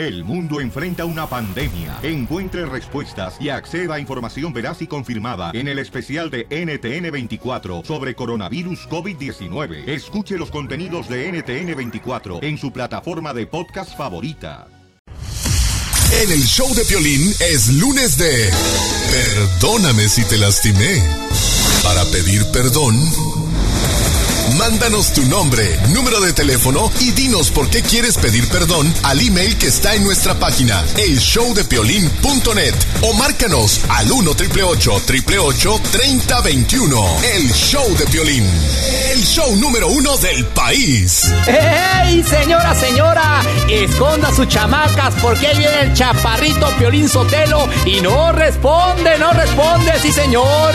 [0.00, 1.98] El mundo enfrenta una pandemia.
[2.02, 8.14] Encuentre respuestas y acceda a información veraz y confirmada en el especial de NTN24 sobre
[8.14, 9.86] coronavirus COVID-19.
[9.86, 14.68] Escuche los contenidos de NTN24 en su plataforma de podcast favorita.
[16.22, 18.50] En el show de Piolín es lunes de
[19.10, 21.02] Perdóname si te lastimé.
[21.82, 22.96] Para pedir perdón
[24.58, 29.56] Mándanos tu nombre, número de teléfono y dinos por qué quieres pedir perdón al email
[29.56, 38.06] que está en nuestra página, elshowdepiolín.net o márcanos al 1 888 3021 El Show de
[38.06, 38.44] Piolín,
[39.12, 41.24] el show número uno del país.
[41.46, 43.42] ¡Ey, señora, señora!
[43.68, 49.92] Esconda sus chamacas porque ahí viene el chaparrito Piolín Sotelo y no responde, no responde,
[50.00, 50.74] sí, señor.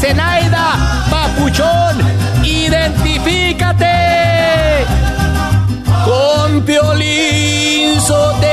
[0.00, 0.78] Zenaida,
[1.10, 1.96] papuchón,
[2.42, 3.86] identifícate
[6.04, 8.50] con Piolín Sotelo.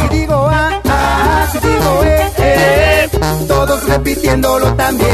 [0.00, 3.08] Si digo A, A, si digo E, E,
[3.46, 5.10] todos repitiéndolo también.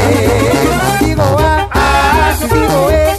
[1.01, 3.12] Digo A, A, si digo E, E,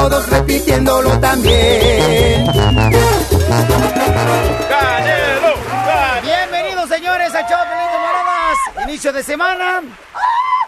[0.00, 2.46] todos repitiéndolo también.
[6.22, 8.88] Bienvenidos, señores, a de Moradas.
[8.88, 9.82] Inicio de semana.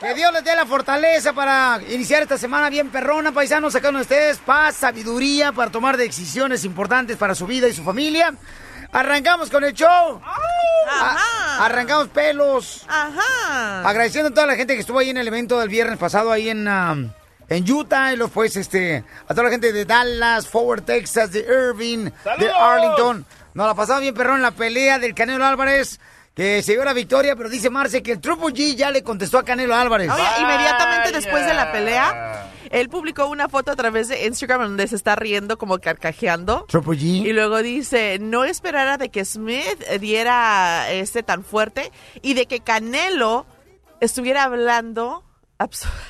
[0.00, 4.36] Que Dios les dé la fortaleza para iniciar esta semana bien perrona, paisanos, sacando ustedes
[4.36, 8.34] paz, sabiduría para tomar decisiones importantes para su vida y su familia.
[8.92, 10.20] Arrancamos con el show.
[11.58, 12.84] Arrancamos pelos.
[12.86, 13.88] Ajá.
[13.88, 16.50] Agradeciendo a toda la gente que estuvo ahí en el evento del viernes pasado ahí
[16.50, 17.10] en, um,
[17.56, 21.40] en Utah y los pues este a toda la gente de Dallas, Forward Texas, de
[21.40, 22.50] Irving, de.
[22.50, 23.26] Arlington.
[23.54, 26.00] Nos la pasamos bien perrón en la pelea del Canelo Álvarez.
[26.34, 29.36] Que se dio la victoria, pero dice Marce que el Triple G ya le contestó
[29.36, 30.10] a Canelo Álvarez.
[30.10, 34.88] Oye, inmediatamente después de la pelea, él publicó una foto a través de Instagram donde
[34.88, 36.64] se está riendo como carcajeando.
[36.68, 37.26] Triple G.
[37.26, 41.92] Y luego dice, no esperara de que Smith diera este tan fuerte
[42.22, 43.44] y de que Canelo
[44.00, 45.22] estuviera hablando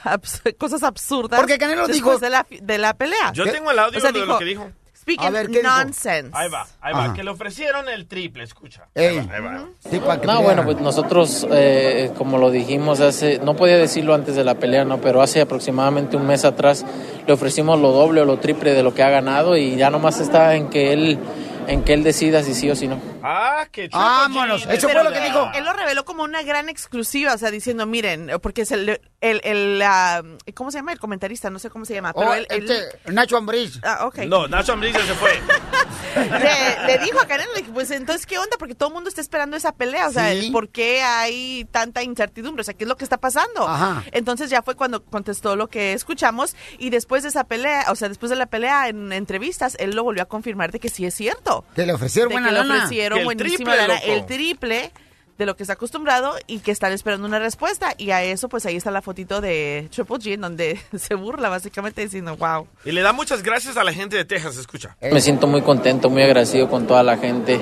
[0.05, 1.39] abs- cosas absurdas.
[1.41, 3.33] Porque Canelo después dijo- de la, de la pelea.
[3.33, 4.71] Yo tengo el audio O sea, de lo que dijo.
[4.95, 5.69] Speaking A ver, ¿qué dijo?
[5.69, 6.31] nonsense.
[6.33, 7.09] Ahí va, ahí Ajá.
[7.09, 7.15] va.
[7.15, 8.87] Que le ofrecieron el triple, escucha.
[8.95, 9.19] Ey.
[9.19, 9.69] Ahí va, ahí va.
[9.91, 14.45] Sí, No, bueno, pues nosotros, eh, como lo dijimos hace, no podía decirlo antes de
[14.45, 16.85] la pelea, no, pero hace aproximadamente un mes atrás
[17.27, 20.21] le ofrecimos lo doble o lo triple de lo que ha ganado y ya nomás
[20.21, 21.19] está en que él,
[21.69, 23.01] en que él decida si sí o si no.
[23.23, 24.67] Ah, qué Triple Vámonos.
[24.69, 25.51] Eso fue lo que dijo.
[25.55, 29.41] Él lo reveló como una gran exclusiva, o sea, diciendo, miren, porque es el, el,
[29.45, 30.23] el, ah,
[30.55, 30.93] ¿cómo se llama?
[30.93, 33.79] El comentarista, no sé cómo se llama, pero Oh, él, él- este, Nacho Ambriz.
[33.85, 34.19] ah, ok.
[34.27, 35.31] No, Nacho Ambriz ya se fue.
[36.17, 38.57] le, le dijo a Karen, le dije, pues entonces, ¿qué onda?
[38.59, 40.51] Porque todo el mundo está esperando esa pelea, o sea, Sí.
[40.51, 42.63] ¿por qué hay tanta incertidumbre?
[42.63, 43.69] O sea, ¿qué es lo que está pasando?
[43.69, 44.03] Ajá.
[44.13, 48.09] Entonces ya fue cuando contestó lo que escuchamos y después de esa pelea, o sea,
[48.09, 51.15] después de la pelea en entrevistas, él lo volvió a confirmar de que sí es
[51.15, 51.52] cierto.
[51.75, 54.93] Que le ofrecieron De buena que le ofrecieron el buenísima triple, lana, el triple
[55.39, 57.95] de lo que está acostumbrado y que están esperando una respuesta.
[57.99, 61.49] Y a eso, pues ahí está la fotito de Triple G, en donde se burla
[61.49, 62.69] básicamente diciendo, wow.
[62.85, 64.97] Y le da muchas gracias a la gente de Texas, escucha.
[65.01, 65.11] Eh.
[65.13, 67.61] Me siento muy contento, muy agradecido con toda la gente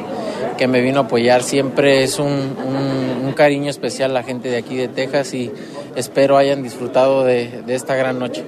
[0.58, 1.42] que me vino a apoyar.
[1.42, 5.50] Siempre es un, un- un cariño especial la gente de aquí de Texas y
[5.94, 8.44] espero hayan disfrutado de, de esta gran noche.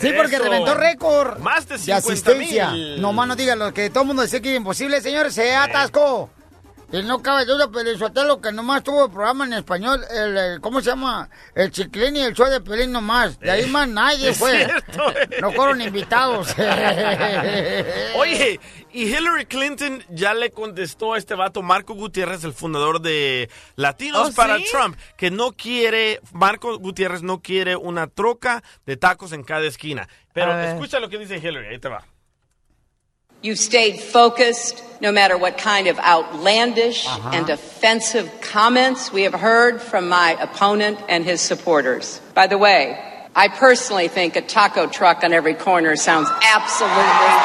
[0.00, 0.44] Sí, porque Eso.
[0.44, 1.38] reventó récord.
[1.40, 2.70] Más de de 50 asistencia.
[2.70, 3.00] mil.
[3.00, 5.54] No más no digan lo que todo el mundo decía que era imposible, señores, se
[5.54, 6.30] atascó.
[6.90, 10.80] Y no cabe duda, Pelizotelo, que nomás tuvo el programa en español, el, el- ¿cómo
[10.80, 11.28] se llama?
[11.54, 13.38] El Chiclín y el show de Pelín nomás.
[13.38, 14.64] De ahí más nadie fue.
[14.64, 15.28] cierto, eh.
[15.42, 16.48] No fueron invitados.
[18.16, 18.58] Oye,
[18.92, 24.30] y Hillary Clinton ya le contestó a este vato, Marco Gutiérrez, el fundador de Latinos
[24.30, 24.64] ¿Oh, para sí?
[24.72, 30.08] Trump, que no quiere, Marco Gutiérrez no quiere una troca de tacos en cada esquina.
[30.32, 32.04] Pero escucha lo que dice Hillary, ahí te va.
[33.42, 37.30] You've stayed focused no matter what kind of outlandish uh-huh.
[37.32, 42.20] and offensive comments we have heard from my opponent and his supporters.
[42.34, 42.98] By the way,
[43.38, 47.04] I personally think a taco truck on every corner sounds absolutely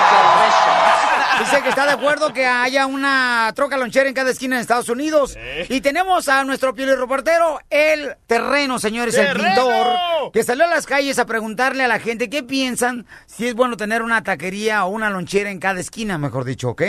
[0.09, 1.13] delicious.
[1.39, 4.89] Dice que está de acuerdo que haya una troca lonchera en cada esquina de Estados
[4.89, 5.37] Unidos.
[5.69, 10.87] Y tenemos a nuestro piel reportero, el terreno, señores, el pintor, que salió a las
[10.87, 14.89] calles a preguntarle a la gente qué piensan si es bueno tener una taquería o
[14.89, 16.81] una lonchera en cada esquina, mejor dicho, ¿ok?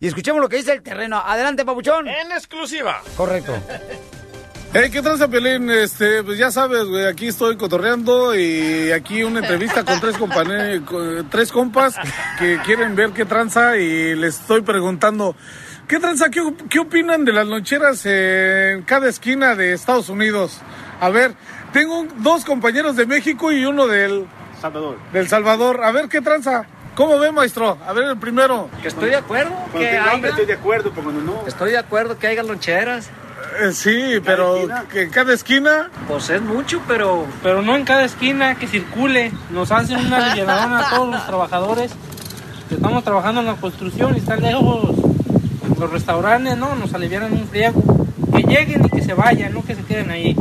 [0.00, 1.16] Y escuchemos lo que dice el terreno.
[1.24, 2.08] Adelante, papuchón.
[2.08, 3.00] En exclusiva.
[3.16, 3.54] Correcto.
[4.72, 5.68] Hey, ¿qué tranza, Pelín?
[5.68, 11.28] Este, pues ya sabes, güey, aquí estoy cotorreando y aquí una entrevista con tres, con
[11.28, 11.96] tres compas
[12.38, 15.34] que quieren ver qué tranza y les estoy preguntando,
[15.88, 16.30] ¿qué tranza?
[16.30, 20.60] ¿Qué, qué opinan de las loncheras en cada esquina de Estados Unidos?
[21.00, 21.34] A ver,
[21.72, 24.26] tengo dos compañeros de México y uno del
[24.60, 24.98] Salvador.
[25.12, 25.82] Del Salvador.
[25.82, 26.64] A ver, ¿qué tranza?
[26.94, 27.76] ¿Cómo ve, maestro?
[27.84, 28.70] A ver, el primero.
[28.82, 29.50] Que estoy de acuerdo.
[29.72, 31.44] Cuando que hambre haya- estoy de acuerdo, pero cuando no...
[31.48, 33.08] Estoy de acuerdo que haya loncheras.
[33.60, 35.90] Eh, sí, pero que en cada esquina...
[36.08, 39.32] Pues es mucho, pero, pero no en cada esquina que circule.
[39.50, 41.92] Nos hacen una alivianación a todos los trabajadores
[42.68, 44.94] que estamos trabajando en la construcción y están lejos
[45.78, 46.74] los restaurantes, ¿no?
[46.74, 47.82] Nos alivianan un friego.
[48.34, 50.36] Que lleguen y que se vayan, no que se queden ahí.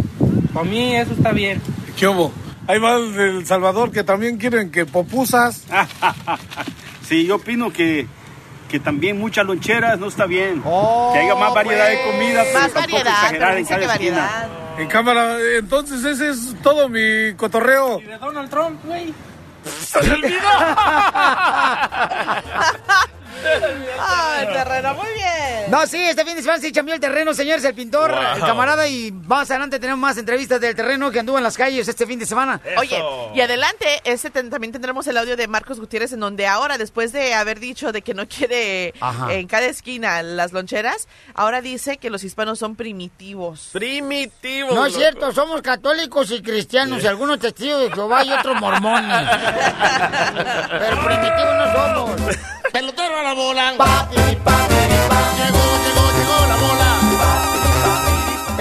[0.54, 1.62] Para mí eso está bien.
[1.98, 2.32] ¿Qué hubo?
[2.70, 5.64] Va el del Salvador que también quieren que popusas.
[7.10, 8.06] Sí, yo opino que,
[8.70, 10.62] que también muchas loncheras no está bien.
[10.64, 13.88] Oh, que haya más variedad de comida, pero Más tampoco variedad, exagerar pero en cada
[13.88, 14.48] variedad.
[14.78, 18.00] En cámara, entonces ese es todo mi cotorreo.
[18.00, 19.14] Y de Donald Trump, güey.
[19.86, 20.18] ¡Se le
[23.40, 23.92] olvidó!
[24.08, 25.72] Ay, terreno, muy bien.
[25.72, 28.20] No, sí, este fin de semana se cambió el terreno, señores, el pintor, Wow.
[28.36, 31.88] el camarada, y más adelante tenemos más entrevistas del terreno que anduvo en las calles
[31.88, 32.60] este fin de semana.
[32.78, 33.02] Oye,
[33.36, 37.12] y adelante, este ten- también tendremos el audio de Marcos Gutiérrez, en donde ahora, después
[37.12, 39.32] de haber dicho de que no quiere Ajá.
[39.34, 43.70] en cada esquina las loncheras, ahora dice que los hispanos son primitivos.
[43.74, 44.74] Primitivo.
[44.74, 45.00] No es loco.
[45.04, 49.28] cierto, somos católicos y cristianos, y algunos testigos de Jehová y otros mormones.
[50.80, 52.36] Pero primitivos no somos.
[52.72, 53.72] Pelotero a la bola.
[53.72, 53.86] Llegó,
[54.18, 54.52] llegó,
[56.18, 57.00] llegó la bola.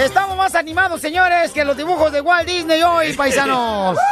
[0.04, 3.96] Estamos más animados, señores, que los dibujos de Walt Disney hoy, paisanos.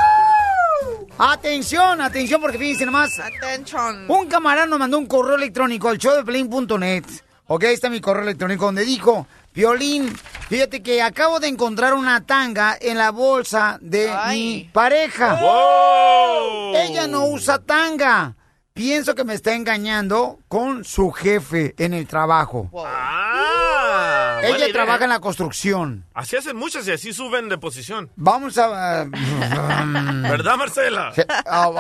[1.19, 3.19] Atención, atención, porque fíjense nomás.
[3.19, 4.04] Atención.
[4.06, 7.04] Un camarada nos mandó un correo electrónico al showdeplane.net.
[7.46, 10.14] Ok, ahí está mi correo electrónico donde dijo, Violín,
[10.50, 14.37] fíjate que acabo de encontrar una tanga en la bolsa de Ay.
[14.37, 15.38] mi pareja.
[15.40, 16.75] ¡Wow!
[16.76, 18.34] Ella no usa tanga.
[18.76, 22.70] Pienso que me está engañando con su jefe en el trabajo.
[22.76, 26.05] Ah, Ella trabaja en la construcción.
[26.12, 28.11] Así hacen muchas y así suben de posición.
[28.17, 29.06] Vamos a...
[30.28, 31.11] ¿Verdad, Marcela?
[31.46, 31.70] Ah,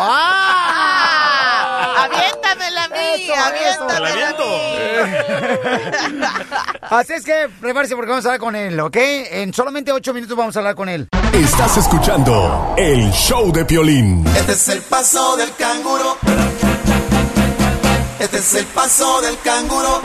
[1.98, 4.46] Ah, aviéntamela a mí, Eso, aviéntamela a mí.
[6.80, 8.96] Así es que prepárese porque vamos a hablar con él, ¿ok?
[8.96, 11.08] En solamente ocho minutos vamos a hablar con él.
[11.34, 14.26] Estás escuchando el show de Piolín.
[14.34, 16.16] Este es el paso del canguro.
[18.18, 20.00] Este es el paso del canguro.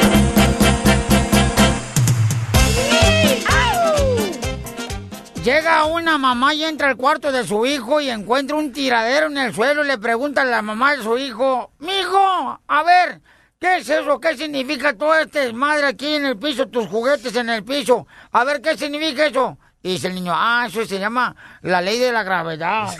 [5.43, 9.37] Llega una mamá y entra al cuarto de su hijo y encuentra un tiradero en
[9.37, 13.21] el suelo y le pregunta a la mamá de su hijo, Mijo, a ver,
[13.59, 14.19] ¿qué es eso?
[14.19, 18.05] ¿Qué significa todo este desmadre aquí en el piso, tus juguetes en el piso?
[18.33, 19.57] A ver, ¿qué significa eso?
[19.81, 22.89] Y dice el niño, ah, eso se llama la ley de la gravedad.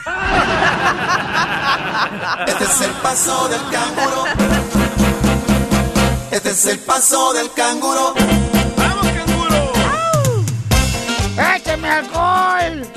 [2.47, 4.90] Este es el paso del canguro.
[6.31, 8.13] Este es el paso del canguro.
[8.77, 10.43] ¡Vamos, canguro!
[11.55, 12.87] ¡Écheme alcohol!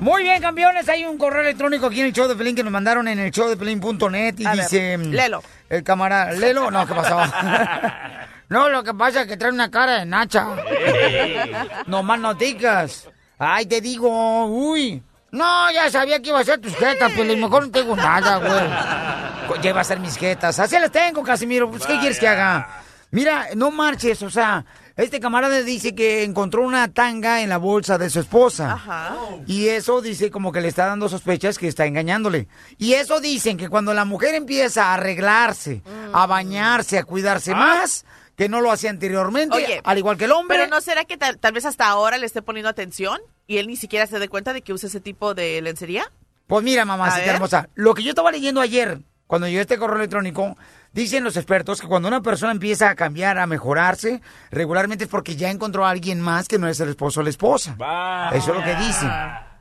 [0.00, 0.88] Muy bien, campeones.
[0.88, 3.30] Hay un correo electrónico aquí en el show de Pelín que nos mandaron en el
[3.30, 4.98] show de Pelín.net y A ver, dice...
[4.98, 5.42] léelo.
[5.68, 6.32] El camarada...
[6.32, 6.70] ¿Lelo?
[6.70, 7.18] No, ¿qué pasó?
[8.48, 10.46] No, lo que pasa es que trae una cara de nacha.
[11.88, 13.08] no más noticas.
[13.38, 15.02] Ay, te digo, uy.
[15.30, 19.60] No, ya sabía que iba a ser tus jetas, pero mejor no tengo nada, güey.
[19.62, 20.58] Ya iba a ser mis jetas.
[20.58, 21.70] Así las tengo, Casimiro.
[21.70, 22.82] Pues, ¿Qué quieres que haga?
[23.10, 24.64] Mira, no marches, o sea,
[24.96, 28.72] este camarada dice que encontró una tanga en la bolsa de su esposa.
[28.72, 29.16] Ajá.
[29.46, 32.48] Y eso dice como que le está dando sospechas que está engañándole.
[32.78, 38.04] Y eso dicen que cuando la mujer empieza a arreglarse, a bañarse, a cuidarse más,
[38.36, 40.56] que no lo hacía anteriormente, Oye, al igual que el hombre.
[40.58, 43.66] Pero no será que tal, tal vez hasta ahora le esté poniendo atención y él
[43.66, 46.10] ni siquiera se dé cuenta de que usa ese tipo de lencería.
[46.46, 49.96] Pues mira, A mamacita hermosa, lo que yo estaba leyendo ayer, cuando llegó este correo
[49.96, 50.56] electrónico,
[50.92, 55.34] dicen los expertos que cuando una persona empieza a cambiar, a mejorarse, regularmente es porque
[55.34, 57.76] ya encontró a alguien más que no es el esposo o la esposa.
[58.32, 59.10] Eso es lo que dicen.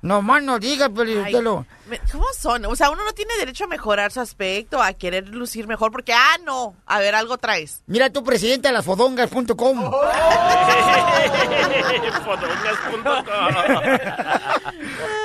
[0.06, 1.66] No más no digas, Pelizotelo.
[2.12, 2.64] ¿Cómo son?
[2.66, 6.14] O sea, uno no tiene derecho a mejorar su aspecto, a querer lucir mejor, porque,
[6.14, 7.82] ah, no, a ver, algo traes.
[7.88, 9.92] Mira tu presidente de las fodongas.com.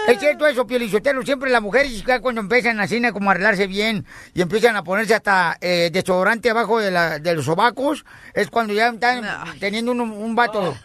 [0.07, 1.23] Es cierto eso, Pielizotelo.
[1.23, 5.15] Siempre las mujeres ya cuando empiezan así como a arreglarse bien y empiezan a ponerse
[5.15, 9.23] hasta eh, desodorante abajo de, la, de los sobacos, es cuando ya están
[9.61, 10.75] teniendo un, un vato.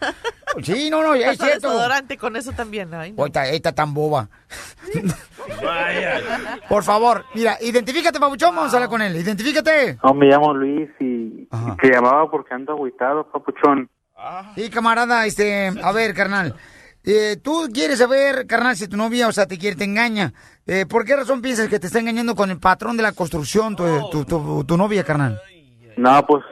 [0.62, 1.68] Sí, no, no, es Hasta cierto.
[1.68, 2.92] desodorante con eso también.
[2.94, 3.22] Ay, no.
[3.22, 4.28] Oh, esta, esta tan boba.
[6.68, 9.16] Por favor, mira, identifícate, papuchón, vamos a hablar con él.
[9.16, 9.98] Identifícate.
[10.02, 11.48] No, me llamo Luis y, y
[11.80, 13.88] te llamaba porque ando agüitado, papuchón.
[14.56, 16.54] Sí, camarada, este, a ver, carnal.
[17.04, 20.32] Eh, Tú quieres saber, carnal, si tu novia, o sea, te quiere, te engaña.
[20.66, 23.76] Eh, ¿Por qué razón piensas que te está engañando con el patrón de la construcción,
[23.76, 25.40] tu, tu, tu- tu novia, carnal?
[25.96, 26.42] No, pues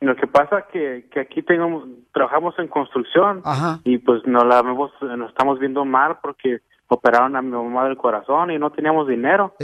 [0.00, 3.80] lo que pasa que, que aquí tenemos, trabajamos en construcción Ajá.
[3.84, 7.96] y pues no la vemos, nos estamos viendo mal porque operaron a mi mamá del
[7.96, 9.54] corazón y no teníamos dinero.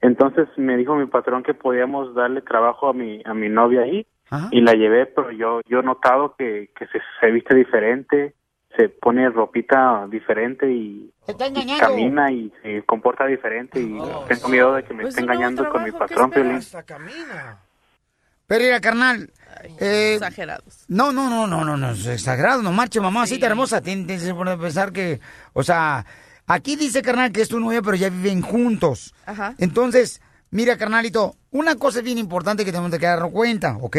[0.00, 4.06] Entonces me dijo mi patrón que podíamos darle trabajo a mi a mi novia ahí
[4.50, 8.34] y la llevé, pero yo yo he notado que, que se, se viste diferente,
[8.76, 11.10] se pone ropita diferente y,
[11.78, 13.98] camina y se comporta diferente y
[14.28, 16.32] tengo miedo de que me esté engañando con mi patrón.
[18.54, 19.32] Pero mira, carnal.
[19.80, 20.84] eh, Exagerados.
[20.88, 23.80] No, no, no, no, no, no, es exagerado, no marche, mamacita hermosa.
[23.82, 25.20] Tien- Tienes que poner a pensar que,
[25.54, 26.06] o sea,
[26.46, 29.12] aquí dice, carnal, que es tu novia, pero ya viven juntos.
[29.26, 29.54] Ajá.
[29.58, 30.20] Entonces,
[30.50, 33.96] mira, carnalito, una cosa bien importante que tenemos que darnos cuenta, ¿ok?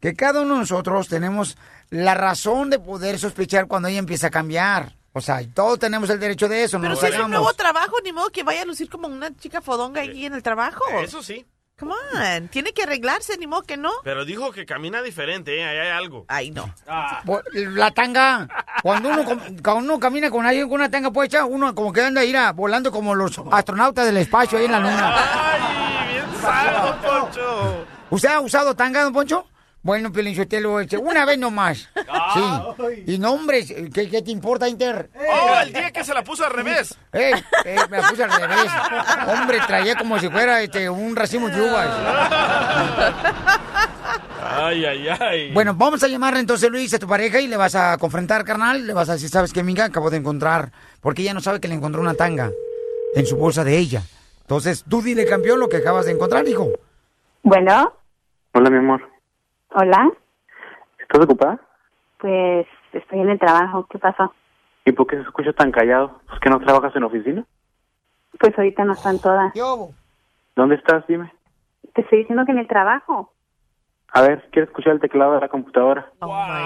[0.00, 1.58] Que cada uno de nosotros tenemos
[1.90, 4.96] la razón de poder sospechar cuando ella empieza a cambiar.
[5.12, 7.52] O sea, todos tenemos el derecho de eso, no Pero nos si es un nuevo
[7.54, 10.84] trabajo, ni modo que vaya a lucir como una chica fodonga ahí en el trabajo.
[11.02, 11.44] Eso sí.
[11.78, 13.90] Come on, tiene que arreglarse, ni modo que no.
[14.02, 15.64] Pero dijo que camina diferente, ¿eh?
[15.64, 16.24] Ahí hay algo.
[16.26, 16.74] Ay, no.
[17.24, 18.48] Por- La tanga,
[18.82, 22.02] cuando uno, com- cuando uno camina con alguien con una tanga puesta, uno como que
[22.02, 25.14] anda a ir a- volando como los astronautas del espacio ahí en la luna.
[28.10, 29.46] ¿Usted ha usado tanga, don Poncho?
[29.82, 31.88] Bueno, Piolín Sotelo, este, una vez nomás.
[32.34, 33.04] Sí.
[33.06, 35.08] Y no, hombre, ¿qué, qué te importa, Inter?
[35.14, 36.94] Oh, el día que se la puso al revés.
[37.12, 37.32] Eh,
[37.64, 38.70] eh, me la puse al revés.
[39.28, 41.88] Hombre, traía como si fuera este, un racimo de uvas.
[44.42, 45.52] Ay, ay, ay.
[45.52, 48.86] Bueno, vamos a llamar entonces, Luis, a tu pareja y le vas a confrontar, carnal.
[48.86, 49.86] Le vas a decir, ¿sabes qué, amiga?
[49.86, 50.70] Acabo de encontrar.
[51.00, 52.50] Porque ella no sabe que le encontró una tanga
[53.14, 54.02] en su bolsa de ella.
[54.42, 56.70] Entonces, tú dile, campeón, lo que acabas de encontrar, hijo.
[57.42, 57.94] Bueno,
[58.52, 59.17] Hola, mi amor.
[59.70, 60.10] Hola.
[60.98, 61.60] ¿Estás ocupada?
[62.18, 63.86] Pues estoy en el trabajo.
[63.90, 64.32] ¿Qué pasó?
[64.84, 66.20] ¿Y por qué se escucha tan callado?
[66.32, 67.44] ¿Es que no trabajas en oficina?
[68.38, 69.52] Pues ahorita no están todas.
[70.56, 71.06] ¿Dónde estás?
[71.06, 71.32] Dime.
[71.94, 73.32] Te estoy diciendo que en el trabajo.
[74.12, 76.10] A ver, quiero escuchar el teclado de la computadora.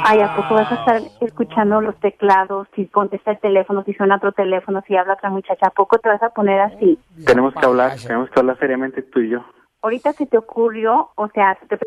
[0.04, 2.68] Ay, ¿a poco vas a estar escuchando los teclados?
[2.76, 6.08] Si contesta el teléfono, si suena otro teléfono, si habla otra muchacha, ¿a poco te
[6.08, 6.98] vas a poner así?
[7.26, 9.44] Tenemos que hablar, tenemos que hablar seriamente tú y yo.
[9.82, 11.78] Ahorita se te ocurrió, o sea, se te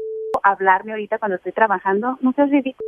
[0.50, 2.18] hablarme ahorita cuando estoy trabajando.
[2.22, 2.88] No seas ridículo.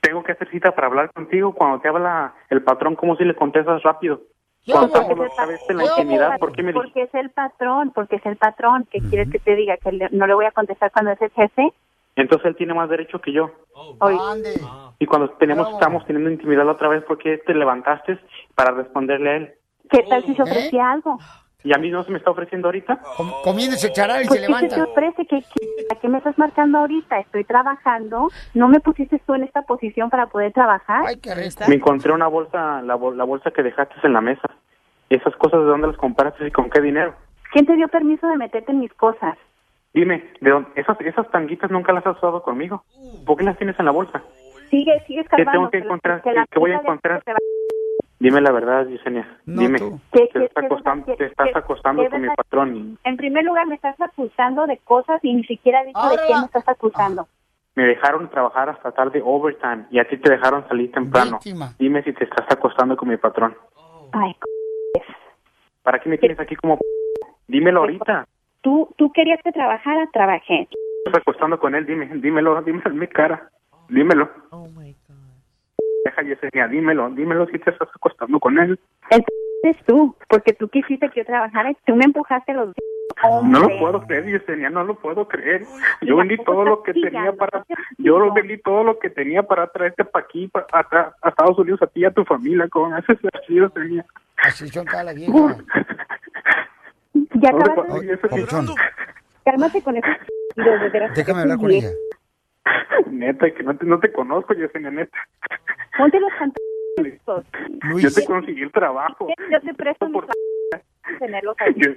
[0.00, 1.52] Tengo que hacer cita para hablar contigo.
[1.54, 4.20] Cuando te habla el patrón, ¿cómo si le contestas rápido?
[4.70, 6.72] Cuando estamos otra vez en la intimidad, ¿por qué me?
[6.74, 8.86] Porque es el patrón, porque es el patrón.
[8.90, 9.76] ¿Qué quieres que te diga?
[9.78, 11.72] ¿Que le- no le voy a contestar cuando es el jefe?
[12.16, 13.50] Entonces él tiene más derecho que yo.
[14.98, 18.18] Y cuando tenemos, estamos teniendo intimidad la otra vez, ¿por qué te levantaste
[18.54, 19.54] para responderle a él?
[19.90, 21.18] ¿Qué tal si se ofrecía algo?
[21.64, 23.00] ¿Y a mí no se me está ofreciendo ahorita?
[23.42, 24.74] Comiéndose charal y Pues, se ¿qué se levanta.
[24.76, 25.26] te ofrece?
[25.26, 27.18] ¿Qué, qué, a qué me estás marcando ahorita?
[27.18, 28.28] Estoy trabajando.
[28.54, 31.02] ¿No me pusiste tú en esta posición para poder trabajar?
[31.66, 34.48] Me encontré una bolsa, la, bol- la bolsa que dejaste en la mesa.
[35.10, 37.14] ¿Esas cosas de dónde las compraste y con qué dinero?
[37.52, 39.36] ¿Quién te dio permiso de meterte en mis cosas?
[39.92, 42.84] Dime, ¿de dónde, esas, esas tanguitas nunca las has usado conmigo?
[43.26, 44.22] ¿Por qué las tienes en la bolsa?
[44.70, 45.52] Sigue, sigue ¿Qué escarbando.
[45.52, 46.22] tengo que encontrar?
[46.22, 47.22] que ¿Qué voy a encontrar?
[48.20, 49.38] Dime la verdad, Yesenia.
[49.46, 52.76] Dime, ¿Qué- te, qué- estás qué acostando, te estás acostando qué con mi patrón.
[52.76, 56.16] y En primer lugar, me estás acusando de cosas y ni siquiera he dicho de
[56.26, 57.28] qué me estás acusando.
[57.76, 61.36] Me dejaron trabajar hasta tarde overtime y a ti te dejaron salir temprano.
[61.36, 61.74] Víctima.
[61.78, 63.56] Dime si te estás acostando con mi patrón.
[64.12, 64.32] Ay,
[64.94, 65.02] c-
[65.84, 66.84] ¿Para qué me tienes aquí como p-?
[67.46, 68.26] Dímelo ahorita.
[68.62, 70.66] tú, tú querías que trabajara, trabajé.
[71.04, 71.86] ¿Estás acostando con él?
[71.86, 73.48] Dime, dímelo, dímelo en mi cara.
[73.88, 74.28] Dímelo.
[76.08, 78.78] Deja Yesenia, dímelo, dímelo si te estás acostando con él.
[79.10, 82.72] Eres tú, porque tú quisiste que yo trabajara y tú me empujaste los
[83.44, 85.66] No lo puedo creer, Yesenia, no lo puedo creer.
[86.00, 87.64] Yo vendí todo lo que tenía para,
[87.98, 91.58] yo lo vendí todo lo que tenía para traerte para aquí, para, a, a Estados
[91.58, 94.06] Unidos, a ti y a tu familia, con ese así, Yesenia.
[94.38, 95.32] Así son cada vieja.
[97.34, 98.16] Ya No te acabas puedo- de...
[98.16, 98.66] Papuchón,
[99.44, 99.94] Cálmate con
[100.92, 101.14] veras.
[101.14, 101.90] déjame hablar con ella.
[103.10, 105.18] Neta, que no te, no te conozco, Yesenia, neta.
[105.96, 107.20] Ponte los pantalones.
[108.02, 109.28] Yo te conseguí el trabajo.
[109.50, 110.22] Yo te presto mis
[110.72, 111.74] pantalones, tenerlos ahí.
[111.76, 111.90] Yo,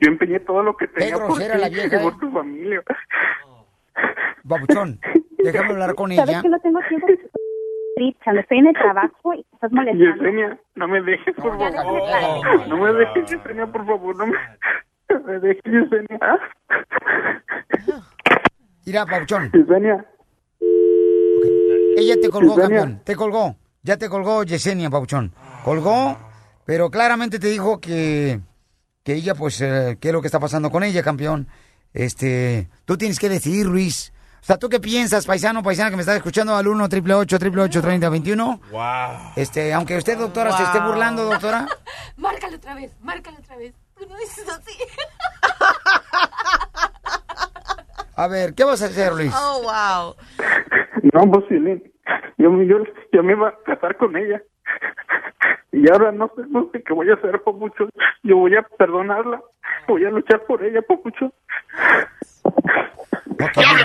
[0.00, 2.16] yo empeñé todo lo que tenía por grosera ti la vieja, y por ¿eh?
[2.20, 2.82] tu familia.
[4.48, 4.98] Papuchón,
[5.38, 6.42] déjame hablar con Sabes ella.
[6.42, 7.06] que no tengo tiempo.
[7.96, 10.04] Richard, estoy en el trabajo y estás molestando.
[10.16, 12.02] Yesenia, no me dejes, por ya favor.
[12.02, 12.68] platicar.
[12.68, 14.36] No me dejes, Yesenia, por favor, no me,
[15.10, 16.18] no me dejes, Yesenia.
[18.86, 19.50] Mira, Papuchón.
[19.52, 20.04] Yesenia.
[21.96, 22.78] Ella te colgó, Yesenia.
[22.80, 23.02] campeón.
[23.04, 23.56] Te colgó.
[23.82, 25.32] Ya te colgó Yesenia, Papuchón.
[25.64, 26.18] Colgó,
[26.64, 28.40] pero claramente te dijo que,
[29.02, 31.48] que ella, pues, eh, qué es lo que está pasando con ella, campeón.
[31.92, 34.12] Este, tú tienes que decidir, Luis.
[34.42, 38.60] O sea, ¿tú qué piensas, paisano, paisana que me estás escuchando al 1 888 3021
[38.70, 38.80] Wow.
[39.36, 41.68] Este, aunque usted, doctora, se esté burlando, doctora.
[42.16, 43.74] Márcalo otra vez, márcalo otra vez.
[43.98, 44.72] Tú no dices así.
[48.20, 49.32] A ver, ¿qué vas a hacer, Luis?
[49.34, 50.14] Oh, wow.
[51.14, 51.58] No, pues, yo,
[52.50, 52.76] me- yo,
[53.12, 54.42] yo me iba a casar con ella.
[55.72, 57.88] Y ahora no sé, no sé qué voy a hacer, Papucho.
[58.22, 59.40] Yo voy a perdonarla.
[59.88, 61.32] Voy a luchar por ella, Papucho.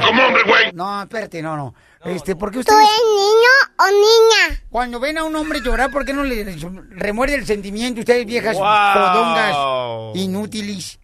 [0.06, 0.72] como hombre, güey!
[0.74, 1.74] No, espérate, no, no.
[2.04, 2.74] Este, ¿por qué usted...
[2.74, 4.62] ¿Tú eres niño o niña?
[4.70, 6.46] Cuando ven a un hombre llorar, ¿por qué no le
[6.92, 8.02] remuerde el sentimiento?
[8.02, 10.12] Ustedes viejas Wow.
[10.16, 11.00] inútiles.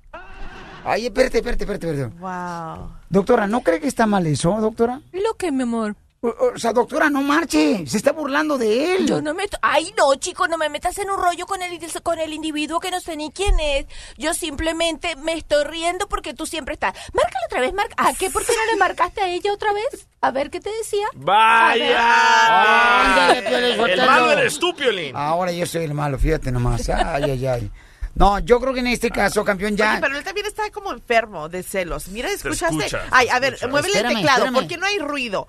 [0.83, 2.15] Ay, espérate, espérate, espérate, espérate.
[2.19, 2.91] Wow.
[3.09, 5.01] Doctora, ¿no cree que está mal eso, doctora?
[5.11, 5.95] Lo que, mi amor.
[6.23, 7.83] O, o sea, doctora, no marche.
[7.87, 9.07] Se está burlando de él.
[9.07, 9.45] Yo no me...
[9.63, 12.91] Ay, no, chico, no me metas en un rollo con el, con el individuo que
[12.91, 13.87] no sé ni quién es.
[14.19, 16.93] Yo simplemente me estoy riendo porque tú siempre estás...
[17.13, 17.95] Márcale otra vez, marca.
[17.97, 18.29] ¿A qué?
[18.29, 20.07] ¿Por qué no le marcaste a ella otra vez?
[20.21, 21.07] A ver, ¿qué te decía?
[21.15, 23.01] ¡Vaya!
[23.01, 25.15] Ándale, Piolín, El malo eres tú, Piolín.
[25.15, 26.87] Ahora yo soy el malo, fíjate nomás.
[26.89, 27.71] Ay, ay, ay.
[28.15, 29.91] No, yo creo que en este caso, campeón, ya...
[29.93, 32.09] Oye, pero él también está como enfermo de celos.
[32.09, 32.75] Mira, ¿escuchaste?
[32.85, 33.71] escucha, Ay, a ver, escucha.
[33.71, 34.53] muévele Espérame, el teclado, espérame.
[34.55, 35.47] porque no hay ruido.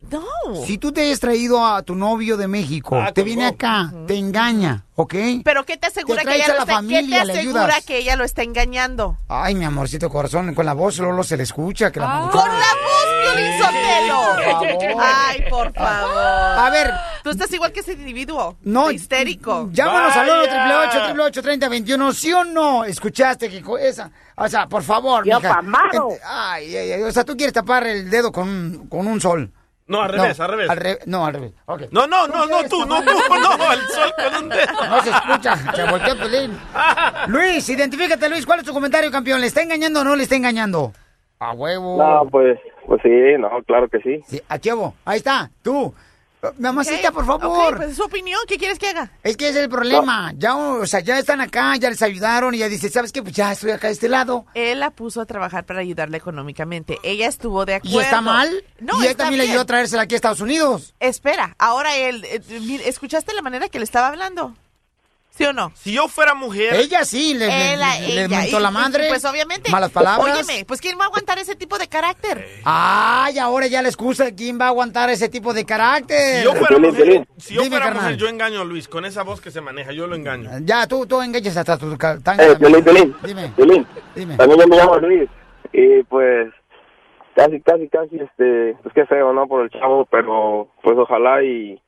[0.00, 0.22] No.
[0.64, 4.16] Si tú te hayas traído a tu novio de México, Ah, te viene acá, te
[4.16, 5.14] engaña, ¿ok?
[5.44, 7.80] Pero ¿qué te asegura Te que ella a la está, familia, ¿qué te le asegura
[7.80, 9.18] que ella lo está engañando?
[9.28, 11.90] Ay, mi amorcito corazón, con la voz Lolo se le escucha.
[11.90, 12.30] Que la Ah.
[12.30, 14.98] ¡Con la voz, Piolín Sotelo!
[15.02, 16.16] Ay, por favor.
[16.16, 16.90] A ver.
[17.24, 18.56] Tú estás igual que ese individuo.
[18.62, 18.90] No.
[18.92, 19.68] Histérico.
[19.72, 20.80] Llámanos al 1 Vaya.
[20.90, 22.84] 888 3021 ¿sí o no?
[22.84, 24.10] ¿Escuchaste que esa?
[24.36, 25.60] O sea, por favor, Yo mija.
[26.24, 29.52] Ay, ay, ay, o sea, tú quieres tapar el dedo con con un sol.
[29.88, 30.68] No, al revés, al revés.
[30.76, 31.52] re- no, al revés.
[31.90, 34.86] No, no, no, no, tú, no, tú, no, el sol con un dedo.
[34.88, 36.58] No se escucha, se volteó el pelín.
[37.28, 38.44] Luis, identifícate, Luis.
[38.46, 39.40] ¿Cuál es tu comentario, campeón?
[39.40, 40.92] ¿Le está engañando o no le está engañando?
[41.38, 41.96] A huevo.
[41.96, 44.22] No, pues, pues sí, no, claro que sí.
[44.26, 44.94] Sí, a huevo.
[45.04, 45.94] Ahí está, tú.
[46.58, 47.76] Mamacita, por favor.
[47.76, 48.38] Pues es su opinión.
[48.46, 49.10] ¿Qué quieres que haga?
[49.22, 50.32] Es que ese es el problema.
[50.36, 53.22] Ya, o sea, ya están acá, ya les ayudaron y ya dice, ¿sabes qué?
[53.22, 54.46] Pues ya estoy acá de este lado.
[54.54, 56.98] Él la puso a trabajar para ayudarle económicamente.
[57.02, 57.98] Ella estuvo de acuerdo.
[57.98, 58.64] ¿Y está mal?
[58.78, 60.94] No, y él también le ayudó a traérsela aquí a Estados Unidos.
[61.00, 62.24] Espera, ahora él...
[62.24, 62.40] eh,
[62.84, 64.54] ¿Escuchaste la manera que le estaba hablando?
[65.38, 65.70] ¿Sí o no?
[65.76, 66.74] Si yo fuera mujer.
[66.74, 69.06] Ella sí, le, le- Él le- mentó la madre.
[69.08, 69.70] Pues obviamente.
[69.70, 70.34] Malas palabras.
[70.48, 72.44] Óyeme, pues ¿quién va a aguantar ese tipo de carácter?
[72.64, 76.38] Ay, ahora ya la excusa de quién va a aguantar ese tipo de carácter.
[76.38, 78.88] Si yo fuera mujer, si yo Dime, fuera mujer, yo engaño a Luis.
[78.88, 80.50] Con esa voz que se maneja, yo lo engaño.
[80.62, 82.56] Ya, tú, tú engañas hasta tu tanga Eh.
[83.22, 84.36] Dime.
[84.36, 85.30] También yo me llamo Luis.
[85.72, 86.48] Y pues,
[87.36, 89.46] casi, casi, casi, este, pues qué feo, ¿no?
[89.46, 91.80] Por el chavo, pero pues ojalá y,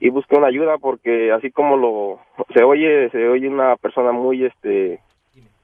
[0.00, 2.20] y busque una ayuda porque así como lo,
[2.54, 4.98] se oye, se oye una persona muy, este,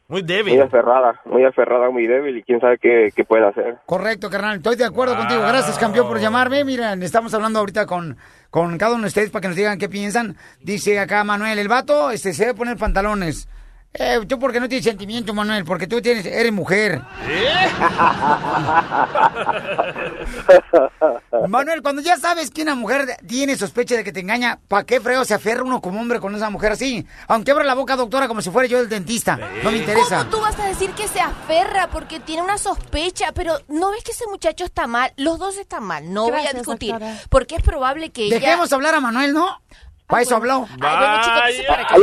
[0.08, 0.60] Muy muy débil.
[0.62, 3.78] aferrada, muy aferrada, muy débil y quién sabe qué, qué puede hacer.
[3.86, 4.58] Correcto, carnal.
[4.58, 5.40] Estoy de acuerdo contigo.
[5.40, 6.64] Gracias, campeón, por llamarme.
[6.64, 8.16] Miren, estamos hablando ahorita con,
[8.50, 10.36] con cada uno de ustedes para que nos digan qué piensan.
[10.62, 13.48] Dice acá Manuel, el vato este, se debe poner pantalones.
[13.98, 17.00] Eh, tú porque no tienes sentimiento, Manuel, porque tú tienes, eres mujer.
[21.48, 25.00] Manuel, cuando ya sabes que una mujer tiene sospecha de que te engaña, ¿para qué
[25.00, 27.06] freo se aferra uno como hombre con esa mujer así?
[27.28, 29.36] Aunque abra la boca, doctora, como si fuera yo el dentista.
[29.62, 30.18] No me interesa.
[30.18, 33.32] ¿Cómo tú vas a decir que se aferra porque tiene una sospecha?
[33.32, 35.12] Pero ¿no ves que ese muchacho está mal?
[35.16, 36.90] Los dos están mal, no voy a Gracias, discutir.
[36.92, 37.16] doctora.
[37.30, 38.40] Porque es probable que ella...
[38.40, 39.62] Dejemos hablar a Manuel, ¿no?
[40.06, 40.68] Para eso habló.
[40.70, 41.94] Ay, bueno, chicos, ¿para qué?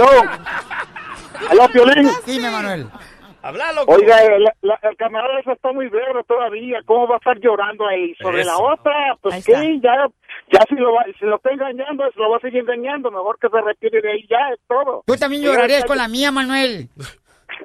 [1.49, 1.63] ¡Aló!
[1.63, 2.09] ¡Aló, Piolín!
[2.25, 2.87] Dime, Manuel.
[3.41, 3.81] Hablalo.
[3.87, 6.79] Oiga, la- la- el camarada ese está muy verde todavía.
[6.85, 8.49] ¿Cómo va a estar llorando ahí sobre Eso.
[8.51, 8.93] la otra?
[9.11, 9.59] Ahí Pues está.
[9.59, 10.07] sí, ya,
[10.51, 13.11] ya si lo, va, si lo está engañando, se lo va a seguir engañando.
[13.11, 15.03] Mejor que se retire de ahí ya, es todo.
[15.05, 16.87] Tú también llorarías con la mía, Manuel.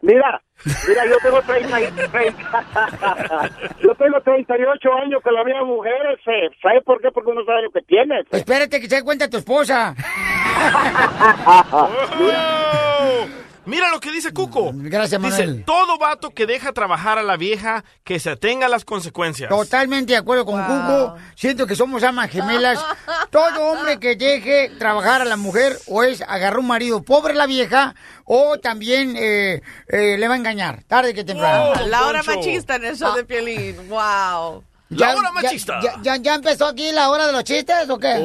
[0.03, 0.43] Mira,
[0.89, 3.51] mira, yo tengo 30, y- 30
[3.83, 7.11] yo tengo 38 años con la misma mujer, ¿se- ¿sabes por qué?
[7.13, 8.23] Porque uno sabe lo que tiene.
[8.33, 9.95] Espérate que se dé cuenta tu esposa.
[13.69, 14.71] Mira lo que dice Cuco.
[14.75, 15.65] Gracias, Dice, Manuel.
[15.65, 19.51] todo vato que deja trabajar a la vieja, que se atenga a las consecuencias.
[19.51, 21.17] Totalmente de acuerdo con Cuco.
[21.37, 22.83] Siento que somos almas gemelas.
[23.31, 27.47] Todo hombre que deje trabajar a la mujer o es agarrar un marido pobre la
[27.47, 31.75] vieja o también eh, eh, le va a engañar, tarde que temprano.
[31.87, 33.77] La hora machista en el show de Piolín.
[33.89, 34.65] Wow.
[34.91, 35.09] Ya-
[35.43, 35.51] ya-
[35.83, 38.25] Ya, ya, ya empezó aquí la hora de los chistes o qué?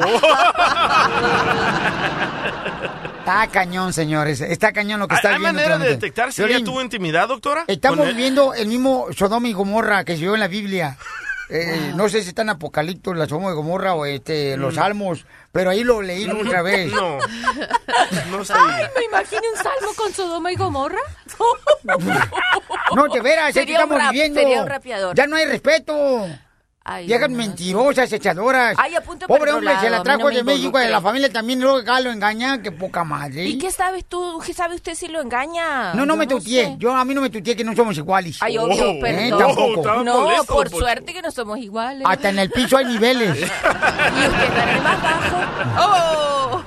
[3.24, 4.40] Está cañón, señores.
[4.42, 5.58] Está cañón lo que ¿Hay, está hay viviendo.
[5.62, 7.64] manera de detectar si ella tuvo intimidad, doctora?
[7.66, 8.14] Estamos Con él?
[8.14, 10.96] viviendo el mismo Sodoma y Gomorra que se vio en la Biblia.
[11.50, 14.76] Eh, No sé si está en Apocalipto, la Sodoma y Gomorra o este, los Mm.
[14.76, 16.90] Salmos, pero ahí lo leí otra vez.
[16.90, 17.18] No.
[18.30, 18.54] No sé.
[18.56, 20.98] Ay, me imagino un salmo con Sodoma y Gomorra.
[22.96, 24.40] No, de veras, es que Sería un estamos rap- viviendo.
[24.40, 25.14] sería un rapeador.
[25.16, 26.26] Ya no hay respeto.
[26.86, 27.38] Ay, Viejas no.
[27.38, 28.76] mentirosas, echadoras.
[28.78, 31.00] Ay, apunte Pobre hombre, se lado, la a mí trajo no de México, de la
[31.00, 33.46] familia también, luego acá lo engaña, que poca madre.
[33.46, 34.38] ¿Y qué sabes tú?
[34.44, 35.94] ¿Qué sabe usted si lo engaña?
[35.94, 36.64] No, no Yo me tuteé.
[36.66, 36.76] sé.
[36.78, 38.36] Yo, a mí no me tuteé que no somos iguales.
[38.40, 39.38] Ay, obvio, Eh, perdón.
[39.38, 40.04] tampoco.
[40.04, 42.06] no, por suerte que no somos iguales.
[42.06, 43.38] Hasta en el piso hay niveles.
[44.14, 45.36] Y usted está en el más bajo.
[45.80, 46.62] ¡Oh!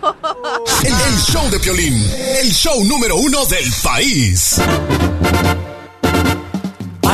[0.83, 1.93] El, el show de Piolín,
[2.41, 4.59] el show número uno del país.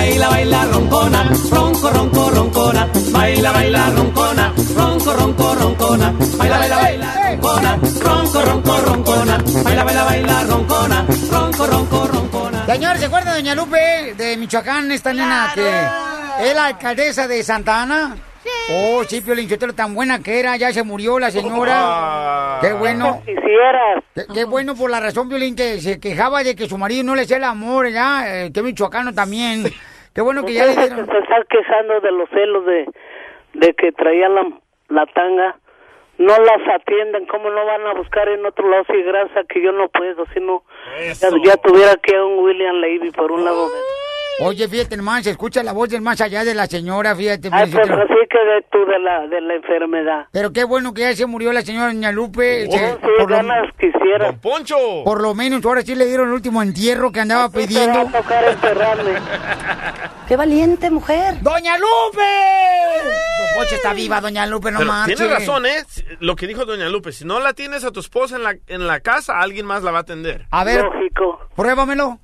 [0.04, 2.90] Baila, baila, roncona, ronco, ronco, roncona.
[3.14, 6.14] Baila, baila, roncona, ronco, ronco, roncona.
[6.38, 9.38] Baila, baila, baila, roncona, ronco, ronco, roncona.
[9.64, 12.66] Baila, baila, baila, roncona, ronco, ronco, roncona.
[12.66, 15.88] Señor, ¿se acuerda de Doña Lupe de Michoacán, esta nena que
[16.42, 18.18] es la alcaldesa de Santa Ana?
[18.72, 22.58] Oh, sí, Piolín, Sotelo, tan buena que era, ya se murió la señora.
[22.60, 23.22] Qué bueno.
[23.26, 27.16] Qué, qué bueno por la razón, Piolín, que se quejaba de que su marido no
[27.16, 29.64] le hacía el amor, ya, eh, que michoacano también.
[30.14, 31.08] Qué bueno que ya le dieron...
[31.08, 32.88] te estás quejando de los celos de,
[33.54, 34.48] de que traía la,
[34.90, 35.58] la tanga.
[36.20, 38.84] No las atienden, ¿cómo no van a buscar en otro lado?
[38.86, 40.64] Si grasa que yo no puedo, si no,
[41.20, 43.68] ya, ya tuviera que a un William Levy por un lado.
[44.40, 47.50] Oye, fíjate, hermano, se escucha la voz del más allá de la señora, fíjate.
[47.52, 48.04] Ah, Piolín pues Sotelo.
[48.04, 50.26] así que de tú de la, de la enfermedad.
[50.32, 52.68] Pero qué bueno que ya se murió la señora Doña Lupe.
[52.70, 54.34] se- Oh, sí, por, lo, ganas quisiera.
[54.34, 54.76] Poncho.
[55.06, 58.00] por lo menos ahora sí le dieron el último entierro que andaba va pidiendo.
[58.00, 59.12] a tocar enterrarme.
[60.28, 61.36] ¡Qué valiente mujer!
[61.42, 62.22] ¡Doña Lupe!
[63.40, 65.16] Don Poncho está viva, Doña Lupe, no Pero marche.
[65.16, 65.84] tiene razón, ¿eh?
[66.20, 68.88] Lo que dijo doña Lupe, si no la tienes a tu esposa en la, en
[68.88, 70.46] la casa, alguien más la va a atender.
[70.50, 70.84] A ver,
[71.56, 72.20] pruébamelo.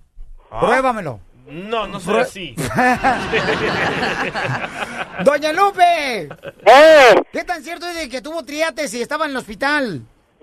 [0.51, 0.59] Ah.
[0.61, 1.19] Pruébamelo.
[1.49, 2.55] No, no soy así.
[5.23, 6.29] Doña Lupe.
[6.65, 7.15] ¡Eh!
[7.31, 10.01] ¿Qué tan cierto es de que tuvo triates y estaba en el hospital?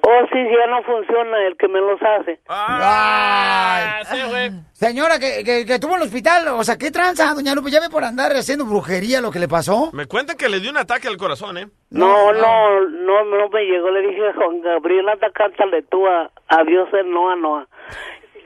[0.09, 2.39] Oh, sí, ya no funciona el que me los hace.
[2.49, 4.53] Ah, Ay.
[4.73, 7.73] Señora, que, que, que tuvo en el hospital, o sea, ¿qué tranza, doña Lupe?
[7.73, 9.91] Ya ve por andar haciendo brujería lo que le pasó.
[9.93, 11.67] Me cuentan que le dio un ataque al corazón, ¿eh?
[11.91, 13.91] No, no, no, no me llegó.
[13.91, 17.67] Le dije Juan Gabriel, anda, cántale tú a, a Dios el Noa Noa.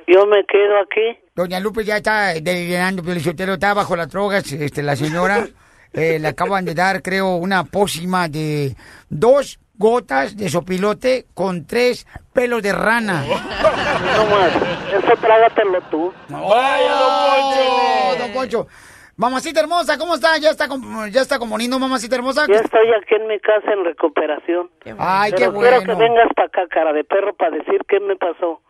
[0.06, 1.18] Yo me quedo aquí.
[1.34, 5.46] Doña Lupe ya está delirando, Piolichotero, está bajo las drogas, este, la señora.
[5.92, 8.74] eh, le acaban de dar, creo, una pócima de
[9.08, 13.24] dos gotas de sopilote con tres pelos de rana.
[14.16, 14.50] No más.
[14.92, 16.12] Eso trágatelo tú.
[16.28, 18.18] ¡Vaya, don Poncho!
[18.18, 18.66] Don Poncho.
[19.16, 20.38] Mamacita hermosa, ¿cómo está?
[20.38, 20.66] ¿Ya está,
[21.10, 22.46] ya está componiendo, mamacita hermosa?
[22.48, 24.70] Ya estoy aquí en mi casa en recuperación.
[24.98, 25.94] Ay, qué Pero quiero bueno.
[25.94, 28.62] que vengas para acá, cara de perro, para decir qué me pasó.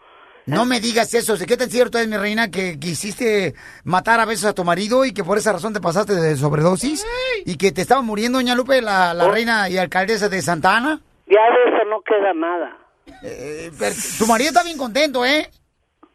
[0.46, 1.36] No me digas eso.
[1.36, 5.04] ¿De qué tan cierto es, mi reina, que quisiste matar a veces a tu marido
[5.04, 7.06] y que por esa razón te pasaste de sobredosis?
[7.44, 9.30] ¿Y que te estaba muriendo, doña Lupe, la, la Oh.
[9.30, 11.00] reina y alcaldesa de Santa Ana?
[11.26, 12.76] Ya de eso no queda nada.
[13.22, 15.48] Eh, pero tu marido está bien contento, ¿eh?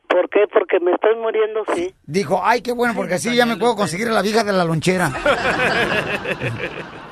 [0.07, 0.45] ¿Por qué?
[0.51, 1.93] Porque me estoy muriendo, sí.
[2.05, 4.63] Dijo, ay, qué bueno, porque así ya me puedo conseguir a la vieja de la
[4.63, 5.11] lonchera.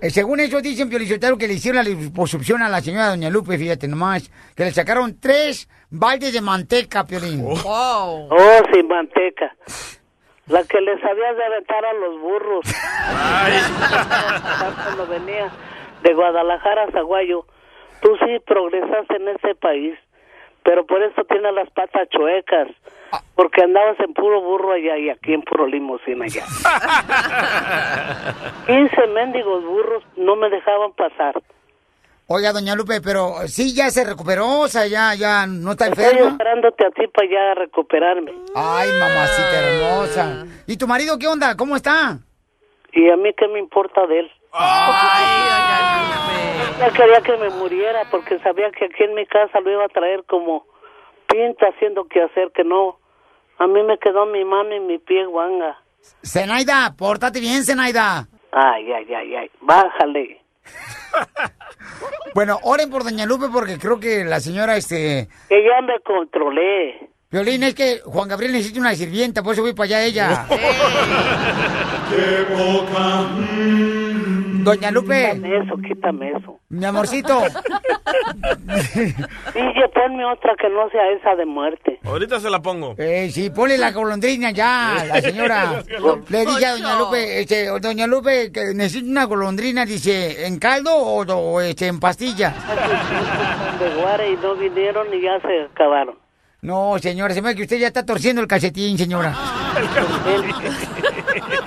[0.00, 3.58] Eh, según ellos dicen, Piolichotero, que le hicieron la liposucción a la señora Doña Lupe,
[3.58, 7.44] fíjate nomás, que le sacaron tres baldes de manteca, Piolín.
[7.44, 8.28] Oh,
[8.72, 9.56] sin manteca.
[10.46, 12.64] La que les había de aventar a los burros.
[14.84, 15.50] Cuando venía
[16.02, 17.44] de Guadalajara a Zaguayo.
[18.00, 19.98] Tú sí progresaste en ese país,
[20.68, 22.68] pero por eso tienes las patas chuecas.
[23.34, 26.44] Porque andabas en puro burro allá y aquí en puro limusina allá.
[28.66, 31.40] 15 mendigos burros no me dejaban pasar.
[32.26, 36.04] Oiga, Doña Lupe, pero sí ya se recuperó, o sea, ya, ya no está Estoy
[36.04, 36.32] enferma.
[36.32, 38.32] esperándote a ti para ya recuperarme.
[38.54, 40.44] Ay, mamacita hermosa.
[40.66, 41.56] ¿Y tu marido qué onda?
[41.56, 42.18] ¿Cómo está?
[42.92, 44.30] ¿Y a mí qué me importa de él?
[46.78, 49.88] Ya quería que me muriera porque sabía que aquí en mi casa lo iba a
[49.88, 50.64] traer como
[51.28, 52.98] pinta haciendo que hacer que no
[53.58, 55.76] A mí me quedó mi mano y mi pie guanga.
[56.24, 58.28] Zenaida, pórtate bien, Zenaida.
[58.52, 59.50] Ay, ay, ay, ay.
[59.60, 60.40] Bájale.
[62.34, 65.28] Bueno, oren por Doña Lupe porque creo que la señora, este...
[65.48, 67.08] Que ya me controlé.
[67.30, 70.46] Violín, es que Juan Gabriel necesita una sirvienta, por eso voy para allá ella.
[74.68, 75.30] Doña Lupe.
[75.32, 76.60] Quítame eso, quítame eso.
[76.68, 77.40] Mi amorcito.
[79.54, 81.98] DJ, ponme otra que no sea esa de muerte.
[82.04, 82.94] Ahorita se la pongo.
[82.98, 85.82] Eh, sí, ponle la golondrina ya, la señora.
[86.28, 90.94] Le dije a Doña Lupe, este, Doña Lupe, que necesita una golondrina, dice, ¿en caldo
[90.94, 92.52] o, o, este, en pastilla?
[93.80, 96.16] De Guare y no vinieron y ya se acabaron.
[96.60, 99.34] No, señora, se me ve que usted ya está torciendo el calcetín, señora.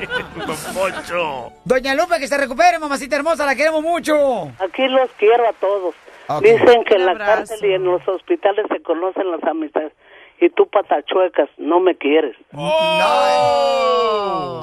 [0.08, 1.52] Don Poncho.
[1.66, 4.50] Doña Lupe, que se recupere, mamacita hermosa, la queremos mucho.
[4.60, 5.96] Aquí los quiero a todos.
[6.42, 9.94] Dicen que en la cárcel y en los hospitales se conocen las amistades.
[10.40, 12.36] Y tú, patachuecas, no me quieres.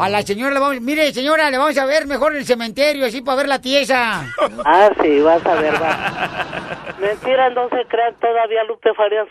[0.01, 3.07] A la señora le vamos, mire señora, le vamos a ver mejor en el cementerio,
[3.07, 4.24] así para ver la tiesa.
[4.64, 6.98] Ah, sí, vas a ver, vas.
[6.98, 9.29] Mentira, no se crean, todavía Lupe Farías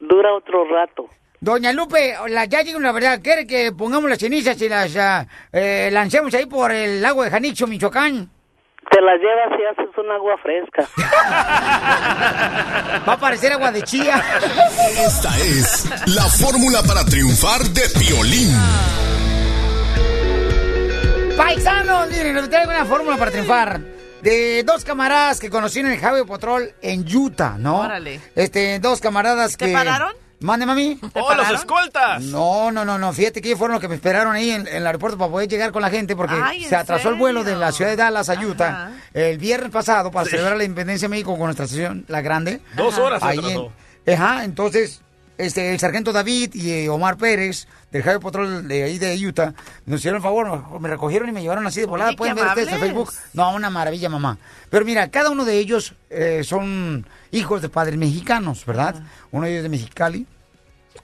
[0.00, 1.06] dura otro rato.
[1.40, 4.92] Doña Lupe, la, ya digo la verdad, ¿quiere que pongamos las cenizas y las
[5.52, 8.28] eh, lancemos ahí por el lago de Janicho, Michoacán?
[8.90, 10.82] Te las llevas y haces un agua fresca.
[13.08, 14.20] Va a parecer agua de chía.
[15.06, 18.56] Esta es la fórmula para triunfar de Piolín.
[21.36, 23.80] Paisanos, miren, les traigo una fórmula para triunfar.
[24.22, 27.80] De dos camaradas que conocí en el Highway Patrol en Utah, ¿no?
[27.80, 28.20] Órale.
[28.34, 29.66] Este, dos camaradas que...
[29.66, 30.12] ¿Te pararon?
[30.40, 30.98] Mande, mami.
[31.14, 32.22] ¡Oh, los escoltas!
[32.22, 33.12] No, no, no, no.
[33.12, 35.48] Fíjate que ellos fueron los que me esperaron ahí en, en el aeropuerto para poder
[35.48, 37.96] llegar con la gente porque Ay, ¿en se atrasó el vuelo de la ciudad de
[37.96, 42.04] Dallas a Utah el viernes pasado para celebrar la independencia de México con nuestra estación
[42.08, 42.60] La Grande.
[42.76, 43.72] Dos horas se Ahí atrasó.
[44.06, 45.02] en- Ajá, entonces
[45.38, 49.54] este, el sargento David y eh, Omar Pérez del Highway Patrol de ahí de Utah
[49.86, 52.12] nos hicieron el favor, me recogieron y me llevaron así de volada.
[52.12, 52.80] Pueden ver ustedes en.
[52.80, 53.12] Facebook.
[53.32, 54.36] No, una maravilla, mamá.
[54.68, 58.96] Pero mira, cada uno de ellos eh, son hijos de padres mexicanos, ¿verdad?
[59.30, 60.26] Uno de ellos de Mexicali.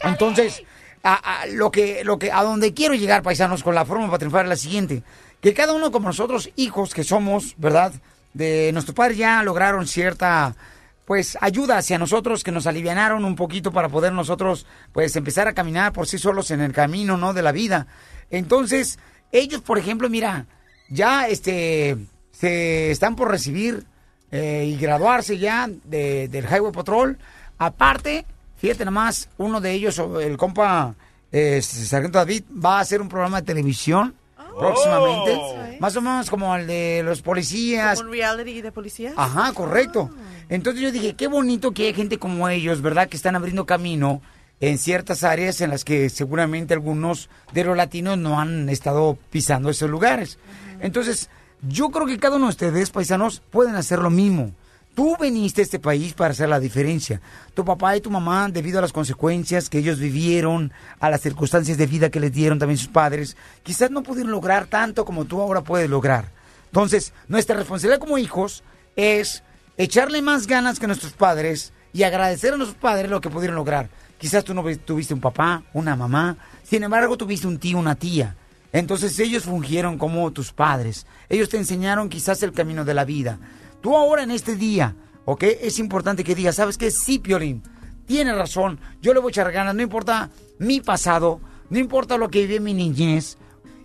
[0.01, 0.62] Entonces,
[1.03, 4.18] a, a lo que, lo que, a donde quiero llegar, paisanos, con la forma para
[4.18, 5.03] triunfar es la siguiente.
[5.40, 7.92] Que cada uno como nosotros, hijos que somos, ¿verdad?
[8.33, 10.57] De nuestros padres ya lograron cierta,
[11.05, 15.53] pues, ayuda hacia nosotros, que nos alivianaron un poquito para poder nosotros, pues, empezar a
[15.53, 17.33] caminar por sí solos en el camino, ¿no?
[17.35, 17.87] De la vida.
[18.31, 18.99] Entonces,
[19.33, 20.47] ellos, por ejemplo, mira,
[20.88, 21.97] ya, este,
[22.33, 23.85] se están por recibir
[24.31, 27.19] eh, y graduarse ya de- del Highway Patrol.
[27.59, 28.25] Aparte,
[28.57, 30.95] fíjate nomás, uno de ellos, el compa
[31.31, 34.14] eh, Sargento David, va a hacer un programa de televisión
[34.59, 35.38] próximamente.
[35.81, 37.99] Más o menos como el de los policías.
[37.99, 39.12] ¿Como un reality de policía?
[39.17, 40.11] Ajá, correcto.
[40.49, 43.09] Entonces yo dije, qué bonito que hay gente como ellos, ¿verdad?
[43.09, 44.23] Que están abriendo camino
[44.61, 49.71] en ciertas áreas en las que seguramente algunos de los latinos no han estado pisando
[49.71, 50.38] esos lugares.
[50.81, 51.29] Entonces,
[51.62, 54.53] yo creo que cada uno de ustedes, paisanos, pueden hacer lo mismo.
[54.94, 57.20] Tú viniste a este país para hacer la diferencia.
[57.52, 61.76] Tu papá y tu mamá, debido a las consecuencias que ellos vivieron, a las circunstancias
[61.76, 65.40] de vida que les dieron también sus padres, quizás no pudieron lograr tanto como tú
[65.40, 66.30] ahora puedes lograr.
[66.66, 68.62] Entonces, nuestra responsabilidad como hijos
[68.94, 69.42] es
[69.76, 73.88] echarle más ganas que nuestros padres y agradecer a nuestros padres lo que pudieron lograr.
[74.18, 77.96] Quizás tú no vi- tuviste un papá, una mamá, sin embargo tuviste un tío, una
[77.96, 78.37] tía.
[78.72, 81.07] Entonces ellos fungieron como tus padres.
[81.28, 83.38] Ellos te enseñaron quizás el camino de la vida.
[83.85, 85.42] Tú ahora en este día, ¿ok?
[85.61, 86.90] Es importante que digas, ¿sabes qué?
[86.90, 87.62] Sí, Piolín,
[88.07, 88.81] tienes razón.
[89.03, 92.57] Yo le voy a echar ganas, no importa mi pasado, no importa lo que viví
[92.57, 93.37] en mi niñez.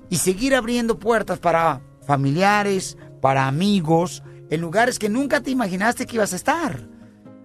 [0.10, 6.16] Y seguir abriendo puertas para familiares, para amigos, en lugares que nunca te imaginaste que
[6.16, 6.80] ibas a estar.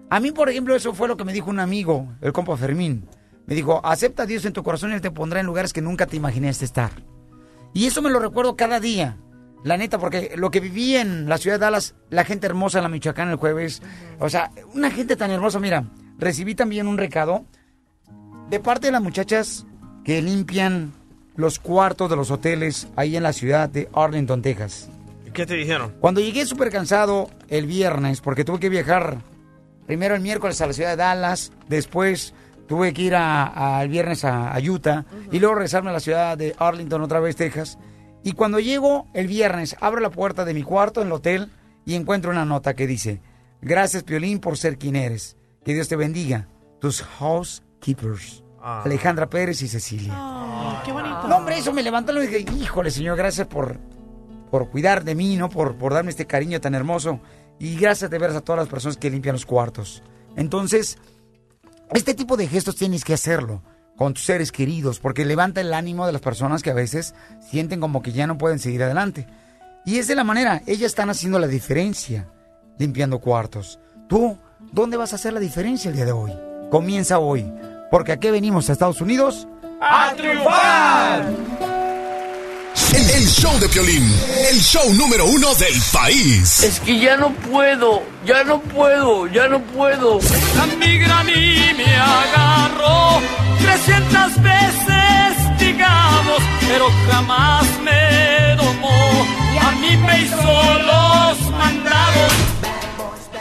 [0.09, 3.05] A mí, por ejemplo, eso fue lo que me dijo un amigo, el compa Fermín.
[3.47, 5.81] Me dijo, acepta a Dios en tu corazón y Él te pondrá en lugares que
[5.81, 6.91] nunca te imaginaste estar.
[7.73, 9.17] Y eso me lo recuerdo cada día.
[9.65, 12.83] La neta, porque lo que viví en la ciudad de Dallas, la gente hermosa en
[12.83, 13.81] la Michoacán el jueves,
[14.19, 15.85] o sea, una gente tan hermosa, mira,
[16.19, 17.45] recibí también un recado
[18.49, 19.65] de parte de las muchachas
[20.03, 20.93] que limpian
[21.35, 24.87] los cuartos de los hoteles ahí en la ciudad de Arlington, Texas.
[25.33, 25.93] ¿Qué te dijeron?
[25.99, 29.17] Cuando llegué súper cansado el viernes, porque tuve que viajar
[29.87, 32.33] primero el miércoles a la ciudad de Dallas, después
[32.67, 36.37] tuve que ir a- al viernes a, a Utah y luego regresarme a la ciudad
[36.37, 37.77] de Arlington otra vez, Texas.
[38.25, 41.51] Y cuando llego el viernes, abro la puerta de mi cuarto en el hotel
[41.85, 43.21] y encuentro una nota que dice,
[43.61, 45.37] gracias Piolín por ser quien eres.
[45.63, 46.47] Que Dios te bendiga.
[46.81, 48.43] Tus housekeepers.
[48.59, 48.81] Ah.
[48.83, 50.81] Alejandra Pérez y Cecilia.
[50.83, 51.27] qué bonito.
[51.27, 53.79] No, hombre, eso me levantó y dije, híjole, señor, gracias por,
[54.49, 55.47] por cuidar de mí, ¿no?
[55.47, 57.19] Por, por darme este cariño tan hermoso.
[57.59, 60.01] Y gracias de veras a todas las personas que limpian los cuartos.
[60.35, 60.97] Entonces,
[61.93, 63.61] este tipo de gestos tienes que hacerlo.
[63.95, 67.79] Con tus seres queridos, porque levanta el ánimo de las personas que a veces sienten
[67.79, 69.27] como que ya no pueden seguir adelante.
[69.85, 72.27] Y es de la manera, ellas están haciendo la diferencia,
[72.77, 73.79] limpiando cuartos.
[74.07, 74.37] Tú,
[74.71, 76.33] ¿dónde vas a hacer la diferencia el día de hoy?
[76.71, 77.51] Comienza hoy,
[77.91, 79.47] porque aquí venimos a Estados Unidos
[79.81, 81.84] ¡A triunfar!
[82.95, 84.09] El, el show de Piolín,
[84.49, 86.63] el show número uno del país.
[86.63, 90.19] Es que ya no puedo, ya no puedo, ya no puedo.
[90.55, 93.21] La migra a mí me agarró
[93.59, 99.25] 300 veces, digamos, pero jamás me domó.
[99.61, 102.31] A mí me hizo los mandados.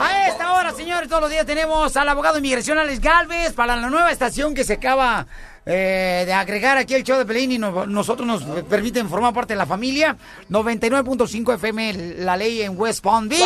[0.00, 3.76] A esta hora, señores, todos los días tenemos al abogado de inmigración Alex Galvez para
[3.76, 5.28] la nueva estación que se acaba
[5.66, 9.54] eh, de agregar aquí el show de Pelín y no- nosotros nos permiten formar parte
[9.54, 10.16] de la familia.
[10.50, 13.40] 99.5 FM, la ley en West Palm Beach.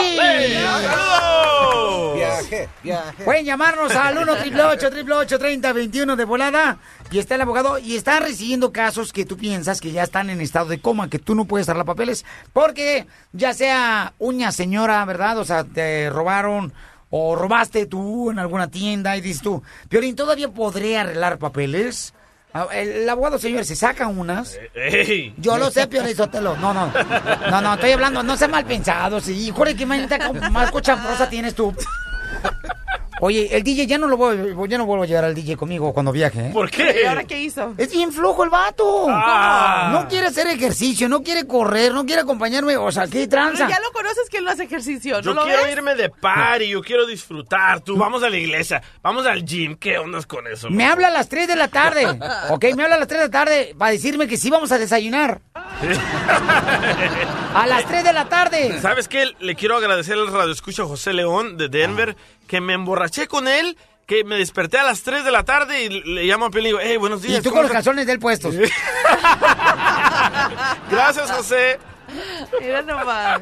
[2.14, 3.24] Viaje, viaje.
[3.24, 6.78] Pueden llamarnos al 1 888 3021 de volada
[7.10, 10.40] y está el abogado y está recibiendo casos que tú piensas que ya están en
[10.40, 15.38] estado de coma, que tú no puedes darle papeles porque ya sea una señora, ¿verdad?
[15.38, 16.72] O sea, te robaron
[17.10, 22.14] o robaste tú en alguna tienda y dices tú, Piolín, ¿todavía podré arreglar papeles?
[22.52, 24.58] Ah, El abogado, señor, se saca unas.
[24.74, 25.34] Ey.
[25.36, 26.56] Yo lo sé, Piolín Sotelo.
[26.56, 26.90] No, no.
[27.50, 28.22] No, no, estoy hablando.
[28.22, 29.20] No sea mal pensado.
[29.20, 31.74] Sí, híjole, qué manita más cochambrosa tienes tú.
[33.20, 34.36] Oye, el DJ ya no lo voy,
[34.68, 36.50] ya no vuelvo a llevar al DJ conmigo cuando viaje, ¿eh?
[36.52, 37.00] ¿Por qué?
[37.02, 37.74] ¿Y ahora qué hizo?
[37.76, 39.06] Es bien flojo el vato.
[39.08, 39.90] Ah.
[39.92, 42.76] No quiere hacer ejercicio, no quiere correr, no quiere acompañarme.
[42.76, 43.66] O sea, ¿qué tranza?
[43.66, 45.72] Pero ya lo conoces que él no hace ejercicio, ¿no Yo lo quiero ves?
[45.72, 47.80] irme de party, yo quiero disfrutar.
[47.80, 49.76] Tú, vamos a la iglesia, vamos al gym.
[49.76, 50.70] ¿Qué ondas con eso?
[50.70, 52.06] Me habla a las 3 de la tarde.
[52.50, 54.78] Ok, me habla a las 3 de la tarde para decirme que sí vamos a
[54.78, 55.40] desayunar.
[57.54, 58.80] A las 3 de la tarde.
[58.80, 59.32] ¿Sabes qué?
[59.40, 62.16] Le quiero agradecer al radio escucha José León de Denver,
[62.48, 65.88] que me emborraché con él, que me desperté a las 3 de la tarde y
[65.90, 67.40] le llamo a Piolín y digo, hey, buenos días.
[67.40, 68.54] Y tú ¿cómo con los estás?" calzones del puestos.
[70.90, 71.78] Gracias, José.
[72.60, 73.40] Mira nomás.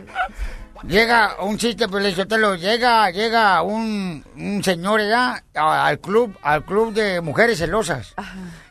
[0.86, 6.92] Llega un chiste, pues Sotelo, llega, llega un, un señor ya al club, al club
[6.92, 8.14] de mujeres celosas.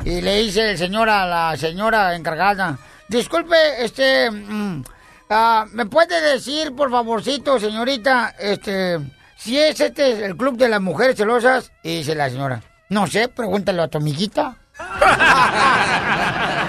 [0.04, 4.84] Y le dice el señor a la señora encargada, disculpe, este, mm,
[5.30, 9.00] ah, ¿me puede decir, por favorcito, señorita, este,
[9.38, 11.72] si es este el club de las mujeres celosas?
[11.84, 14.58] Y dice la señora, no sé, pregúntale a tu amiguita.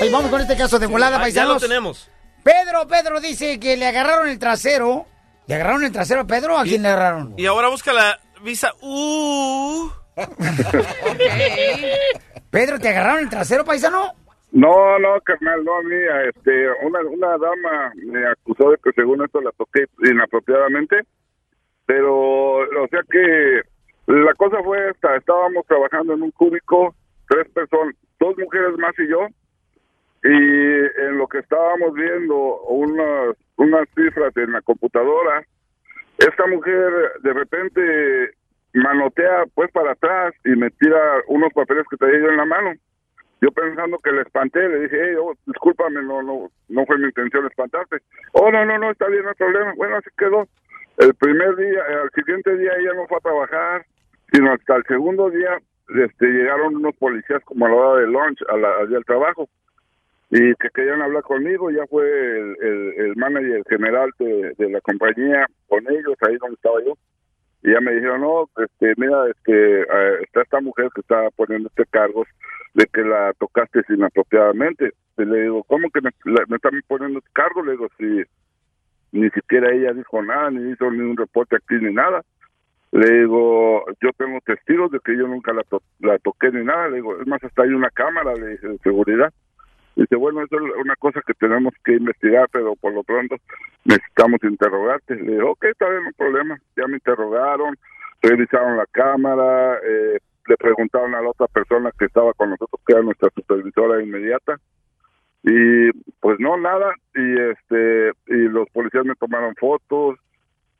[0.00, 1.62] Oye, vamos con este caso de volada, Ah, ya paisanos.
[1.62, 2.08] lo tenemos.
[2.42, 5.06] Pedro, Pedro dice que le agarraron el trasero.
[5.46, 7.34] ¿Le agarraron el trasero a Pedro o a quién le agarraron?
[7.36, 9.88] Y ahora busca la visa Uh.
[12.50, 14.14] Pedro, ¿te agarraron el trasero, paisano?
[14.54, 19.40] No, no, carnal, no, mía, este, una, una dama me acusó de que según esto
[19.40, 21.00] la toqué inapropiadamente,
[21.86, 23.62] pero, o sea que
[24.06, 26.94] la cosa fue esta, estábamos trabajando en un cúbico,
[27.28, 29.26] tres personas, dos mujeres más y yo,
[30.22, 35.42] y en lo que estábamos viendo unas, unas cifras en la computadora,
[36.18, 36.92] esta mujer
[37.24, 38.30] de repente
[38.72, 42.74] manotea pues para atrás y me tira unos papeles que traía yo en la mano.
[43.44, 47.04] Yo pensando que le espanté, le dije, hey, oh, discúlpame, no, no, no fue mi
[47.04, 47.98] intención espantarte.
[48.32, 49.74] Oh, no, no, no, está bien, no hay problema.
[49.76, 50.48] Bueno, así quedó.
[50.96, 53.84] El primer día, al siguiente día ella no fue a trabajar,
[54.32, 58.40] sino hasta el segundo día este, llegaron unos policías como a la hora de lunch,
[58.48, 59.46] a la, allá al trabajo,
[60.30, 61.70] y que querían hablar conmigo.
[61.70, 66.54] Ya fue el, el, el manager general de, de la compañía con ellos, ahí donde
[66.54, 66.94] estaba yo.
[67.64, 71.68] Y ya me dijeron, no, este, mira, este, eh, está esta mujer que está poniendo
[71.70, 72.28] este cargos
[72.74, 74.92] de que la tocaste inapropiadamente.
[75.16, 77.62] Le digo, ¿cómo que me, la- me están poniendo cargo?
[77.62, 78.22] Le digo, si
[79.12, 82.22] ni siquiera ella dijo nada, ni hizo ni un reporte aquí ni nada.
[82.92, 86.88] Le digo, yo tengo testigos de que yo nunca la, to- la toqué ni nada.
[86.88, 89.32] Le digo, es más, hasta hay una cámara, de seguridad.
[89.96, 93.36] Dice, bueno, eso es una cosa que tenemos que investigar, pero por lo pronto
[93.84, 95.14] necesitamos interrogarte.
[95.16, 96.58] Le digo, ok, está bien, no problema.
[96.76, 97.76] Ya me interrogaron,
[98.20, 102.92] revisaron la cámara, eh, le preguntaron a la otra persona que estaba con nosotros, que
[102.92, 104.58] era nuestra supervisora inmediata.
[105.44, 106.94] Y pues no, nada.
[107.14, 110.18] Y este y los policías me tomaron fotos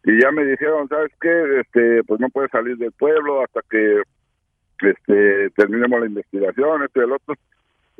[0.05, 1.61] y ya me dijeron, ¿sabes qué?
[1.61, 4.03] Este, pues no puedes salir del pueblo hasta que
[4.81, 7.35] este terminemos la investigación, este y el otro.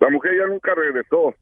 [0.05, 1.35] La mujer ya nunca regresó.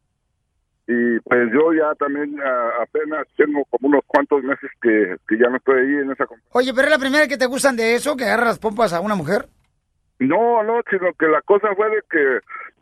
[0.87, 5.49] Y pues yo ya también ah, apenas tengo como unos cuantos meses que, que ya
[5.49, 6.51] no estoy ahí en esa compañía.
[6.53, 9.01] Oye, pero es la primera que te gustan de eso, que agarras las pompas a
[9.01, 9.47] una mujer.
[10.21, 12.39] No, no, sino que la cosa fue de que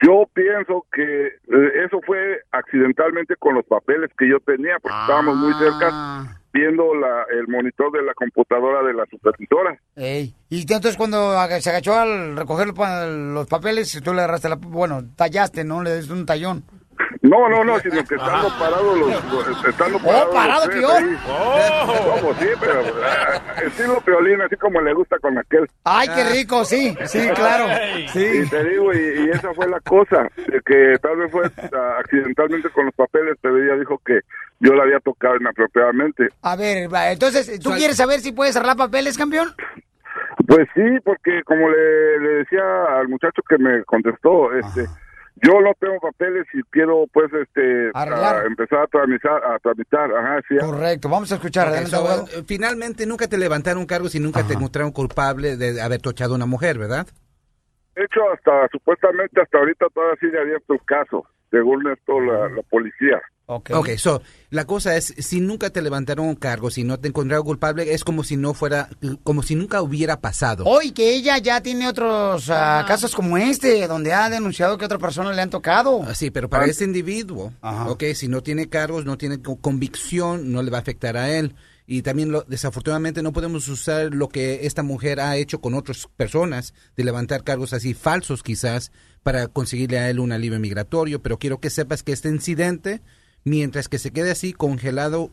[0.07, 5.37] yo pienso que eh, eso fue accidentalmente con los papeles que yo tenía, porque estábamos
[5.37, 9.79] muy cerca viendo la, el monitor de la computadora de la supervisora.
[9.97, 10.35] Ey.
[10.49, 14.57] Y entonces cuando se agachó al recoger los pa- los papeles, tú le agarraste la...
[14.57, 15.83] Bueno, tallaste, ¿no?
[15.83, 16.65] Le diste un tallón.
[17.23, 21.03] No, no, no, sino que estando parados los, los- estando parados Oh, parado, los peor.
[21.03, 21.17] ahí.
[22.21, 22.35] ¿Cómo?
[22.35, 25.67] Sí, pero ah, estilo Piolín, así como le gusta con aquel.
[25.85, 27.67] Ay, qué rico, sí, sí, claro.
[28.13, 28.27] Sí.
[28.45, 31.43] Y te digo, y, y esa fue la cosa, de que tal vez fue
[31.75, 34.21] ah, accidentalmente con los papeles, pero ella dijo que
[34.61, 36.29] yo la había tocado inapropiadamente.
[36.43, 39.49] A ver, va, entonces, ¿tú quieres saber si puedes arreglar papeles, campeón?
[40.47, 42.63] Pues sí, porque como le, le decía
[42.99, 44.87] al muchacho que me contestó, este,
[45.43, 48.45] yo no tengo papeles y quiero pues este Arreglar.
[48.45, 50.57] a empezar a tramitar, a tramitar, ajá, sí.
[50.59, 51.87] Correcto, vamos a escuchar.
[51.87, 56.33] So, eh, finalmente nunca te levantaron cargos y nunca te encontraron culpable de haber tochado
[56.35, 57.07] a una mujer, ¿verdad?
[57.95, 62.63] De hecho, hasta supuestamente hasta ahorita todavía sigue abierto el caso, según esto la, la
[62.63, 63.21] policía.
[63.53, 63.71] Ok.
[63.75, 67.93] Ok, so, la cosa es, si nunca te levantaron cargos y no te encontraron culpable,
[67.95, 68.89] es como si no fuera,
[69.25, 70.65] como si nunca hubiera pasado.
[70.67, 74.87] Hoy que ella ya tiene otros ah, casos como este, donde ha denunciado que a
[74.87, 76.03] otra persona le han tocado.
[76.07, 77.53] Ah, Sí, pero para ese individuo,
[77.89, 81.29] ok, si no tiene cargos, no tiene co- convicción, no le va a afectar a
[81.31, 81.55] él.
[81.87, 86.07] Y también, lo, desafortunadamente, no podemos usar lo que esta mujer ha hecho con otras
[86.17, 88.93] personas, de levantar cargos así falsos quizás,
[89.25, 91.21] para conseguirle a él un alivio migratorio.
[91.21, 93.01] Pero quiero que sepas que este incidente,
[93.45, 95.31] mientras que se quede así congelado,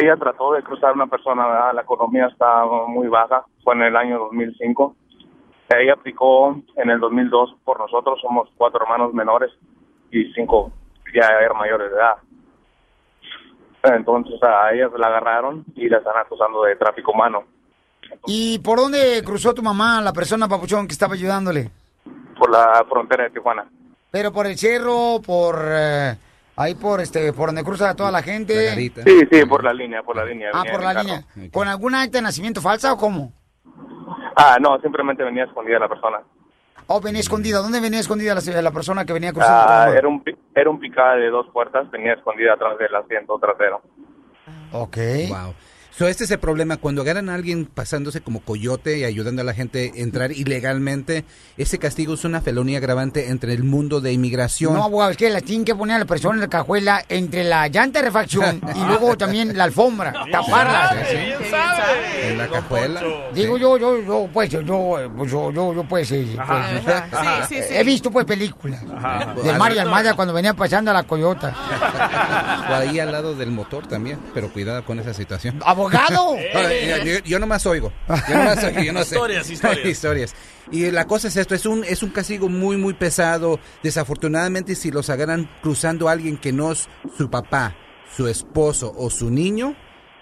[0.00, 1.74] Ella trató de cruzar una persona, ¿verdad?
[1.74, 4.96] la economía está muy baja, fue en el año 2005.
[5.76, 9.50] Ella aplicó en el 2002 por nosotros, somos cuatro hermanos menores
[10.10, 10.72] y cinco
[11.14, 12.14] ya mayores de edad.
[13.84, 17.44] Entonces a ella la agarraron y la están acusando de tráfico humano
[18.26, 21.70] ¿Y por dónde cruzó tu mamá, la persona, Papuchón, que estaba ayudándole?
[22.38, 23.64] por la frontera de Tijuana.
[24.10, 25.56] ¿Pero por el cerro, por...
[25.68, 26.16] eh,
[26.56, 28.74] ahí por este, por donde cruza toda la gente?
[28.74, 28.92] Sí,
[29.30, 30.50] sí, por la línea, por la línea.
[30.52, 31.24] Ah, por la línea.
[31.52, 33.32] ¿Con alguna acta de nacimiento falsa o cómo?
[34.36, 36.20] Ah, no, simplemente venía escondida la persona.
[36.86, 37.58] ¿O venía escondida?
[37.58, 39.72] ¿Dónde venía escondida la, la persona que venía cruzando?
[39.72, 40.22] Ah, era un
[40.54, 43.82] era un picada de dos puertas, venía escondida atrás del asiento trasero.
[44.72, 44.96] Ok.
[45.28, 45.54] Wow.
[45.96, 46.76] So, este es el problema.
[46.76, 51.24] Cuando agarran a alguien pasándose como coyote y ayudando a la gente a entrar ilegalmente,
[51.56, 54.74] ese castigo es una felonía agravante entre el mundo de inmigración.
[54.74, 57.44] No, abogado, es que la tienen que poner a la persona en la cajuela entre
[57.44, 60.96] la llanta de refacción y luego también la alfombra, taparla.
[62.24, 63.00] En la cajuela.
[63.32, 66.70] Digo yo, yo, yo, pues, yo, yo, pues, yo, yo, yo, pues, eh, Ajá.
[66.82, 67.46] pues, Ajá.
[67.46, 67.74] Sí, sí, sí.
[67.76, 69.32] he visto, pues, películas Ajá.
[69.40, 71.54] de Mario Almada cuando venía pasando a la coyota.
[72.64, 75.60] O ahí al lado del motor también, pero cuidado con esa situación.
[75.64, 75.83] ¡Abogado!
[75.90, 76.36] No,
[76.98, 77.92] yo, yo- yo nomás oigo.
[78.28, 79.14] Yo nomás oigo, yo no sé.
[79.14, 79.86] Historias, historias.
[79.86, 80.34] Historias.
[80.70, 83.58] Y la cosa es esto, es un, es un castigo muy, muy pesado.
[83.82, 87.76] Desafortunadamente, si los agarran cruzando a alguien que no es su papá,
[88.16, 89.76] su esposo o su niño,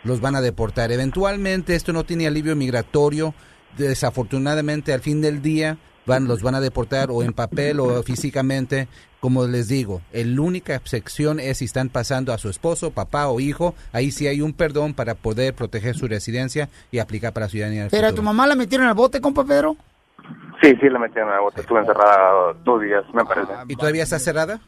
[0.04, 0.90] los van a deportar.
[0.90, 3.34] Eventualmente, esto no tiene alivio migratorio.
[3.76, 8.88] Desafortunadamente, al fin del día, van, los van a deportar o en papel o físicamente.
[9.23, 13.39] Como les digo, la única excepción es si están pasando a su esposo, papá o
[13.39, 13.77] hijo.
[13.93, 17.83] Ahí sí hay un perdón para poder proteger su residencia y aplicar para la ciudadanía.
[17.83, 19.77] del ¿Pero a tu mamá la metieron al bote, compa Pedro?
[20.61, 21.61] Sí, sí, la metieron en la bota.
[21.61, 23.53] Estuve encerrada dos días, me parece.
[23.68, 24.59] ¿Y todavía está cerrada?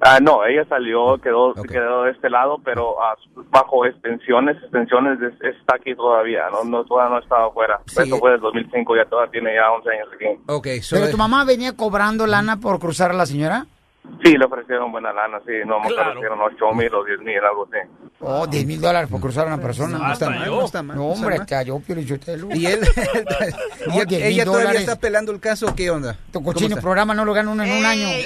[0.00, 3.14] Ah, no, ella salió, quedó, quedó de este lado, pero ah,
[3.50, 7.80] bajo extensiones, extensiones de- está aquí todavía, no, no todavía no estaba afuera.
[7.86, 10.24] Eso fue del 2005, ya todavía tiene ya 11 años aquí.
[10.46, 13.66] Ok, ¿Pero tu mamá venía cobrando lana por cruzar a la señora?
[14.24, 16.10] Sí, le ofrecieron buena lana, sí, no me Claro.
[16.10, 17.88] ofrecieron 8 mil o 10 mil, algo así.
[18.20, 19.98] Oh, 10 mil dólares por cruzar a una persona.
[19.98, 22.48] No está mal, no está mal, No, no está hombre, te yo, Piolichotelo.
[22.54, 22.80] Y él,
[23.86, 24.80] No, y él- 10 mil ella todavía dólares.
[24.88, 26.14] está pelando el caso, ¿qué onda?
[26.32, 26.80] Tu ¿Cómo cochino está?
[26.80, 28.06] programa no lo gana uno en un año.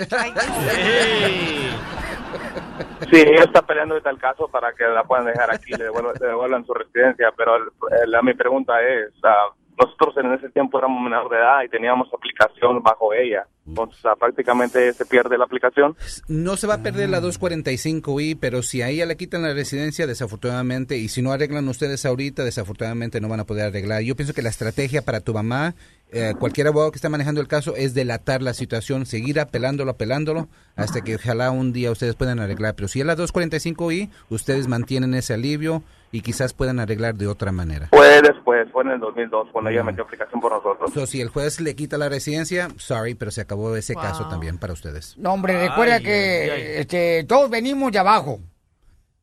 [3.10, 6.14] Sí, ella está peleando de tal caso para que la puedan dejar aquí, le devuelvan,
[6.20, 9.48] le devuelvan su residencia, pero el- la, mi pregunta es, ah,
[9.78, 14.92] nosotros en ese tiempo éramos menor de edad y teníamos aplicación bajo ella, entonces prácticamente
[14.92, 15.96] se pierde la aplicación.
[16.28, 20.06] No se va a perder la 245i, pero si a ella le quitan la residencia,
[20.06, 24.02] desafortunadamente, y si no arreglan ustedes ahorita, desafortunadamente no van a poder arreglar.
[24.02, 25.74] Yo pienso que la estrategia para tu mamá,
[26.12, 30.48] eh, cualquier abogado que esté manejando el caso, es delatar la situación, seguir apelándolo, apelándolo,
[30.76, 32.74] hasta que ojalá un día ustedes puedan arreglar.
[32.74, 35.82] Pero si es la 245i, ustedes mantienen ese alivio
[36.14, 37.88] y quizás puedan arreglar de otra manera.
[37.90, 40.92] Fue después, fue en el 2002, cuando ella metió aplicación por nosotros.
[40.94, 44.58] So, si el juez le quita la residencia, sorry, pero se acabó ese caso también
[44.58, 45.18] para ustedes.
[45.18, 46.62] No, hombre, recuerda Ay, que ay, ay.
[46.76, 48.38] Este, todos venimos de abajo.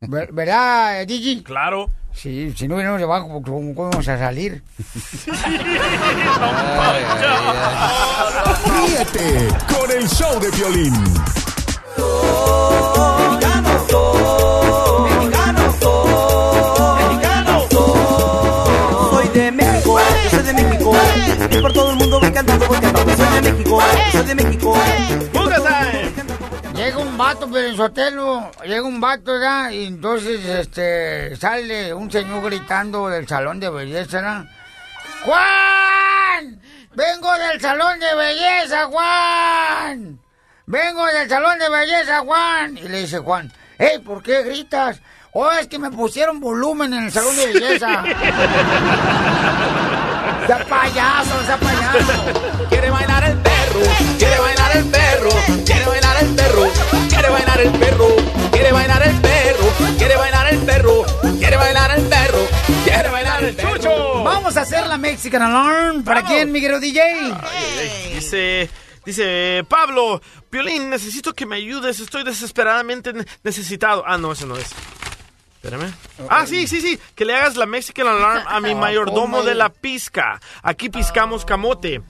[0.02, 1.42] Ver- ¿Verdad, Gigi?
[1.42, 1.88] Claro.
[2.12, 3.42] Sí, si no venimos de abajo, ¿cómo
[3.74, 4.62] cómo vamos a salir?
[8.66, 10.94] Ríete con el show de violín.
[24.12, 24.74] Soy de México.
[26.74, 29.70] Llega un vato, Sotelo, llega un vato, ¿verdad?
[29.70, 34.44] Y entonces, este, sale un señor gritando del salón de belleza, ¿verdad?
[35.24, 36.60] ¡Juan!
[36.94, 40.18] ¡Vengo del salón de belleza, Juan!
[40.66, 42.76] ¡Vengo del salón de belleza, Juan!
[42.76, 45.00] Y le dice Juan, ¡Ey, ¿por qué gritas?
[45.32, 48.02] Oh, es que me pusieron volumen en el salón de belleza.
[50.46, 52.41] ¡Sea payaso, sea payaso!
[54.18, 55.30] Quiere bailar el perro,
[55.64, 56.62] quiere bailar el perro,
[57.08, 58.16] quiere bailar el perro,
[58.50, 59.66] quiere bailar el perro,
[59.96, 61.04] quiere bailar el perro,
[61.38, 62.38] quiere bailar el perro, quiere bailar el perro,
[62.84, 64.22] quiere bailar el perro.
[64.24, 66.04] Vamos a hacer la Mexican Alarm.
[66.04, 67.02] ¿Para quién, mi querido DJ?
[68.14, 68.70] Dice,
[69.04, 70.20] dice Pablo,
[70.50, 74.04] Piolín, necesito que me ayudes, estoy desesperadamente ne- necesitado.
[74.06, 74.68] Ah, no, ese no es.
[75.62, 75.92] Espérame.
[76.28, 79.68] Ah, sí, sí, sí, que le hagas la Mexican Alarm a mi mayordomo de la
[79.70, 80.40] pizca.
[80.62, 82.02] Aquí piscamos camote.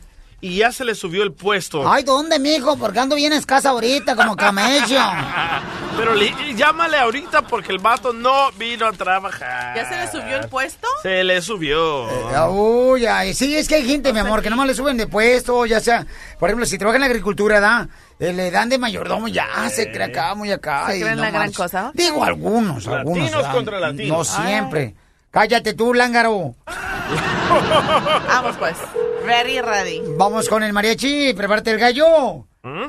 [0.44, 1.88] Y ya se le subió el puesto.
[1.88, 2.76] Ay, ¿dónde, mijo?
[2.76, 4.98] Porque ando bien escasa ahorita, como camello.
[5.96, 9.76] Pero le- llámale ahorita porque el vato no vino a trabajar.
[9.76, 10.88] ¿Ya se le subió el puesto?
[11.02, 12.08] Se le subió.
[12.34, 15.06] Ah, Uy, ay, sí, es que hay gente, mi amor, que nomás le suben de
[15.06, 16.04] puesto, ya sea,
[16.40, 17.88] por ejemplo, si trabaja en la agricultura, ¿da?
[18.18, 20.88] Eh, le dan de mayordomo, ya se cree acá, muy acá.
[20.88, 21.92] ¿Se creen no la gran cosa?
[21.94, 23.30] Digo, algunos, algunos.
[23.30, 24.18] Latinos contra latinos.
[24.18, 24.96] No siempre.
[25.30, 26.56] Cállate tú, lángaro.
[28.28, 28.76] Vamos pues.
[29.24, 30.02] Ready, ready.
[30.16, 32.46] Vamos con el mariachi, prepárate el gallo.
[32.62, 32.84] ¿Mm?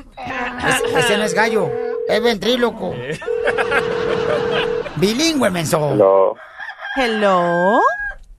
[0.66, 1.68] Es- ese no es gallo,
[2.08, 2.94] es ventríloco.
[4.96, 5.90] Bilingüe, menso.
[5.92, 6.36] Hello,
[6.96, 7.80] Hello.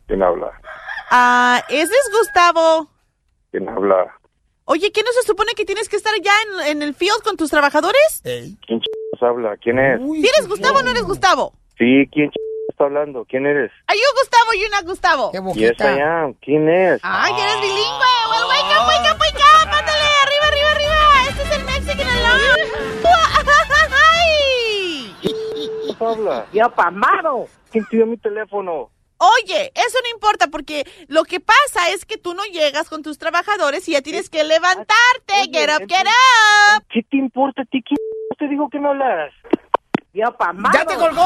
[0.07, 0.51] ¿quién habla?
[1.11, 2.89] Ah, ¿ese es Gustavo?
[3.51, 4.11] ¿Quién habla?
[4.65, 6.31] Oye, ¿qué no se supone que tienes que estar ya
[6.63, 8.21] en, en el field con tus trabajadores?
[8.23, 8.85] ¿Quién ch...
[9.21, 9.55] habla?
[9.57, 10.01] ¿Quién es?
[10.01, 11.53] ¿Si eres Gustavo o no eres Gustavo?
[11.77, 12.35] Sí, ¿quién ch...
[12.75, 13.25] está hablando?
[13.25, 13.71] ¿Quién eres?
[13.87, 15.31] Hay un Gustavo y una Gustavo.
[15.55, 16.99] Y esa ya, ¿quién es?
[17.03, 18.11] Ay, eres bilingüe.
[18.29, 19.69] Well, wake up, wake up, wake up.
[19.71, 21.29] Ándale, arriba, arriba, arriba.
[21.29, 22.59] Este es el Mexican Alarm.
[24.11, 25.15] ¡Ay!
[25.21, 26.45] ¿Quién habla?
[26.51, 27.47] Ya, pamado.
[27.71, 28.91] ¿Quién dio mi teléfono?
[29.17, 33.17] Oye, eso no importa porque lo que pasa es que tú no llegas con tus
[33.17, 35.33] trabajadores y ya tienes que levantarte.
[35.53, 36.83] Get up, get up.
[36.89, 37.81] ¿Qué te importa a ti?
[37.81, 37.97] ¿Quién
[38.37, 39.31] te dijo que no hablas?
[40.15, 40.73] Ya, pamado.
[40.73, 41.25] ¡Ya te colgó!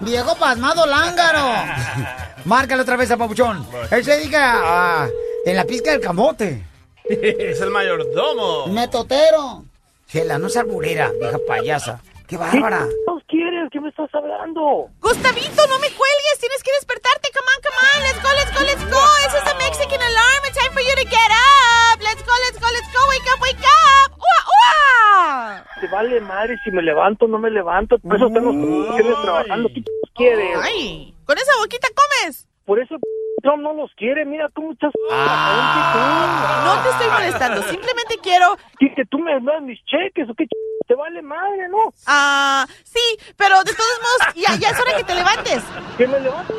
[0.00, 1.54] Viejo pasmado lángaro.
[2.44, 3.64] Márcale otra vez a Papuchón.
[3.92, 5.08] Él se dedica a...
[5.46, 6.66] en la pizca del camote.
[7.08, 8.66] Es el mayordomo.
[8.66, 9.64] Metotero.
[10.08, 12.00] Chela, no seas alburera, vieja payasa.
[12.26, 12.86] ¡Qué bárbara!
[12.88, 13.70] ¿Qué quieres?
[13.98, 14.90] ¿Qué me estás hablando?
[15.00, 16.38] Gustavito, no me cuelgues.
[16.38, 17.30] Tienes que despertarte.
[17.34, 17.98] Come on, come on.
[18.06, 19.02] Let's go, let's go, let's go.
[19.26, 20.40] This is the Mexican Alarm.
[20.46, 21.98] It's time for you to get up.
[21.98, 23.00] Let's go, let's go, let's go.
[23.10, 24.14] Wake up, wake up.
[24.14, 25.64] ¡Ua, ua!
[25.80, 27.98] Te vale madre si me levanto o no me levanto.
[27.98, 28.52] Por eso tengo
[28.96, 29.68] que trabajando.
[29.74, 29.82] ¿Qué
[30.14, 30.56] quieres?
[30.62, 32.46] Ay, con esa boquita comes.
[32.66, 32.94] Por eso
[33.42, 34.92] Trump no los quiere, mira cómo estás.
[36.64, 38.56] No te estoy molestando, simplemente quiero...
[38.78, 40.50] Que, que tú me das mis cheques o qué ch...
[40.86, 41.92] te vale madre, ¿no?
[42.06, 45.62] Ah, sí, pero de todos modos, ya, ya es hora que te levantes.
[45.96, 46.54] Que me levante.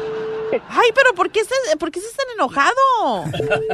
[0.69, 3.25] Ay, pero ¿por qué, estás, ¿por qué estás tan enojado?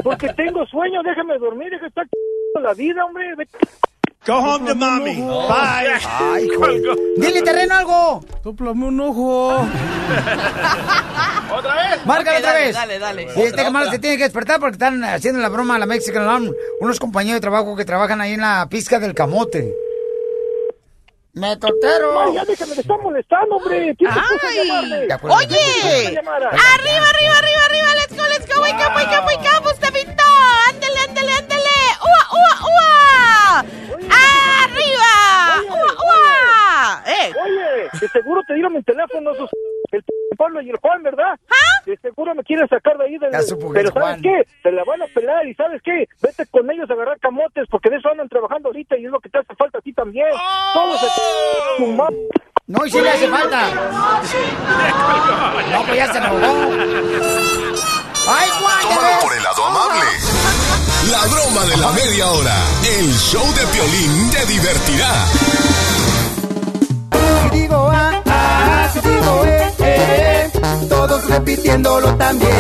[0.03, 2.05] Porque tengo sueño, déjame dormir, déjame estar
[2.61, 3.35] la vida, hombre.
[3.35, 3.57] Vete.
[4.25, 5.15] Go home to mommy.
[5.21, 5.99] Bye.
[6.03, 6.65] Ay, hijo.
[7.17, 8.25] Dile terreno algo.
[8.43, 9.57] Tóplame un ojo.
[11.55, 12.05] ¿Otra vez?
[12.05, 12.75] Márcale Ok, otra dale, vez.
[12.75, 13.27] dale, dale.
[13.35, 16.23] Y este camarada se tiene que despertar porque están haciendo la broma a la Mexican
[16.23, 16.51] Alarm.
[16.81, 19.73] Unos compañeros de trabajo que trabajan ahí en la pizca del camote.
[21.33, 22.19] Metotero.
[22.21, 23.93] Ay, ya déjame de estar molestando, hombre.
[23.95, 24.69] Tienes que Ay.
[25.21, 29.64] Oye, arriba, arriba, arriba, arriba, let's go, let's go, wake up, wake up, wake up,
[37.05, 39.49] eh, Oye, de seguro te dieron mi teléfono esos
[39.91, 41.39] el p- Pablo y el Juan, ¿verdad?
[41.85, 43.31] De seguro me quieren sacar de ahí del...
[43.31, 44.21] Ya supo que Pero es ¿sabes Juan.
[44.21, 44.47] qué?
[44.63, 46.07] Se la van a pelar y ¿sabes qué?
[46.21, 49.19] Vete con ellos a agarrar camotes porque de eso andan trabajando ahorita y es lo
[49.19, 50.27] que te hace falta a ti también.
[50.73, 51.07] Todos se...
[52.67, 53.69] No, y sí le hace falta.
[55.71, 56.35] No, pues ya se enojó.
[58.27, 58.81] ¡Ay, Juan!
[58.81, 60.05] Tómalo por el lado amable.
[61.11, 62.55] La broma de la media hora.
[62.97, 65.11] El show de Piolín te divertirá.
[67.55, 70.51] Digo A, A, si digo E, E,
[70.89, 72.51] todos repitiéndolo también.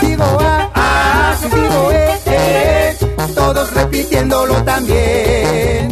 [0.00, 2.96] Si digo A, A, si digo E, E,
[3.34, 5.90] todos repitiéndolo también.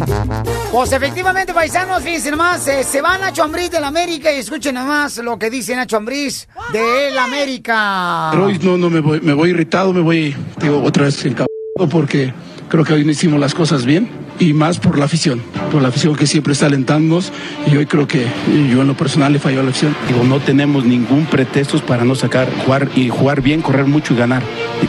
[0.71, 5.17] Pues efectivamente, paisanos, fíjense nomás, eh, se va Nacho Ambriz del América y escuchen nomás
[5.17, 8.29] lo que dice Nacho Ambriz de el América.
[8.31, 11.89] Pero hoy no, no me voy, me voy irritado, me voy, digo, otra vez encabronado
[11.89, 12.33] porque
[12.71, 14.07] creo que hoy no hicimos las cosas bien
[14.39, 15.41] y más por la afición,
[15.73, 17.33] por la afición que siempre está alentándonos
[17.69, 18.25] y hoy creo que
[18.71, 19.93] yo en lo personal le falló a la afición.
[20.07, 24.17] Digo, no tenemos ningún pretexto para no sacar, jugar y jugar bien, correr mucho y
[24.17, 24.41] ganar.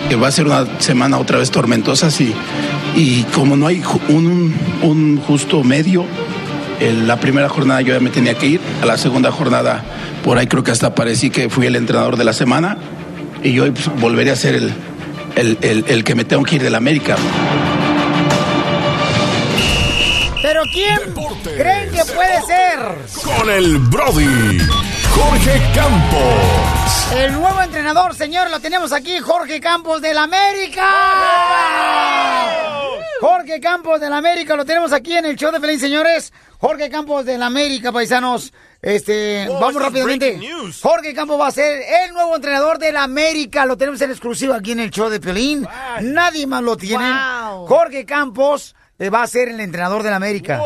[0.08, 2.32] Que va a ser una semana otra vez tormentosa sí,
[2.94, 6.06] y como no hay un, un justo medio,
[6.78, 9.82] en la primera jornada yo ya me tenía que ir, a la segunda jornada
[10.22, 12.78] por ahí creo que hasta parecí que fui el entrenador de la semana
[13.42, 14.72] y hoy pues, volveré a ser el,
[15.36, 17.16] el, el- el que me tengo que ir del América.
[20.42, 20.98] ¿Pero quién
[21.56, 22.78] creen que puede ser?
[23.36, 24.58] Con el Brody.
[25.10, 27.12] Jorge Campos.
[27.16, 30.88] El nuevo entrenador, señor, lo tenemos aquí, Jorge Campos del América.
[33.20, 36.32] Jorge Campos del América, lo tenemos aquí en el show de Pelín, señores.
[36.58, 38.52] Jorge Campos del América, paisanos.
[38.82, 40.40] Este, Oh, vamos rápidamente.
[40.82, 43.64] Jorge Campos va a ser el nuevo entrenador del América.
[43.64, 45.66] Lo tenemos en exclusiva aquí en el show de Pelín.
[46.00, 47.04] Nadie más lo tiene.
[47.04, 47.66] Wow.
[47.68, 50.60] Jorge Campos eh, va a ser el entrenador del América.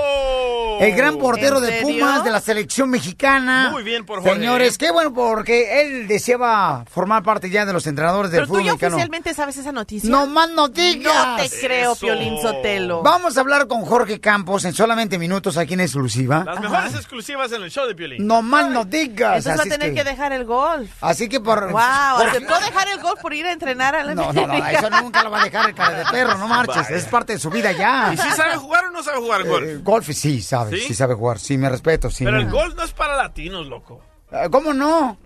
[0.80, 1.82] El gran portero ¿En de?
[1.82, 3.70] Pumas, de la selección mexicana.
[3.70, 7.86] Muy bien por Jorge, Señores, qué bueno porque él deseaba formar parte ya de los
[7.86, 8.96] entrenadores del pero tú fútbol ya mexicano.
[8.96, 10.08] oficialmente sabes esa noticia.
[10.10, 11.04] No más noticias.
[11.14, 12.00] No te creo, Eso.
[12.06, 13.02] Piolín Sotelo.
[13.02, 16.42] Vamos a hablar con Jorge Campos en solamente minutos aquí en exclusiva.
[16.44, 18.26] Las mejores exclusivas en el show de Piolín.
[18.26, 19.46] No más noticias.
[19.46, 20.04] Entonces va a así es tener que...
[20.04, 20.90] dejar el golf.
[21.00, 21.60] Así que por...
[21.70, 21.72] Wow,
[22.16, 24.90] por- aceptó dejar el golf por ir a entrenar a la No, no, no, eso
[24.90, 26.76] nunca lo va a dejar el cara de perro, no marches.
[26.84, 26.96] Vaya.
[26.96, 28.10] Es parte de su vida ya.
[28.12, 29.66] ¿Y si sabe jugar o no sabe jugar golf?
[29.66, 30.80] Eh, golf sí sabe, ¿Sí?
[30.80, 30.94] ¿Sí?
[30.94, 32.24] sabe jugar, sí, me respeto, sí.
[32.24, 34.00] Pero el golf no es para latinos, loco.
[34.32, 35.18] Ah, ¿Cómo no?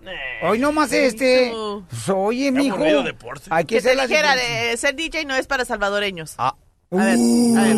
[0.43, 1.49] Hoy nomás este...
[1.51, 1.83] tú.
[1.89, 2.77] pues, oye, mijo.
[3.03, 3.45] deporte.
[3.49, 4.69] Hay que Que te hacer la dijera, diferencia.
[4.69, 6.35] de ser DJ no es para salvadoreños.
[6.37, 6.53] Ah.
[6.91, 7.17] A ver,
[7.57, 7.77] a ver.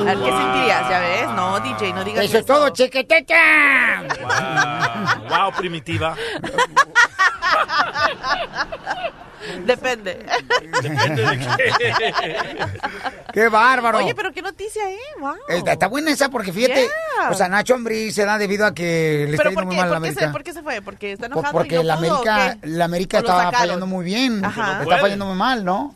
[0.00, 0.88] A ver, ¿qué sentirías?
[0.88, 1.28] ¿Ya ves?
[1.36, 4.02] No, DJ, no digas Eso es todo, chequeteca.
[5.28, 6.16] Wow, wow, primitiva.
[9.66, 10.24] Depende.
[10.82, 11.48] Depende de qué.
[13.32, 13.98] Qué bárbaro.
[13.98, 14.98] Oye, pero qué noticia, ¿eh?
[15.18, 15.34] Wow.
[15.48, 17.30] Está, está buena esa porque fíjate, Yeah.
[17.30, 19.74] o sea, Nacho Ambriz se da debido a que le está ¿Pero yendo por muy
[19.76, 20.32] qué, mal a la por, qué se, América.
[20.32, 20.82] por qué se fue?
[20.82, 23.52] ¿Porque está Pues enojado porque y no la pudo, América, la América ¿O lo estaba
[23.52, 24.44] fallando muy bien.
[24.44, 24.82] Ajá.
[24.82, 25.94] Está fallando muy mal, ¿no?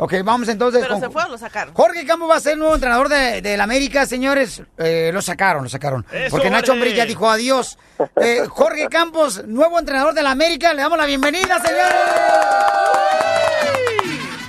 [0.00, 1.02] Ok, vamos entonces ¿Pero con...
[1.02, 1.74] se fue o lo sacaron?
[1.74, 4.62] Jorge Campos va a ser el nuevo entrenador de, de la América, señores.
[4.78, 6.06] Eh, lo sacaron, lo sacaron.
[6.12, 6.72] Eso, Porque Nacho.
[6.72, 7.78] Ambriz ya dijo adiós.
[8.20, 10.72] Eh, Jorge Campos, nuevo entrenador de la América.
[10.72, 11.94] Le damos la bienvenida, señores.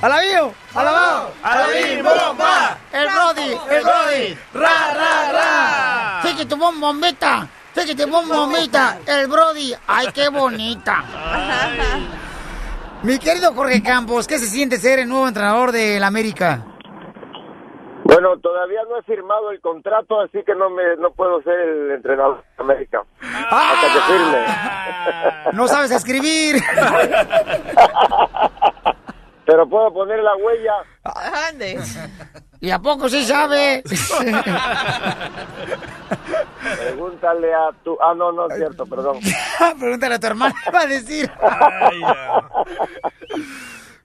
[0.02, 0.54] ¡Alabío!
[0.76, 1.34] ¡Alabao!
[1.44, 2.78] ¡Alabín, bomba!
[2.94, 3.58] ¡El Brody!
[3.70, 4.38] ¡El Brody!
[4.54, 6.20] ¡Ra, ra, ra!
[6.24, 7.48] ¡Fíjate, bom, bombita!
[7.74, 9.00] ¡Fíjate, bom, bombita!
[9.06, 9.74] ¡El Brody!
[9.88, 11.04] ¡Ay, qué bonita!
[13.02, 16.66] Mi querido Jorge Campos, ¿qué se siente ser el nuevo entrenador de la América?
[18.04, 21.92] Bueno, todavía no he firmado el contrato, así que no me no puedo ser el
[21.92, 23.04] entrenador de América.
[23.22, 24.46] Hasta que firme.
[25.54, 26.62] No sabes escribir.
[29.50, 30.74] Pero puedo poner la huella.
[31.50, 31.80] Ande.
[32.62, 33.82] ¿Y a poco sí sabe?
[36.78, 37.98] Pregúntale a tu...
[38.00, 39.18] Ah, no, no es cierto, perdón.
[39.80, 41.32] Pregúntale a tu hermana, va a decir.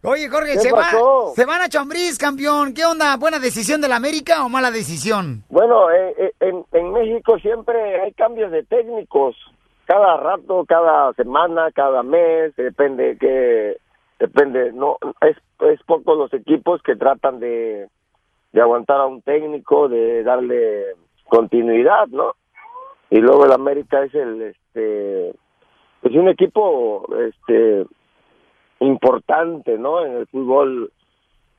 [0.02, 0.88] Oye, Jorge, ¿Qué se, va,
[1.34, 2.72] se van a Chambriz, campeón.
[2.72, 3.14] ¿Qué onda?
[3.18, 5.44] ¿Buena decisión del América o mala decisión?
[5.50, 9.36] Bueno, eh, eh, en, en México siempre hay cambios de técnicos.
[9.84, 13.76] Cada rato, cada semana, cada mes, depende que
[14.18, 17.88] depende, no es es poco los equipos que tratan de
[18.52, 20.94] de aguantar a un técnico, de darle
[21.24, 22.34] continuidad, ¿no?
[23.10, 27.86] Y luego el América es el este es un equipo este
[28.80, 30.04] importante, ¿no?
[30.04, 30.92] En el fútbol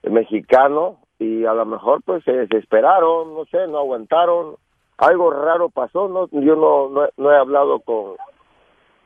[0.03, 4.55] mexicano y a lo mejor pues se desesperaron, no sé, no aguantaron,
[4.97, 8.15] algo raro pasó, no yo no no, no he hablado con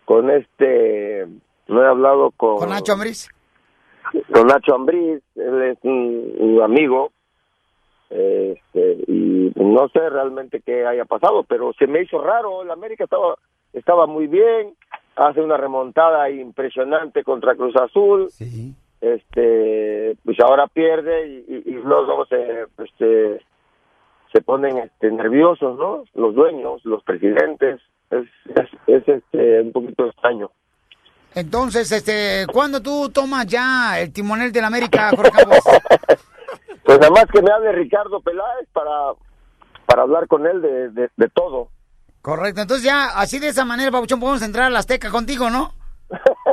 [0.06, 1.28] con este
[1.68, 3.30] no he hablado con ¿Con Nacho Ambriz?
[4.32, 7.12] Con Nacho Ambriz, él es un, un amigo
[8.10, 13.04] este y no sé realmente qué haya pasado, pero se me hizo raro, el América
[13.04, 13.36] estaba
[13.74, 14.74] estaba muy bien,
[15.16, 18.30] hace una remontada impresionante contra Cruz Azul.
[19.02, 23.42] Este, pues ahora pierde y, y- y luego se este
[24.34, 26.04] se ponen este nerviosos, ¿no?
[26.16, 27.80] Los dueños, los presidentes,
[28.12, 30.50] es es, es, este un poquito extraño.
[31.36, 35.60] Entonces, este, ¿cuándo tú tomas ya el timonel del América, Jorge Campos?
[36.86, 39.14] Pues nada más que me hable Ricardo Peláez para
[39.86, 41.70] para hablar con él de, de, de todo.
[42.22, 45.74] Correcto, entonces ya, así de esa manera, Pabuchón, podemos entrar a la Azteca contigo, ¿no?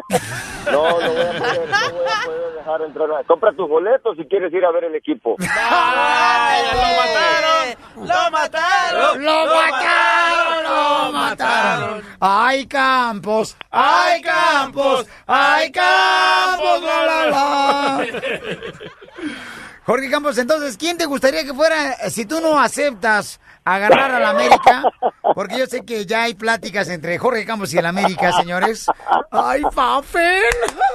[0.08, 3.10] No, no voy a poder, no voy a poder dejar entrar.
[3.12, 5.36] a- Compra tus boletos si quieres ir a ver el equipo.
[5.38, 5.46] ¡Lo
[7.00, 7.76] mataron!
[7.96, 9.24] ¡Lo mataron!
[9.24, 10.64] ¡Lo mataron!
[10.64, 12.02] ¡Lo mataron!
[12.20, 13.56] ¡Ay, Campos!
[13.70, 15.06] ¡Ay, Campos!
[15.26, 16.82] ¡Ay, Campos!
[16.82, 18.06] ¡La, la, la!
[19.86, 24.18] Jorge Campos, entonces, ¿quién te gustaría que fuera, eh, si tú no aceptas agarrar a
[24.20, 24.82] la América?
[25.34, 28.86] Porque yo sé que ya hay pláticas entre Jorge Campos y el América, señores.
[29.30, 30.42] ¡Ay, Fafen!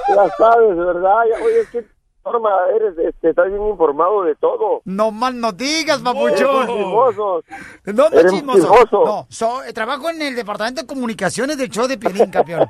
[0.08, 1.20] Ya sabes, ¿verdad?
[1.42, 1.86] Oye, ¿qué
[2.22, 2.92] forma eres?
[2.98, 4.82] Este, estás bien informado de todo.
[4.84, 6.66] No más no digas, papuchón.
[6.66, 7.42] chismoso.
[7.86, 8.58] No, no chismoso.
[8.60, 9.04] chismoso.
[9.06, 12.66] No, so- eh, trabajo en el departamento de comunicaciones del show de Piolín, campeón.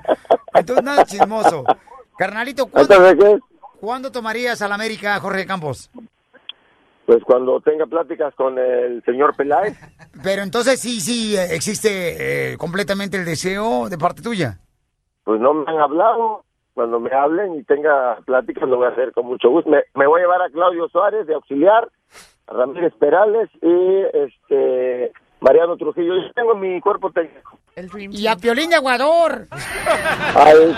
[0.55, 1.64] Entonces, nada chismoso.
[2.16, 2.95] Carnalito, ¿cuándo.
[3.81, 5.91] ¿cuándo tomarías a la América, Jorge Campos?
[7.07, 9.77] Pues cuando tenga pláticas con el señor Peláez.
[10.23, 14.59] Pero entonces sí, sí, existe eh, completamente el deseo de parte tuya.
[15.25, 16.45] Pues no me han hablado.
[16.75, 19.69] Cuando me hablen y tenga pláticas lo voy a hacer con mucho gusto.
[19.69, 21.87] Me, me voy a llevar a Claudio Suárez de auxiliar,
[22.47, 26.15] a Ramírez Perales y este Mariano Trujillo.
[26.17, 27.59] Yo tengo mi cuerpo técnico.
[28.11, 29.49] Y a Piolín de Aguador.
[30.35, 30.77] Al-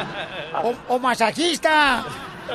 [0.88, 2.04] O, o masajista.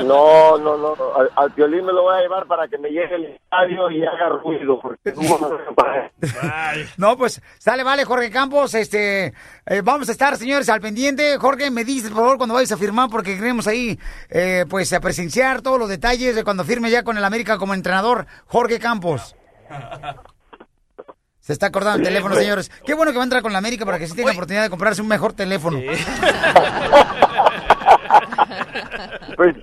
[0.03, 0.95] No, no, no.
[1.15, 4.05] Al, al Piolín me lo voy a llevar para que me llegue al estadio y
[4.05, 4.79] haga ruido.
[4.79, 5.13] Porque
[6.97, 9.33] no pues, sale, vale, Jorge Campos, este,
[9.65, 11.37] eh, vamos a estar, señores, al pendiente.
[11.37, 14.99] Jorge, me dices, por favor, cuando vayas a firmar, porque queremos ahí, eh, pues, a
[14.99, 19.35] presenciar todos los detalles de cuando firme ya con el América como entrenador, Jorge Campos.
[21.39, 22.69] Se está acordando el teléfono, señores.
[22.85, 24.63] Qué bueno que va a entrar con la América para que sí tenga la oportunidad
[24.63, 25.79] de comprarse un mejor teléfono.
[29.35, 29.55] Pues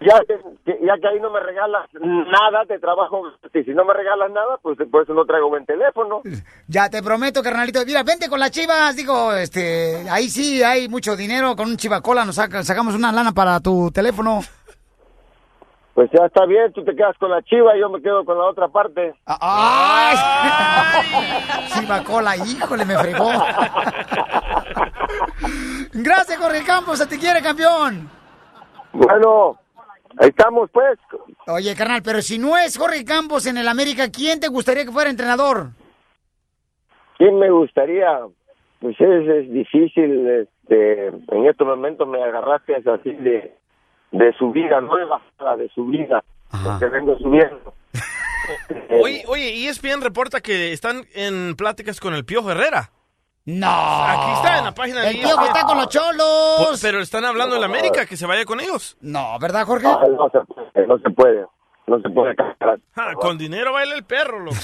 [0.00, 0.38] ya que,
[0.84, 3.22] ya que ahí no me regalas nada de trabajo,
[3.52, 6.22] y si no me regalas nada, pues por eso no traigo buen teléfono.
[6.66, 7.80] Ya te prometo, carnalito.
[7.86, 8.94] Mira, vente con las chivas.
[8.96, 11.56] Digo, este, ahí sí hay mucho dinero.
[11.56, 14.40] Con un chivacola nos saca- sacamos una lana para tu teléfono.
[15.94, 18.38] Pues ya está bien, tú te quedas con la chiva y yo me quedo con
[18.38, 19.14] la otra parte.
[19.26, 20.16] ¡Ay!
[21.72, 23.28] Chivacola, híjole, me fregó.
[25.92, 26.98] Gracias, Jorge Campos.
[26.98, 28.08] Se te quiere, campeón.
[28.92, 29.58] Bueno,
[30.20, 30.98] ahí estamos, pues.
[31.46, 34.92] Oye, carnal, pero si no es Jorge Campos en el América, ¿quién te gustaría que
[34.92, 35.70] fuera entrenador?
[37.16, 38.20] ¿Quién me gustaría?
[38.80, 43.56] Pues es, es difícil, este, en estos momentos me agarraste así de,
[44.12, 46.22] de subida, bajada, de subida,
[46.64, 47.74] porque vengo subiendo.
[49.02, 52.90] Oye, oye, ESPN reporta que están en pláticas con el Piojo Herrera.
[53.50, 53.66] No.
[53.66, 56.78] Aquí está en la página de El tío que está con los cholos.
[56.82, 58.98] Pero están hablando en la América, que se vaya con ellos.
[59.00, 59.86] No, ¿verdad, Jorge?
[59.86, 61.46] No se puede, no se puede,
[61.86, 62.78] no se puede casar.
[62.94, 64.56] Ah, con dinero baila el perro, loco.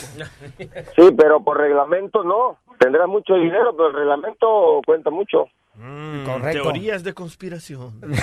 [0.96, 2.58] Sí, pero por reglamento no.
[2.78, 5.46] Tendrá mucho dinero, pero el reglamento cuenta mucho.
[5.76, 6.62] Mm, Correcto.
[6.62, 8.00] Teorías de conspiración.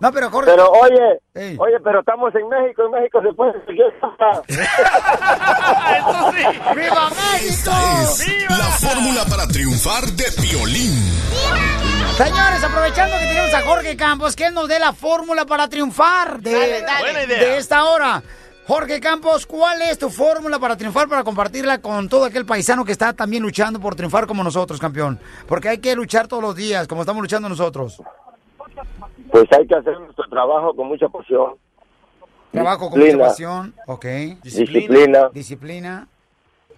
[0.00, 0.52] No, pero Jorge.
[0.52, 4.42] Pero oye, oye, pero estamos en México, en México se puede cualquier cosa.
[6.74, 7.70] ¡Viva México!
[7.72, 10.94] Es la fórmula para triunfar de Piolín.
[12.16, 16.40] Señores, aprovechando que tenemos a Jorge Campos, que él nos dé la fórmula para triunfar
[16.40, 17.00] de, Dale, dale.
[17.00, 17.38] Buena idea.
[17.38, 18.22] de esta hora.
[18.68, 22.92] Jorge Campos, ¿cuál es tu fórmula para triunfar, para compartirla con todo aquel paisano que
[22.92, 25.18] está también luchando por triunfar como nosotros, campeón?
[25.46, 28.02] Porque hay que luchar todos los días, como estamos luchando nosotros.
[29.32, 31.54] Pues hay que hacer nuestro trabajo con mucha pasión.
[32.50, 34.04] Trabajo con mucha pasión, ok.
[34.42, 35.30] Disciplina.
[35.32, 36.06] Disciplina.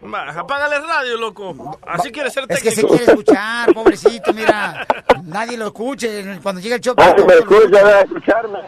[0.03, 1.79] Apágale radio, loco.
[1.87, 2.89] Así quieres ser Es que técnico.
[2.95, 4.87] se quiere escuchar, pobrecito, mira.
[5.25, 6.95] Nadie lo escuche cuando llega el show.
[6.97, 8.59] Ah, me escucha, a escucharme.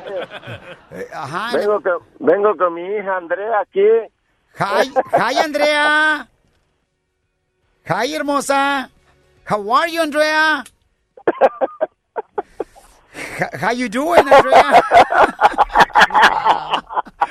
[0.91, 1.57] Eh, Ajá.
[1.57, 3.81] Vengo con, vengo con mi hija Andrea aquí.
[4.59, 4.93] Hi,
[5.35, 6.29] hi, Andrea.
[7.89, 8.91] Hi, hermosa.
[9.49, 10.65] How are you, Andrea?
[13.61, 14.83] How you doing, Andrea?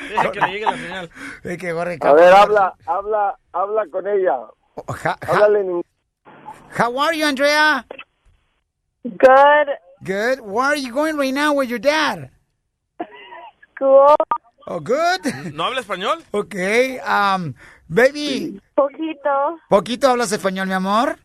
[0.10, 1.10] Deja que le llegue la señal.
[1.44, 4.38] Es que Jorge A ver, habla, habla, habla con ella.
[4.88, 5.86] Ja- ja- Háblale en inglés.
[6.80, 7.86] How are you, Andrea?
[9.04, 9.68] Good.
[10.04, 10.40] Good.
[10.42, 12.30] Where are you going right now with your dad?
[13.76, 14.16] School.
[14.68, 15.26] Oh, good.
[15.54, 16.24] ¿No habla español?
[16.32, 16.56] Ok,
[17.06, 17.54] um,
[17.88, 18.62] baby.
[18.76, 19.58] Poquito.
[19.70, 21.18] ¿Poquito hablas español, mi amor?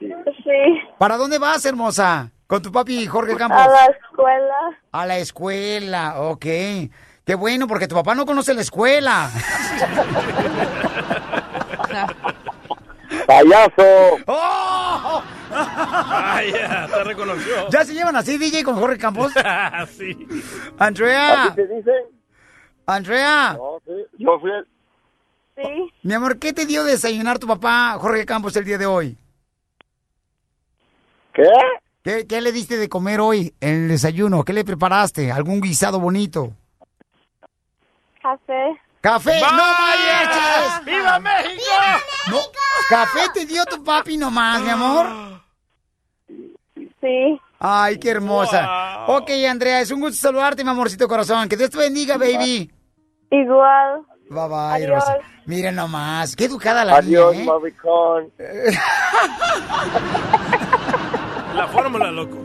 [0.00, 0.80] Sí.
[0.98, 2.30] ¿Para dónde vas, hermosa?
[2.50, 3.60] Con tu papi Jorge Campos.
[3.60, 4.56] A la escuela.
[4.90, 6.44] A la escuela, ok.
[7.24, 9.30] Qué bueno, porque tu papá no conoce la escuela.
[13.24, 14.18] ¡Payaso!
[14.26, 15.22] ¡Oh!
[15.52, 17.68] Ah, ya, te reconoció.
[17.70, 19.32] ¿Ya se llevan así, DJ, con Jorge Campos?
[19.96, 20.26] sí.
[20.76, 21.44] Andrea.
[21.44, 21.92] ¿Así te dice?
[22.84, 23.52] Andrea.
[23.52, 23.92] No, sí.
[24.18, 24.66] Yo fui el...
[25.54, 25.92] Sí.
[26.02, 29.16] Mi amor, ¿qué te dio de desayunar tu papá, Jorge Campos, el día de hoy?
[31.32, 31.48] ¿Qué?
[32.02, 34.44] ¿Qué, qué le diste de comer hoy en el desayuno?
[34.44, 35.30] ¿Qué le preparaste?
[35.30, 36.52] ¿Algún guisado bonito?
[38.22, 38.80] Café.
[39.00, 39.40] ¡Café!
[39.40, 40.84] ¡No manches!
[40.84, 41.62] ¡Viva México!
[42.30, 42.38] No,
[42.88, 45.06] ¿Café te dio tu papi nomás, mi amor?
[47.00, 47.40] Sí.
[47.58, 49.04] Ay, qué hermosa.
[49.06, 51.48] Ok, Andrea, es un gusto saludarte, mi amorcito corazón.
[51.48, 52.70] Que Dios te bendiga, baby.
[53.30, 54.02] Igual.
[54.28, 54.90] Bye bye, Adiós.
[54.90, 55.16] Rosa.
[55.46, 57.52] Miren nomás, qué educada la Adiós, niña,
[58.38, 58.70] ¿eh?
[61.54, 62.36] La fórmula, loco.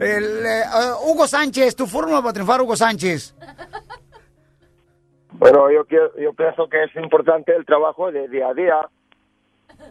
[0.00, 3.34] El, eh, uh, Hugo Sánchez, tu fórmula para triunfar, Hugo Sánchez.
[5.32, 8.88] Bueno, yo, quiero, yo pienso que es importante el trabajo de día a día.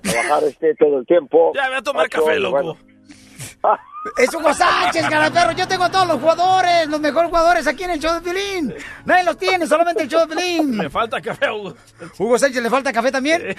[0.02, 1.52] Trabajar este todo el tiempo.
[1.56, 2.52] Ya, voy a tomar Ocho, café, loco.
[2.52, 2.78] bueno.
[4.18, 5.52] Es Hugo Sánchez, perro.
[5.54, 8.72] Yo tengo a todos los jugadores, los mejores jugadores aquí en el show de Pilín.
[9.04, 10.78] Nadie los tiene, solamente el show de Pilín.
[10.78, 11.74] Me falta café, Hugo.
[12.20, 13.56] Hugo Sánchez, ¿le falta café también?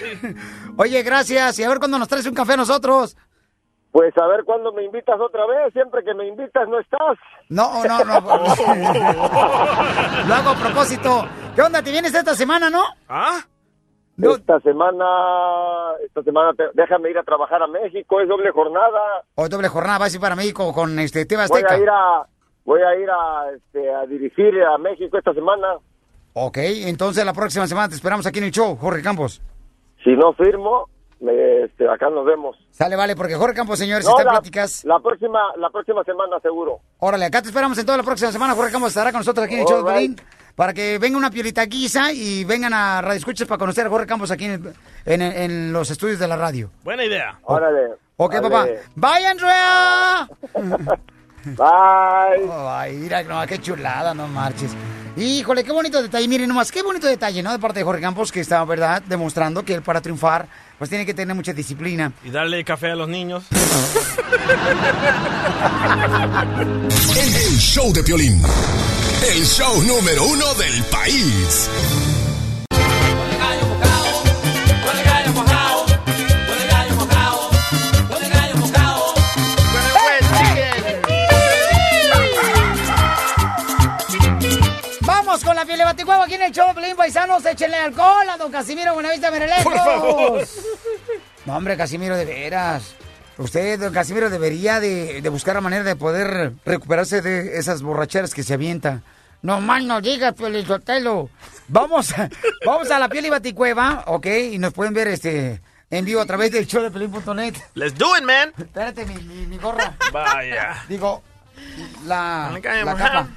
[0.77, 1.59] Oye, gracias.
[1.59, 3.17] Y a ver cuándo nos traes un café a nosotros.
[3.91, 5.73] Pues a ver cuándo me invitas otra vez.
[5.73, 7.17] Siempre que me invitas no estás.
[7.49, 8.19] No, no, no.
[10.27, 11.25] Lo hago a propósito.
[11.55, 11.81] ¿Qué onda?
[11.81, 12.83] ¿Te vienes esta semana, no?
[13.09, 13.39] ¿Ah?
[14.19, 15.05] Esta semana,
[16.05, 18.99] esta semana te- déjame ir a trabajar a México, es doble jornada.
[19.35, 21.75] Hoy doble jornada, vas a ir para México con este Teba Voy Azteca.
[21.75, 22.25] a ir a,
[22.65, 25.67] voy a ir a, este, a dirigir a México esta semana.
[26.33, 29.39] Ok, entonces la próxima semana te esperamos aquí en el show, Jorge Campos.
[30.03, 32.55] Si no firmo, este, acá nos vemos.
[32.71, 34.83] Sale, vale, porque Jorge Campos, señores, No, está en la, pláticas.
[34.85, 36.79] la próxima, la próxima semana seguro.
[36.99, 38.53] Órale, acá te esperamos en toda la próxima semana.
[38.53, 40.15] Jorge Campos estará con nosotros aquí en el show de right.
[40.17, 40.21] Pelín.
[40.55, 44.07] Para que venga una piolita guisa y vengan a Radio Escuchas para conocer a Jorge
[44.07, 44.73] Campos aquí en, el-
[45.05, 46.71] en- en los estudios de la radio.
[46.83, 47.39] Buena idea.
[47.43, 47.91] Órale.
[48.17, 48.41] Ok, Vale.
[48.49, 48.67] papá.
[48.95, 50.27] Bye, Andrea.
[51.45, 52.49] Bye.
[52.51, 54.75] Ay, mira, no, qué chulada, no marches.
[55.15, 56.27] Híjole, qué bonito detalle.
[56.27, 57.51] Miren nomás, qué bonito detalle, ¿no?
[57.51, 59.01] De parte de Jorge Campos, que está, ¿verdad?
[59.07, 60.47] Demostrando que él para triunfar,
[60.77, 62.11] pues tiene que tener mucha disciplina.
[62.23, 63.43] Y darle café a los niños.
[67.15, 68.41] El, el show de Piolín.
[69.33, 71.69] El show número uno del país.
[85.75, 87.45] Baticuevo aquí en el show de Pelín Paisanos.
[87.45, 89.63] Échenle alcohol a don Casimiro Buenavista Merelejos.
[89.63, 90.47] Por favor.
[91.45, 92.95] No, hombre, Casimiro, de veras.
[93.37, 98.33] Usted, don Casimiro, debería de, de buscar la manera de poder recuperarse de esas borracheras
[98.33, 99.01] que se avienta.
[99.41, 101.29] No mal no digas, Pelizotelo.
[101.67, 102.13] Vamos,
[102.65, 104.25] vamos a la piel y baticueva, ¿ok?
[104.53, 107.55] Y nos pueden ver este en vivo a través del show de pelín.net.
[107.75, 108.53] Let's do it, man.
[108.57, 109.95] Espérate, mi, mi, mi gorra.
[110.11, 110.83] Vaya.
[110.89, 111.21] Digo,
[112.05, 112.51] la,
[112.83, 113.27] la capa.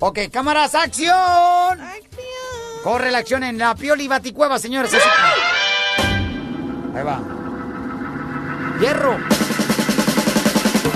[0.00, 1.12] Ok, cámaras, acción.
[2.84, 4.94] Corre la acción en la Pioli Baticueva, señores.
[4.94, 5.08] Así-
[6.96, 7.20] Ahí va.
[8.80, 9.18] Hierro.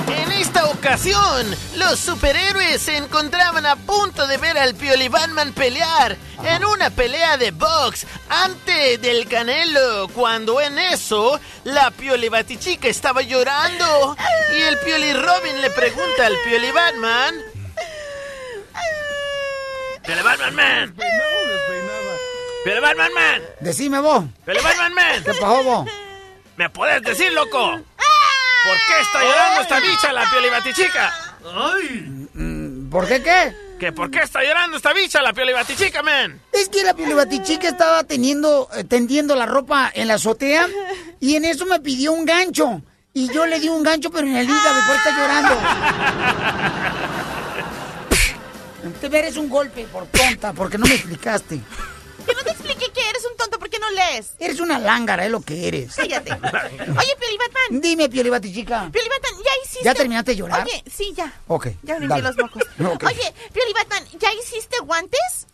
[0.08, 1.46] En esta ocasión,
[1.76, 7.36] los superhéroes se encontraban a punto de ver al Pioli Batman pelear en una pelea
[7.36, 14.16] de box ante del Canelo, cuando en eso la Pioli Batichica estaba llorando
[14.56, 17.34] y el Pioli Robin le pregunta al Pioli Batman
[20.04, 20.94] Pioli Batman Man.
[22.64, 23.42] Pioli Batman Man.
[23.60, 24.24] Decime vos.
[24.44, 25.24] Pioli Batman Man.
[25.24, 25.88] ¿Qué pasó vos?
[26.56, 27.58] ¿Me puedes decir, loco?
[28.64, 31.12] ¿Por qué está llorando esta bicha, la Pioli Batichica?
[32.34, 33.54] Mm, ¿Por qué qué?
[33.80, 36.40] ¿Que por qué está llorando esta bicha, la Pioli Batichica, man?
[36.52, 40.68] Es que la piolibatichica estaba teniendo, eh, tendiendo la ropa en la azotea
[41.18, 42.82] y en eso me pidió un gancho.
[43.12, 45.60] Y yo le di un gancho, pero en el hígado, por está llorando.
[49.10, 51.60] Te eres un golpe por tonta, porque no me explicaste.
[52.26, 54.32] Que no te explique que eres un tonto porque no lees.
[54.38, 55.94] Eres una lángara, es lo que eres.
[55.96, 56.30] Cállate.
[56.32, 57.80] Oye, Pioli Batman.
[57.82, 58.88] Dime, piolibatichica.
[58.92, 59.84] Pioli Batman, ¿ya hiciste?
[59.84, 60.64] ¿Ya terminaste de llorar?
[60.66, 61.32] Oye, sí, ya.
[61.48, 61.66] Ok.
[61.82, 62.22] Ya limpié dale.
[62.22, 62.62] los mocos.
[62.94, 63.04] Ok.
[63.04, 65.46] Oye, Pioli Batman, ¿ya hiciste guantes?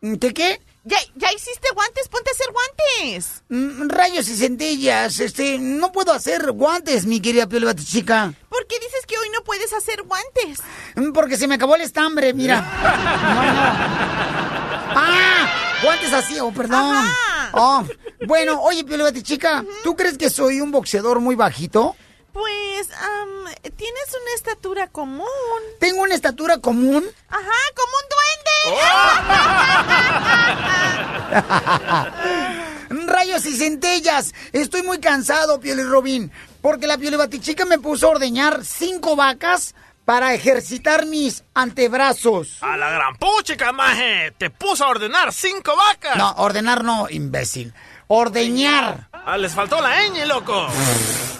[0.00, 0.60] ¿Qué qué?
[0.86, 2.08] ¿Ya, ¿Ya hiciste guantes?
[2.08, 3.42] Ponte a hacer guantes.
[3.48, 8.34] Mm, Rayos y centellas, este, no puedo hacer guantes, mi querida piolibatichica.
[8.50, 10.58] ¿Por qué dices que hoy no puedes hacer guantes?
[10.96, 12.60] Mm, Porque se me acabó el estambre, mira.
[13.34, 15.00] No, no.
[15.00, 15.80] ¡Ah!
[15.82, 17.04] Guantes así, oh, perdón.
[17.52, 17.84] Oh,
[18.26, 21.96] bueno, oye, Piolibati chica, ¿tú crees que soy un boxeador muy bajito?
[22.34, 23.44] Pues, am,
[23.76, 25.28] tienes una estatura común.
[25.78, 27.04] ¿Tengo una estatura común?
[27.28, 28.08] Ajá, como un
[32.90, 33.06] duende.
[33.12, 34.34] Rayos y centellas.
[34.52, 39.76] Estoy muy cansado, Pioli Robin, porque la Piolibati chica me puso a ordeñar cinco vacas
[40.04, 42.58] para ejercitar mis antebrazos.
[42.62, 44.32] A la gran puchica, maje.
[44.38, 46.16] Te puso a ordenar cinco vacas.
[46.16, 47.72] No, ordenar no, imbécil.
[48.08, 49.08] Ordeñar.
[49.12, 50.66] Ah, les faltó la ñ, loco.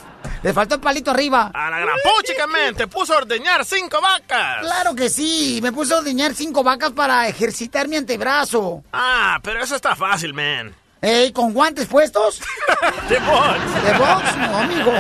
[0.45, 1.51] Le faltó el palito arriba.
[1.55, 2.75] A la gran puchica, man.
[2.75, 4.61] Te puso a ordeñar cinco vacas.
[4.61, 8.85] Claro que sí, me puse a ordeñar cinco vacas para ejercitar mi antebrazo.
[8.93, 10.75] Ah, pero eso está fácil, man.
[11.01, 12.41] Ey, ¿con guantes puestos?
[13.09, 13.85] De box.
[13.85, 14.37] ¿De box?
[14.37, 14.93] No, amigo.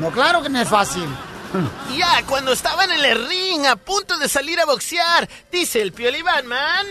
[0.00, 1.06] No, claro que no es fácil.
[1.96, 6.22] Ya, cuando estaban en el ring a punto de salir a boxear, dice el Pioli
[6.22, 6.86] Batman.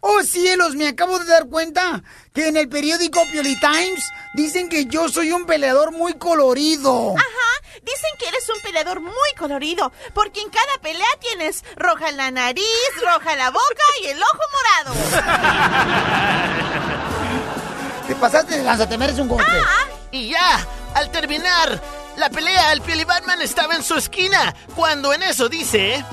[0.00, 2.02] Oh cielos, me acabo de dar cuenta
[2.34, 7.14] que en el periódico Pioli Times dicen que yo soy un peleador muy colorido.
[7.16, 12.30] Ajá, dicen que eres un peleador muy colorido, porque en cada pelea tienes roja la
[12.30, 12.64] nariz,
[13.02, 14.94] roja la boca y el ojo morado.
[18.06, 19.50] Te pasaste de lanza, te mereces un golpe.
[20.12, 21.82] Y ya, al terminar
[22.16, 26.04] la pelea, el Pioli Batman estaba en su esquina, cuando en eso dice...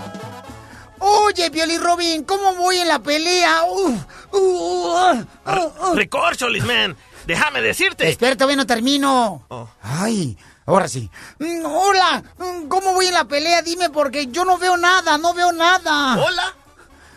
[1.05, 3.63] Oye, Pioli Robin, ¿cómo voy en la pelea?
[3.65, 3.97] Uh,
[4.31, 5.95] uh, uh, uh, uh.
[5.95, 6.95] Recorcholis, man.
[7.27, 8.07] Déjame decirte.
[8.09, 9.43] Espera, todavía no termino.
[9.49, 9.67] Oh.
[9.81, 11.09] Ay, ahora sí.
[11.39, 13.61] Mm, Hola, mm, ¿cómo voy en la pelea?
[13.61, 16.15] Dime porque yo no veo nada, no veo nada.
[16.23, 16.55] Hola.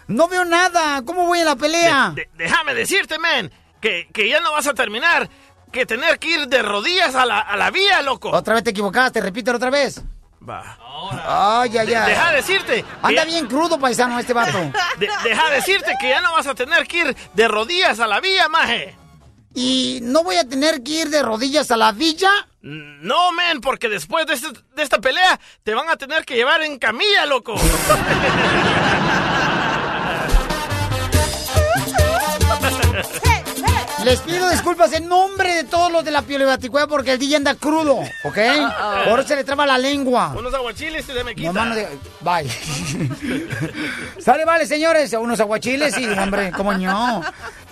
[0.09, 1.03] No veo nada.
[1.05, 2.13] ¿Cómo voy en la pelea?
[2.15, 5.29] De- déjame decirte, man, que, que ya no vas a terminar
[5.73, 8.31] que tener que ir de rodillas a la, a la vía, loco.
[8.31, 10.03] Otra vez te equivocaste, repítelo otra vez.
[10.49, 10.79] Va.
[11.61, 12.11] Ay, ay, De- ay.
[12.11, 12.85] deja decirte.
[13.03, 14.59] Anda que- bien crudo, paisano, este vato.
[14.99, 18.21] de- deja decirte que ya no vas a tener que ir de rodillas a la
[18.21, 18.97] vía, maje.
[19.55, 22.31] ¿Y no voy a tener que ir de rodillas a la villa?
[22.61, 26.63] No, men, porque después de, este- de esta pelea te van a tener que llevar
[26.63, 27.55] en camilla, loco.
[34.07, 37.57] Les pido disculpas en nombre de todos los de la Piolibaticuea porque el DJ anda
[37.57, 38.39] crudo, ¿ok?
[39.09, 40.33] Por eso se le traba la lengua.
[40.39, 41.49] Unos aguachiles y se me quita.
[41.49, 41.89] No, mano de-
[42.21, 42.49] Bye.
[44.21, 47.21] Sale, vale, señores, unos aguachiles y, hombre, cómo no.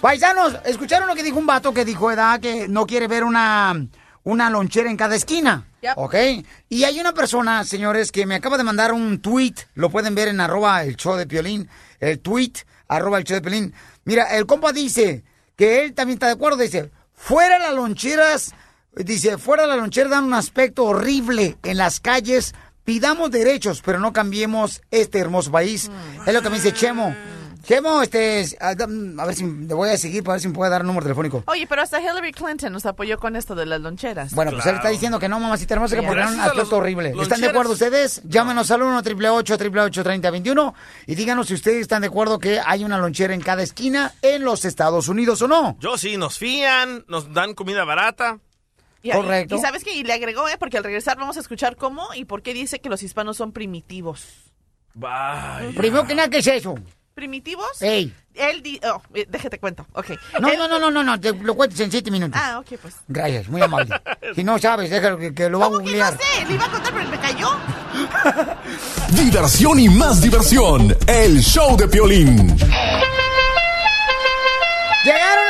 [0.01, 3.87] Paisanos, ¿escucharon lo que dijo un vato que dijo, edad, que no quiere ver una,
[4.25, 5.69] una lonchera en cada esquina?
[5.83, 5.93] Yep.
[5.99, 6.17] ¿Ok?
[6.69, 10.27] Y hay una persona, señores, que me acaba de mandar un tweet, lo pueden ver
[10.27, 11.69] en arroba el show de Piolín,
[12.01, 12.55] el tweet,
[12.89, 13.73] arroba el show de Piolín.
[14.03, 15.23] Mira, el compa dice
[15.57, 18.53] que él también está de acuerdo, dice, fuera las loncheras,
[18.95, 24.13] dice, fuera las loncheras dan un aspecto horrible en las calles, pidamos derechos, pero no
[24.13, 25.91] cambiemos este hermoso país.
[26.27, 27.15] Es lo que me dice Chemo.
[27.65, 30.71] Chemo, este, a, a ver si le voy a seguir para ver si me puede
[30.71, 31.43] dar un número telefónico.
[31.47, 34.35] Oye, pero hasta Hillary Clinton nos apoyó con esto de las loncheras.
[34.35, 37.15] Bueno, pues él está diciendo que no, mamacita hermosa, que porque era un aspecto horrible.
[37.21, 38.23] ¿Están de acuerdo ustedes?
[38.25, 40.75] Llámenos al 1 888 3021
[41.07, 44.45] y díganos si ustedes están de acuerdo que hay una lonchera en cada esquina en
[44.45, 45.77] los Estados Unidos o no.
[45.81, 48.39] Yo sí, nos fían, nos dan comida barata.
[49.03, 49.57] Y, Correcto.
[49.57, 50.57] Y, sabes que le agregó, ¿eh?
[50.59, 53.53] Porque al regresar vamos a escuchar cómo y por qué dice que los hispanos son
[53.53, 54.53] primitivos.
[54.95, 55.71] Vaya.
[55.77, 56.75] Primero que nada, ¿qué es eso?
[57.15, 57.81] ¿Primitivos?
[57.81, 58.13] Ey.
[58.35, 59.87] Él di oh, eh, déjate cuento.
[59.93, 60.07] Ok.
[60.41, 62.41] No, Él- no, no, no, no, no, te lo cuentes en siete minutos.
[62.43, 62.95] Ah, ok, pues.
[63.07, 63.95] Gracias, muy amable.
[64.35, 66.19] Si no sabes, déjalo que, que lo va a ¿Cómo que no googlear.
[66.19, 66.45] sé?
[66.47, 67.51] Le iba a contar, pero me cayó.
[69.23, 70.97] Diversión y más diversión.
[71.07, 72.57] El show de Piolín.
[75.05, 75.44] ¡Llegaron!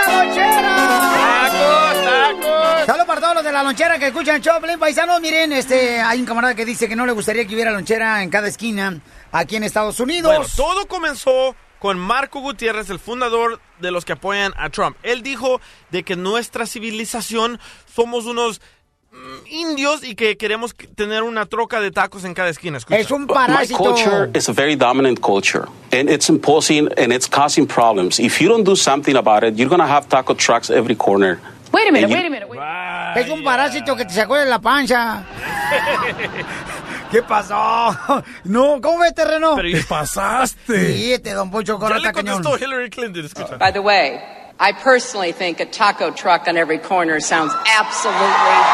[2.24, 2.86] ¡Tacos!
[2.86, 5.20] Saludos para todos los de la lonchera que escuchan Pelín Paisanos.
[5.20, 8.30] Miren, este, hay un camarada que dice que no le gustaría que hubiera lonchera en
[8.30, 9.00] cada esquina
[9.30, 10.34] aquí en Estados Unidos.
[10.34, 14.96] Bueno, todo comenzó con Marco Gutiérrez, el fundador de los que apoyan a Trump.
[15.02, 15.60] Él dijo
[15.90, 17.60] de que nuestra civilización
[17.94, 18.62] somos unos
[19.12, 22.78] mm, indios y que queremos que- tener una troca de tacos en cada esquina.
[22.78, 22.98] Escucha.
[22.98, 27.66] Es un My culture is a very dominant culture, and it's imposing and it's causing
[27.66, 28.18] problems.
[28.18, 31.38] If you don't do something about it, you're going to have taco trucks every corner.
[31.74, 32.46] Wait a minute, wait a minute.
[32.48, 33.20] wait a minute.
[33.20, 35.24] Es un parásito que te sacó de la panza.
[37.10, 37.54] ¿Qué pasó?
[38.44, 39.54] No, ¿cómo ves, terreno?
[39.56, 40.92] Pero- ¿Qué pasaste?
[40.94, 43.24] Sí, este don Poncho Ya Corrata le contestó Hillary Clinton.
[43.24, 43.56] Escucha.
[43.56, 44.20] By the way,
[44.60, 48.24] I personally think a taco truck on every corner sounds absolutely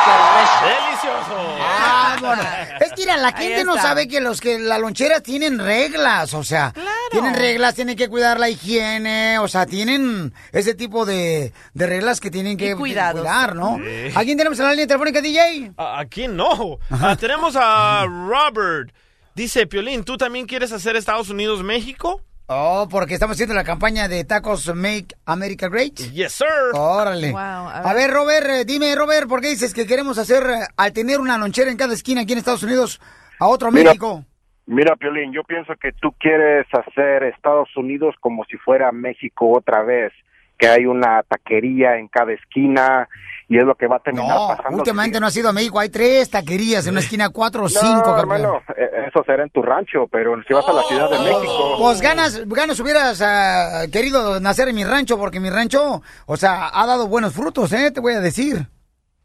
[0.07, 0.61] delicious.
[0.63, 1.57] Delicioso.
[1.59, 2.43] Ah, bueno.
[2.81, 6.43] Es que mira, la gente no sabe que los que las loncheras tienen reglas, o
[6.45, 6.73] sea,
[7.11, 12.21] tienen reglas, tienen que cuidar la higiene, o sea, tienen ese tipo de, de reglas
[12.21, 13.79] que tienen que cuidar, ¿no?
[13.79, 14.13] Sí.
[14.15, 15.73] ¿A quién tenemos en la línea telefónica, DJ?
[15.77, 16.79] ¿A- Aquí no.
[16.91, 18.91] Ah, tenemos a Robert.
[19.35, 22.23] Dice, Piolín, ¿tú también quieres hacer Estados Unidos-México?
[22.53, 25.99] Oh, porque estamos haciendo la campaña de tacos Make America Great.
[26.13, 26.49] Yes, sir.
[26.75, 27.31] Órale.
[27.31, 28.11] Wow, a a, ver.
[28.11, 31.71] Robert, eh, dime, Robert, ¿por qué dices que queremos hacer, eh, al tener una lonchera
[31.71, 33.01] en cada esquina aquí en Estados Unidos,
[33.39, 34.25] a otro Mira, México?
[34.67, 39.85] Mira, Piolín, yo pienso que tú quieres hacer Estados Unidos como si fuera México otra
[39.85, 40.13] vez,
[40.59, 43.09] que hay una taquería en cada esquina
[43.51, 44.79] y es lo que va a terminar No, pasando.
[44.79, 45.81] últimamente no ha sido a México.
[45.81, 48.19] Hay tres taquerías en una esquina, cuatro o No, cinco, campeón.
[48.21, 51.75] hermano, eh, eso será en tu rancho, pero si vas a la Ciudad de México...
[51.79, 56.71] Pues ganas, ganas hubieras ah, querido nacer en mi rancho, porque mi rancho, o sea,
[56.73, 57.91] ha dado buenos frutos, ¿eh?
[57.91, 58.69] Te voy a decir.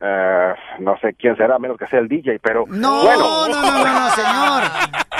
[0.02, 3.48] Eh, no sé quién será, a menos que sea el DJ, pero No, bueno.
[3.48, 4.64] no, no, no, no, señor.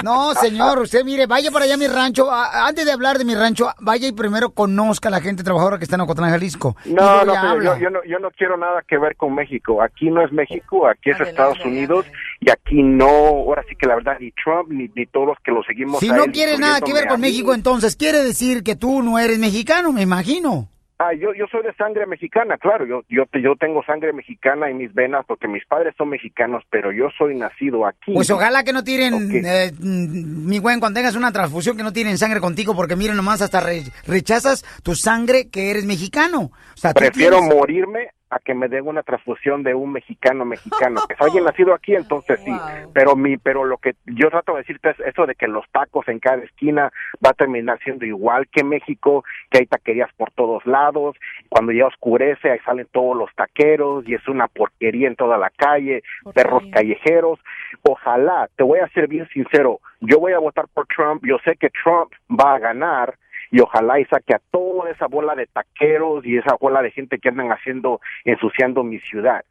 [0.04, 2.30] No, señor, usted mire, vaya para allá a mi rancho.
[2.30, 5.78] A- Antes de hablar de mi rancho, vaya y primero conozca a la gente trabajadora
[5.78, 6.76] que está en Ocotlán, Jalisco.
[6.86, 9.82] No, no, señor, yo, yo no, yo no quiero nada que ver con México.
[9.82, 12.06] Aquí no es México, aquí es Estados Unidos
[12.42, 15.52] y aquí no, ahora sí que la verdad, ni Trump ni, ni todos los que
[15.52, 16.00] lo seguimos.
[16.02, 17.22] Si a no él, quieres nada que ver con.
[17.22, 20.68] México, entonces quiere decir que tú no eres mexicano, me imagino.
[20.98, 24.78] Ah, yo, yo soy de sangre mexicana, claro, yo, yo, yo tengo sangre mexicana en
[24.78, 28.14] mis venas porque mis padres son mexicanos, pero yo soy nacido aquí.
[28.14, 29.14] Pues ojalá que no tiren,
[29.46, 33.18] eh, mm, mi buen, cuando tengas una transfusión, que no tiren sangre contigo, porque miren
[33.18, 36.44] nomás, hasta re- rechazas tu sangre que eres mexicano.
[36.74, 41.02] O sea, Prefiero tienes- morirme a que me den una transfusión de un mexicano mexicano,
[41.08, 42.52] que es alguien nacido aquí, entonces sí.
[42.94, 46.06] Pero mi, pero lo que yo trato de decirte es eso de que los tacos
[46.10, 46.92] en cada esquina
[47.26, 51.16] va a terminar siendo igual que México, que hay taquerías por todos lados.
[51.48, 55.50] Cuando ya oscurece, ahí salen todos los taqueros y es una porquería en toda la
[55.50, 57.40] calle, perros callejeros.
[57.84, 61.56] Ojalá, te voy a ser bien sincero, yo voy a votar por Trump, yo sé
[61.56, 63.16] que Trump va a ganar
[63.52, 67.20] y ojalá y saque a toda esa bola de taqueros y esa bola de gente
[67.20, 69.44] que andan haciendo, ensuciando mi ciudad.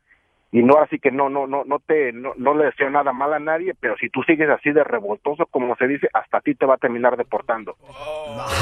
[0.54, 3.34] Y no, así que no, no, no, no te, no, no le deseo nada mal
[3.34, 6.54] a nadie, pero si tú sigues así de revoltoso, como se dice, hasta a ti
[6.54, 7.76] te va a terminar deportando.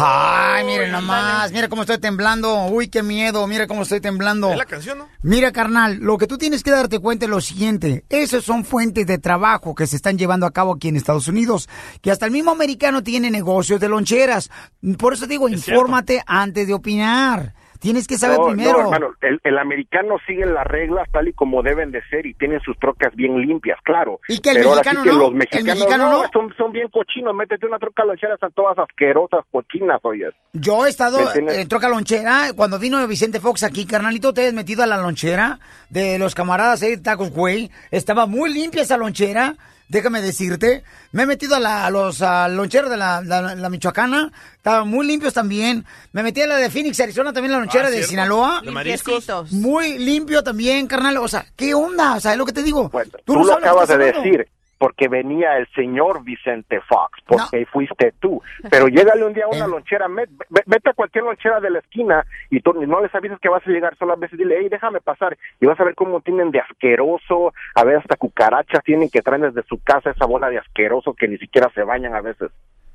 [0.00, 2.64] Ay, miren nomás, mira cómo estoy temblando.
[2.68, 4.50] Uy, qué miedo, mira cómo estoy temblando.
[4.52, 5.08] ¿Es la canción, no?
[5.22, 8.04] Mira, carnal, lo que tú tienes que darte cuenta es lo siguiente.
[8.08, 11.68] Esas son fuentes de trabajo que se están llevando a cabo aquí en Estados Unidos.
[12.00, 14.50] Que hasta el mismo americano tiene negocios de loncheras.
[14.98, 17.52] Por eso digo, infórmate antes de opinar.
[17.82, 18.72] Tienes que saber No, primero.
[18.72, 22.32] no, hermano, el, el americano sigue las reglas tal y como deben de ser y
[22.34, 24.20] tienen sus trocas bien limpias, claro.
[24.28, 25.18] ¿Y que el Pero ahora sí que no?
[25.18, 26.22] los ¿El mexicanos mexicano no?
[26.32, 30.32] Son, son bien cochinos, métete una troca lonchera, están todas asquerosas, cochinas, oyes.
[30.52, 32.52] Yo he estado en troca lonchera.
[32.54, 35.58] Cuando vino Vicente Fox aquí, carnalito, te has metido a la lonchera
[35.90, 37.70] de los camaradas ahí de Tacos Güey.
[37.90, 39.56] Estaba muy limpia esa lonchera.
[39.92, 43.68] Déjame decirte, me he metido a, la- a los a loncheros de la, la- la
[43.68, 45.84] Michoacana, estaban muy limpios también.
[46.12, 48.02] Me metí a la de Phoenix, Arizona, también la lonchera Ah, de.
[48.02, 48.62] Sinaloa.
[48.64, 49.28] ¿De mariscos?
[49.52, 51.18] Muy limpio también, carnal.
[51.18, 52.14] O sea, ¿qué onda?
[52.14, 52.90] O sea, es lo que te digo.
[53.26, 54.48] Tú, no lo acabas de decir,
[54.82, 58.42] porque venía el señor Vicente Fox, porque fuiste tú.
[58.68, 59.56] Pero llégale un día a Eh.
[59.56, 63.48] una lonchera, vete a cualquier lonchera de la esquina y tú no les avisas que
[63.48, 65.38] vas a llegar, solo a veces dile, hey, déjame pasar.
[65.60, 69.42] Y vas a ver cómo tienen de asqueroso, a ver, hasta cucarachas tienen que traen
[69.42, 72.50] desde su casa esa bola de asqueroso que ni siquiera se bañan a veces.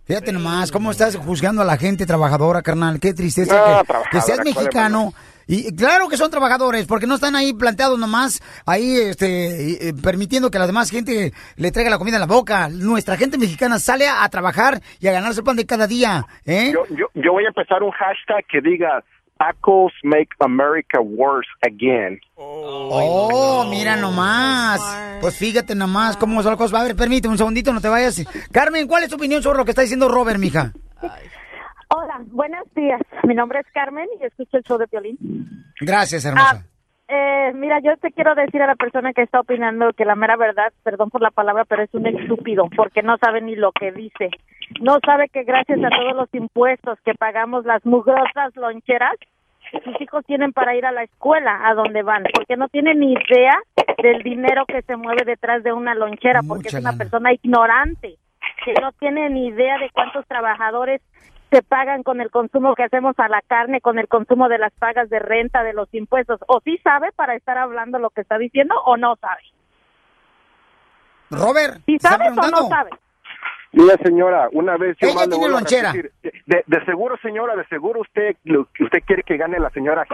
[0.08, 3.00] Fíjate nomás, cómo estás juzgando a la gente trabajadora, carnal.
[3.00, 5.14] Qué tristeza No, que- seas ¿cuál mexicano.
[5.50, 10.52] Y claro que son trabajadores, porque no están ahí planteados nomás, ahí este, eh, permitiendo
[10.52, 12.68] que la demás gente le traiga la comida en la boca.
[12.70, 16.26] Nuestra gente mexicana sale a, a trabajar y a ganarse el pan de cada día.
[16.46, 16.72] ¿eh?
[16.74, 19.04] Yo, yo, yo voy a empezar un hashtag que diga
[19.38, 22.20] Tacos make America worse again.
[22.36, 24.82] Oh, mira nomás.
[25.22, 26.80] Pues fíjate nomás cómo son las cosas.
[26.80, 28.24] A ver, permíteme un segundito, no te vayas.
[28.52, 30.74] Carmen, ¿cuál es tu opinión sobre lo que está diciendo Robert, mija?
[31.90, 33.02] Hola, buenos días.
[33.24, 35.18] Mi nombre es Carmen y escucho el show de Piolín.
[35.80, 36.66] Gracias, hermosa.
[37.08, 40.36] Eh, mira, yo te quiero decir a la persona que está opinando que la mera
[40.36, 43.94] verdad, perdón por la palabra, pero es un estúpido porque no sabe ni lo que
[43.94, 44.30] dice.
[44.82, 49.16] No sabe que gracias a todos los impuestos que pagamos las mugrosas loncheras,
[49.84, 53.14] sus hijos tienen para ir a la escuela a donde van, porque no tienen ni
[53.14, 53.58] idea
[54.02, 58.18] del dinero que se mueve detrás de una lonchera, porque es una persona ignorante,
[58.64, 61.02] que no tiene ni idea de cuántos trabajadores
[61.50, 64.74] se pagan con el consumo que hacemos a la carne, con el consumo de las
[64.74, 66.42] pagas de renta, de los impuestos.
[66.48, 69.42] O sí sabe para estar hablando lo que está diciendo o no sabe.
[71.30, 72.98] Robert, ¿Sí ¿está sabes o no preguntando?
[73.78, 76.12] Mira, señora, una vez yo Ella más le tiene a repetir,
[76.48, 80.06] De, de seguro, señora, de seguro usted lo usted quiere que gane la señora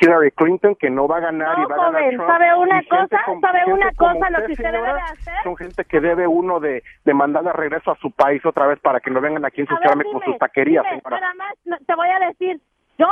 [0.00, 2.26] Hillary Clinton, que no va a ganar y va a ganar Trump.
[2.30, 3.22] ¿sabe una cosa?
[3.26, 4.30] como- ¿Sabe una cosa?
[4.30, 5.34] Lo usted, que usted señora, debe de hacer.
[5.44, 8.78] Son gente que debe uno de, de mandar de regreso a su país otra vez
[8.80, 11.20] para que no vengan aquí a ensuciarme con sus taquerías, dime, señora.
[11.20, 12.60] Nada más no, te voy a decir,
[12.98, 13.06] yo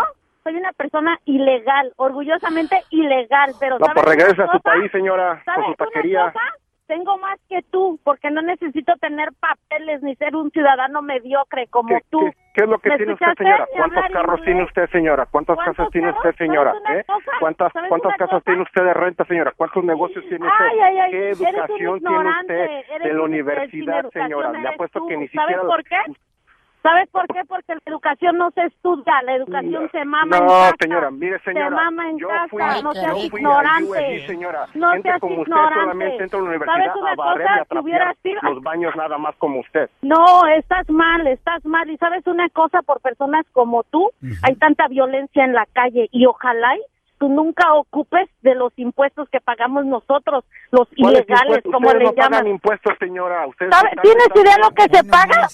[0.44, 4.90] soy una persona ilegal, orgullosamente ilegal, pero No, ¿sabes pues regrese una a su país,
[4.92, 6.24] señora, con ¿Sabes su una taquería.
[6.32, 6.40] cosa?
[6.88, 11.88] Tengo más que tú, porque no necesito tener papeles ni ser un ciudadano mediocre como
[11.88, 12.18] ¿Qué, tú.
[12.20, 13.68] qué- qué es lo que ¿Me tiene usted, señora?
[13.76, 15.26] ¿Cuántos carros tiene usted, señora?
[15.26, 16.72] ¿Cuántas ¿Cuántos casas tiene usted, señora?
[16.82, 17.04] ¿Sabes ¿Eh?
[17.38, 18.44] ¿Cuántas, ¿Sabes cuántas casas cosa?
[18.46, 19.52] tiene usted de renta, señora?
[19.54, 20.64] ¿Cuántos negocios tiene usted?
[20.64, 22.68] Ay, ay, ay, ¿Qué educación tiene usted
[23.04, 24.52] de la un- universidad, señora?
[24.52, 25.62] Le apuesto que ni ¿Sabes siquiera...
[25.62, 25.96] por qué?
[26.82, 27.40] ¿Sabes por qué?
[27.48, 30.74] Porque la educación no se estudia, la educación se mama en No, casa.
[30.80, 33.84] señora, mire, señora, Se mama en yo casa, fui, no yo seas fui a ignorante.
[33.88, 34.66] USC, señora.
[34.74, 35.80] No Gente seas como usted ignorante.
[35.80, 37.64] solamente entra a la universidad ¿Sabes una cosa?
[37.70, 39.90] Si hubieras sido- los baños nada más como usted.
[40.02, 41.90] No, estás mal, estás mal.
[41.90, 44.10] Y sabes una cosa, por personas como tú,
[44.42, 46.80] hay tanta violencia en la calle y ojalá y
[47.18, 51.72] tú nunca ocupes de los impuestos que pagamos nosotros, los ¿Cuáles ilegales, impuestos?
[51.72, 52.46] como le no pagan llaman.
[52.46, 53.46] impuestos, señora.
[53.48, 55.48] Ustedes ¿Sabe- están- ¿Tienes idea de lo que se paga?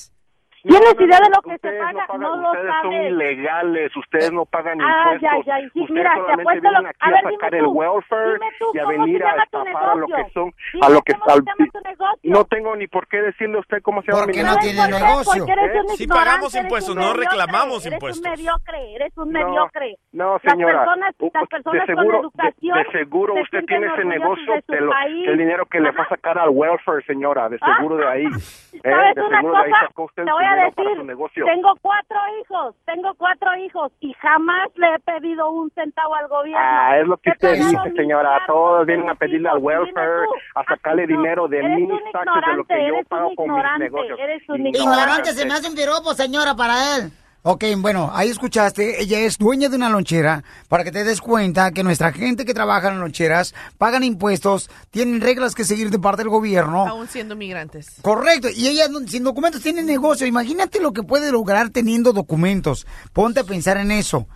[0.65, 2.07] ¿Tienes idea de lo que se paga?
[2.09, 3.11] no No lo ustedes son sabes.
[3.13, 5.23] ilegales, ustedes no pagan Ah, impuestos.
[5.23, 7.35] ya, ya, sí, ustedes mira, te solamente apuesto vienen lo- aquí a a, ver, dime
[7.37, 10.07] sacar el tú, welfare dime tú, y a ¿cómo se venir a estafar a lo
[10.07, 10.17] negocio?
[10.17, 11.45] que son, Dime a lo que al-
[11.85, 12.31] negocio.
[12.33, 14.71] no tengo ni por qué decirle a usted cómo se llama mi Porque no negocio.
[14.73, 15.45] tiene negocio.
[15.45, 18.25] Eres ignorante, pagamos eres impuestos, no reclamamos Eres impuestos.
[18.25, 19.97] un mediocre, eres un No, mediocre.
[20.13, 20.79] No, Las señora.
[20.85, 24.55] personas, las personas de seguro, con educación de, de seguro se usted tiene ese negocio
[24.69, 24.93] de lo-
[25.27, 28.25] el dinero que le va a sacar al welfare, señora, de Ah, seguro de ahí.
[28.73, 28.81] ¿eh?
[28.83, 29.87] ¿Sabes De una seguro de ahí cosa?
[29.87, 31.45] sacó usted Te el voy a decir, su negocio.
[31.45, 36.61] tengo cuatro hijos, tengo cuatro hijos y jamás le he pedido un centavo al gobierno.
[36.61, 38.41] Ah, es lo que usted dice, señora.
[38.47, 42.75] Todos vienen a pedirle al welfare, a sacarle dinero de mis taxes de lo ignorante,
[42.75, 44.19] que yo pago con mis ignorante, negocios.
[44.19, 47.11] eres un Ignorante se me hace un piropo, señora, para él.
[47.47, 51.73] Ok, bueno, ahí escuchaste, ella es dueña de una lonchera, para que te des cuenta
[51.73, 56.23] que nuestra gente que trabaja en loncheras pagan impuestos, tienen reglas que seguir de parte
[56.23, 56.87] del gobierno.
[56.87, 57.99] Aún siendo migrantes.
[58.01, 60.27] Correcto, y ella sin documentos tiene negocio.
[60.27, 62.87] Imagínate lo que puede lograr teniendo documentos.
[63.13, 64.27] Ponte a pensar en eso.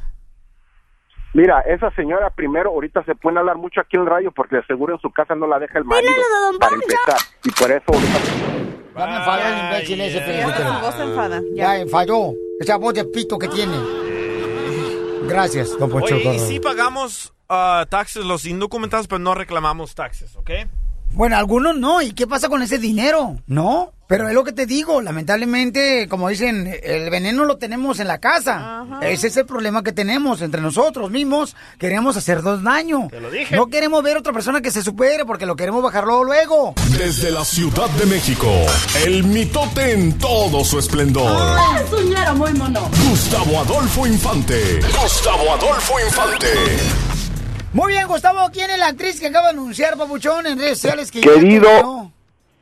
[1.32, 4.66] Mira, esa señora primero, ahorita se pueden hablar mucho aquí en el radio porque de
[4.66, 6.12] seguro en su casa no la deja el marido.
[6.60, 7.16] Para empezar.
[7.42, 8.18] Y por eso ahorita...
[8.98, 11.80] Ya me enfadó el imbécil ese, Ya enfada.
[11.80, 12.34] Enfadó.
[12.60, 13.76] Esa voz de pito que tiene.
[15.28, 16.16] Gracias, don Poncho.
[16.16, 20.50] Oye, y sí pagamos ah, taxes los indocumentados, pero no reclamamos taxes, ¿ok?
[21.12, 22.02] Bueno, algunos no.
[22.02, 23.36] ¿Y qué pasa con ese dinero?
[23.46, 23.92] No.
[24.08, 28.16] Pero es lo que te digo, lamentablemente, como dicen, el veneno lo tenemos en la
[28.16, 28.86] casa.
[29.02, 31.54] Ese es el problema que tenemos entre nosotros mismos.
[31.78, 33.08] Queremos hacernos daño.
[33.10, 33.54] Te lo dije.
[33.54, 36.24] No queremos ver a otra persona que se supere porque lo queremos bajar luego.
[36.24, 36.74] luego.
[36.96, 38.50] Desde la Ciudad de México,
[39.04, 41.58] el mitote en todo su esplendor.
[41.90, 42.88] Suñero muy mono.
[43.10, 44.80] Gustavo Adolfo Infante.
[45.02, 46.48] Gustavo Adolfo Infante.
[47.72, 51.10] Muy bien, Gustavo, ¿quién es la actriz que acaba de anunciar, Papuchón, en redes sociales?
[51.12, 52.10] Que Querido,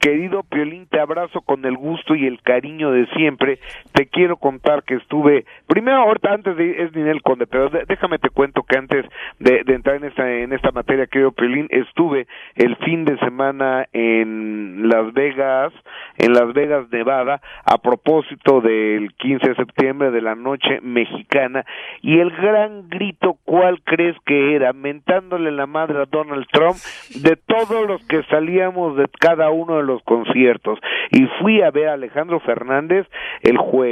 [0.01, 3.61] querido Piolín, te abrazo con el gusto y el cariño de siempre.
[3.97, 8.19] Te quiero contar que estuve, primero ahorita antes de es Ninel Conde, pero de- déjame
[8.19, 9.07] te cuento que antes
[9.39, 13.87] de, de entrar en esta en esta materia, querido Piolín, estuve el fin de semana
[13.95, 15.73] en Las Vegas,
[16.19, 21.65] en Las Vegas, Nevada, a propósito del 15 de septiembre de la noche mexicana
[22.03, 24.75] y el gran grito, ¿cuál crees que era?
[24.75, 26.77] Mentándole la madre a Donald Trump
[27.23, 30.79] de todos los que salíamos de cada uno de los conciertos
[31.13, 33.07] y fui a ver a Alejandro Fernández
[33.43, 33.86] el jueves,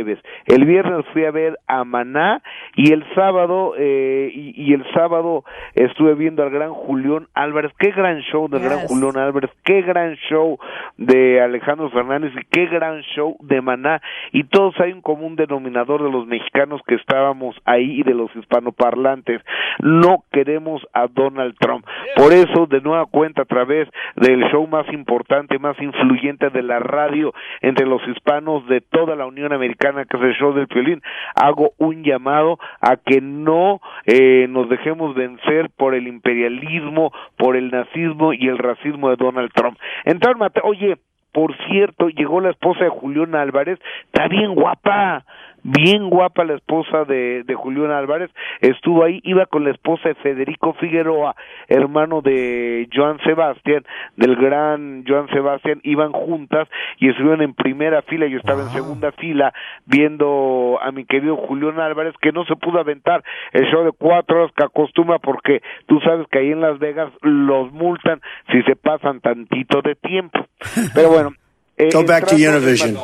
[0.46, 2.42] el viernes fui a ver a Maná
[2.74, 5.44] y el sábado eh, y, y el sábado
[5.74, 8.86] estuve viendo al gran Julián Álvarez, qué gran show del gran.
[8.86, 10.58] Julián Álvarez, qué gran show
[10.96, 14.00] de Alejandro Fernández y qué gran show de Maná.
[14.32, 18.34] Y todos hay un común denominador de los mexicanos que estábamos ahí y de los
[18.34, 19.40] hispanoparlantes.
[19.80, 21.84] No queremos a Donald Trump.
[22.16, 26.78] Por eso de nueva cuenta a través del show más importante más influyente de la
[26.78, 31.02] radio entre los hispanos de toda la Unión Americana que es show del violín
[31.34, 37.70] hago un llamado a que no eh, nos dejemos vencer por el imperialismo por el
[37.70, 39.78] nazismo y el racismo de Donald Trump.
[40.04, 40.96] Entonces Mate- oye
[41.32, 45.24] por cierto, llegó la esposa de Julián Álvarez, está bien guapa,
[45.64, 48.30] bien guapa la esposa de, de Julián Álvarez,
[48.60, 51.34] estuvo ahí, iba con la esposa de Federico Figueroa,
[51.68, 53.84] hermano de Joan Sebastián,
[54.16, 56.68] del gran Joan Sebastián, iban juntas
[56.98, 59.52] y estuvieron en primera fila, yo estaba en segunda fila
[59.86, 64.42] viendo a mi querido Julián Álvarez que no se pudo aventar el show de cuatro
[64.42, 68.20] horas que acostumbra porque tú sabes que ahí en Las Vegas los multan
[68.52, 70.38] si se pasan tantito de tiempo.
[70.94, 71.30] Pero bueno.
[71.78, 72.96] eh, Go back to Univision.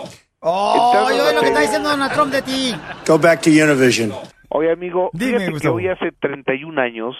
[0.42, 2.74] Oh, yo lo que está diciendo Donald Trump de ti.
[3.06, 4.10] Go back to Univision.
[4.52, 7.16] Oye, amigo, Dime, fíjate que hoy hace 31 años,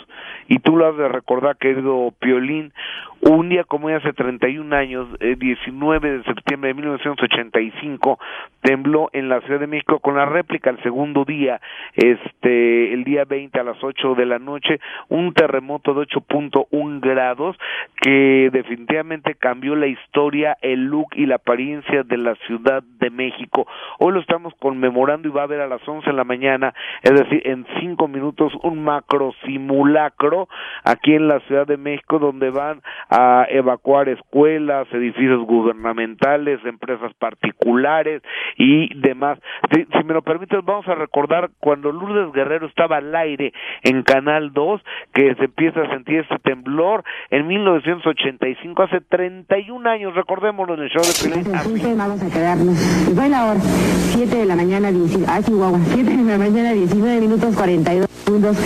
[0.49, 2.73] y tú lo has de recordar, querido Piolín,
[3.21, 8.19] un día como hoy hace 31 años, eh, 19 de septiembre de 1985,
[8.63, 11.61] tembló en la Ciudad de México con la réplica el segundo día,
[11.95, 17.57] este, el día 20 a las 8 de la noche, un terremoto de 8.1 grados
[18.01, 23.67] que definitivamente cambió la historia, el look y la apariencia de la Ciudad de México.
[23.99, 27.20] Hoy lo estamos conmemorando y va a haber a las 11 de la mañana, es
[27.25, 30.49] decir, en cinco minutos, un macro simulacro
[30.85, 38.23] aquí en la Ciudad de México donde van a evacuar escuelas, edificios gubernamentales, empresas particulares
[38.57, 39.39] y demás.
[39.73, 43.53] Si, si me lo permites, vamos a recordar cuando Lourdes Guerrero estaba al aire
[43.83, 44.81] en Canal 2,
[45.13, 50.91] que se empieza a sentir este temblor en 1985, hace 31 años, recordémoslo en el
[50.91, 51.41] show de.
[51.41, 52.77] Entonces vamos a quedarnos.
[53.15, 57.10] Fue la hora 7 de la mañana, 19, ah, Chihuahua, 7 de la mañana, 19
[57.19, 58.57] minutos 42 segundos,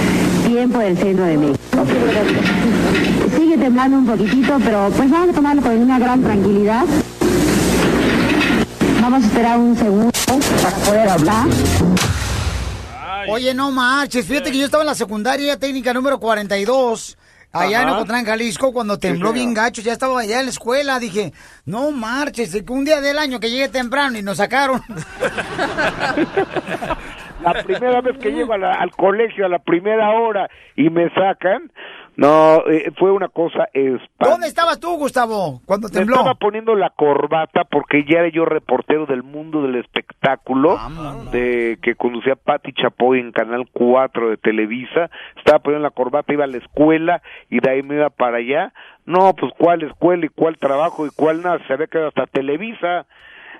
[0.46, 1.58] tiempo del centro de México.
[3.36, 6.84] Sigue temblando un poquitito, pero pues vamos a tomarlo con una gran tranquilidad.
[9.00, 10.10] Vamos a esperar un segundo
[10.62, 11.46] para poder hablar.
[13.28, 17.16] Oye, no marches, fíjate que yo estaba en la secundaria técnica número 42,
[17.52, 17.96] allá en Ajá.
[17.98, 21.32] Ocotlán, Jalisco, cuando tembló bien gacho, ya estaba allá en la escuela, dije,
[21.64, 24.82] no marches, que un día del año que llegué temprano y nos sacaron.
[27.44, 31.10] la primera vez que llego a la- al colegio a la primera hora y me
[31.10, 31.70] sacan,
[32.16, 34.30] no, eh, fue una cosa espantosa.
[34.30, 36.14] ¿Dónde estabas tú, Gustavo, cuando Me tembló?
[36.16, 40.78] estaba poniendo la corbata porque ya era yo reportero del mundo del espectáculo
[41.32, 45.10] de que conducía Patti Chapoy en Canal 4 de Televisa.
[45.36, 48.72] Estaba poniendo la corbata, iba a la escuela y de ahí me iba para allá.
[49.06, 53.06] No, pues cuál escuela y cuál trabajo y cuál nada, se había quedado hasta Televisa.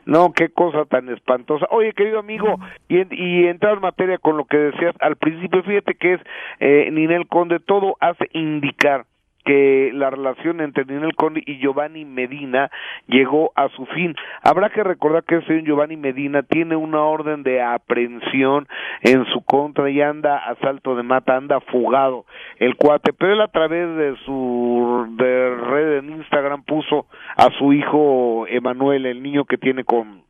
[0.07, 1.67] No, qué cosa tan espantosa.
[1.71, 2.59] Oye, querido amigo,
[2.89, 6.21] y, y entrar en materia con lo que decías al principio, fíjate que es
[6.61, 9.07] eh, Ninel Conde, todo hace indicar
[9.45, 12.71] que la relación entre Ninel Conde y Giovanni Medina
[13.07, 14.15] llegó a su fin.
[14.43, 18.67] Habrá que recordar que el señor Giovanni Medina tiene una orden de aprehensión
[19.03, 22.25] en su contra y anda a salto de mata, anda fugado
[22.59, 27.07] el cuate, pero él a través de su de red en Instagram puso
[27.37, 30.23] a su hijo Emanuel, el niño que tiene con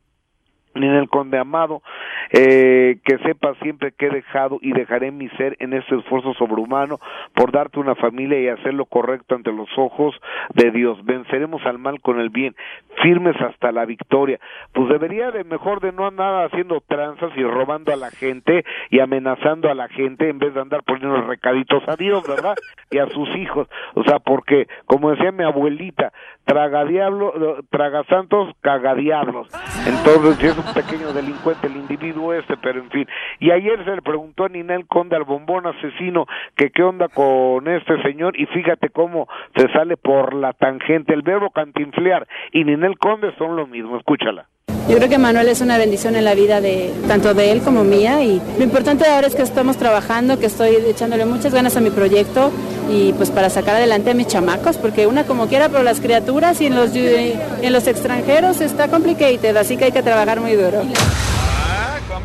[0.74, 1.82] Ninel Conde Amado,
[2.30, 6.98] eh, que sepa siempre que he dejado y dejaré mi ser en este esfuerzo sobrehumano
[7.34, 10.14] por darte una familia y hacer lo correcto ante los ojos
[10.54, 11.04] de Dios.
[11.04, 12.54] Venceremos al mal con el bien,
[13.02, 14.38] firmes hasta la victoria.
[14.72, 19.00] Pues debería de mejor de no andar haciendo tranzas y robando a la gente y
[19.00, 22.54] amenazando a la gente en vez de andar poniendo recaditos a Dios, ¿verdad?
[22.90, 23.68] Y a sus hijos.
[23.94, 26.12] O sea, porque, como decía mi abuelita,
[26.44, 29.48] traga diablo, traga santos, caga diablos.
[29.86, 33.06] Entonces, si es pequeño delincuente el individuo este, pero en fin.
[33.40, 36.26] Y ayer se le preguntó a Ninel Conde al bombón asesino
[36.56, 41.12] que qué onda con este señor y fíjate cómo se sale por la tangente.
[41.12, 43.96] El verbo cantinflear y Ninel Conde son lo mismo.
[43.96, 44.46] Escúchala.
[44.88, 47.84] Yo creo que Manuel es una bendición en la vida de tanto de él como
[47.84, 51.80] mía y lo importante ahora es que estamos trabajando, que estoy echándole muchas ganas a
[51.80, 52.52] mi proyecto
[52.92, 56.60] y pues para sacar adelante a mis chamacos, porque una como quiera, pero las criaturas
[56.60, 60.82] y en los, en los extranjeros está complicated, así que hay que trabajar muy duro.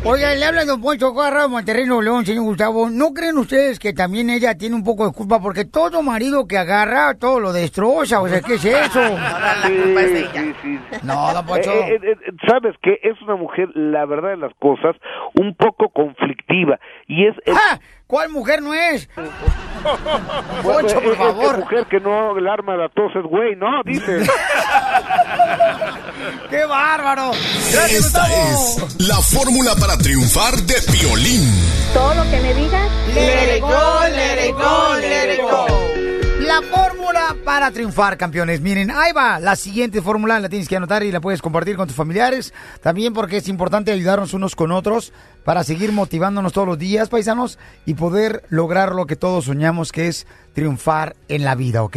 [0.02, 2.88] Oiga, le habla Don Poncho Carra Monterrey, Nuevo León, señor Gustavo.
[2.88, 5.40] ¿No creen ustedes que también ella tiene un poco de culpa?
[5.42, 8.22] Porque todo marido que agarra, todo lo destroza.
[8.22, 9.00] O sea, ¿qué es eso?
[9.66, 10.78] Sí, sí, sí.
[11.02, 11.70] No, don Poncho.
[11.70, 14.96] Eh, eh, eh, Sabes que es una mujer, la verdad de las cosas,
[15.34, 16.80] un poco conflictiva.
[17.06, 17.36] Y es.
[17.44, 17.78] el- ¡Ah!
[18.10, 19.08] ¿Cuál mujer no es?
[20.64, 21.44] Poncho, por favor.
[21.44, 23.84] esta mujer que no el arma de la tos es güey, ¿no?
[23.84, 24.18] Dice.
[26.50, 27.30] ¡Qué bárbaro!
[27.30, 31.54] Esta es la fórmula para triunfar de Piolín.
[31.94, 32.90] Todo lo que me digas.
[33.14, 36.09] Let it go, let it go, let it go.
[36.50, 38.60] La fórmula para triunfar, campeones.
[38.60, 39.38] Miren, ahí va.
[39.38, 42.52] La siguiente fórmula la tienes que anotar y la puedes compartir con tus familiares.
[42.82, 45.12] También porque es importante ayudarnos unos con otros
[45.44, 47.56] para seguir motivándonos todos los días, paisanos,
[47.86, 51.96] y poder lograr lo que todos soñamos, que es triunfar en la vida, ¿ok?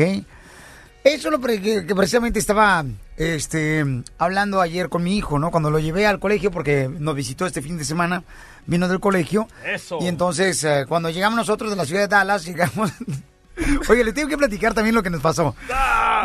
[1.03, 2.85] Eso es lo que precisamente estaba
[3.17, 3.83] este,
[4.19, 5.49] hablando ayer con mi hijo, ¿no?
[5.49, 8.23] Cuando lo llevé al colegio, porque nos visitó este fin de semana,
[8.67, 9.47] vino del colegio.
[9.65, 9.97] Eso.
[9.99, 12.91] Y entonces, eh, cuando llegamos nosotros de la ciudad de Dallas, llegamos...
[13.89, 15.55] Oye, le tengo que platicar también lo que nos pasó.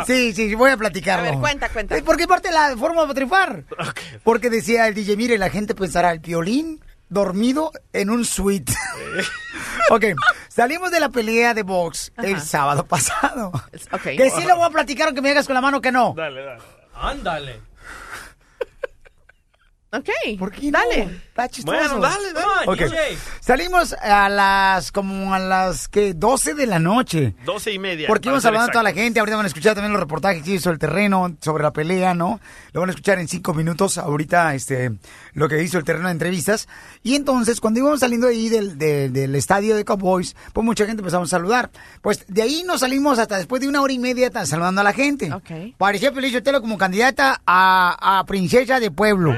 [0.05, 1.27] Sí, sí, voy a platicarlo.
[1.27, 1.97] A ver, cuenta, cuenta.
[1.97, 3.63] Eh, Porque parte de la forma de triunfar.
[4.23, 8.73] Porque decía el DJ, mire, la gente pensará, el violín dormido en un suite.
[9.89, 10.05] ok,
[10.47, 13.51] salimos de la pelea de box el sábado pasado.
[13.91, 14.01] Ok.
[14.01, 16.13] Que sí lo voy a platicar aunque me hagas con la mano que no.
[16.15, 16.61] Dale, dale.
[16.93, 17.68] Ándale.
[19.91, 20.09] Ok.
[20.37, 21.01] ¿Por qué Dale.
[21.29, 21.75] Está chistoso.
[21.77, 22.67] Bueno, dale, dale.
[22.67, 23.17] Ok.
[23.39, 27.33] Salimos a las, como a las, que 12 de la noche.
[27.43, 28.07] Doce y media.
[28.07, 30.51] Porque íbamos hablando a toda la gente, ahorita van a escuchar también los reportajes que
[30.51, 32.39] hizo el terreno sobre la pelea, ¿no?
[32.73, 34.91] Lo van a escuchar en cinco minutos, ahorita, este,
[35.33, 36.67] lo que hizo el terreno de entrevistas.
[37.01, 41.01] Y entonces, cuando íbamos saliendo ahí del, del- del estadio de Cowboys, pues mucha gente
[41.01, 41.71] empezamos a saludar.
[42.01, 44.93] Pues de ahí nos salimos hasta después de una hora y media saludando a la
[44.93, 45.31] gente.
[45.79, 49.33] Parecía Feliz Sotelo como candidata a, a princesa de pueblo.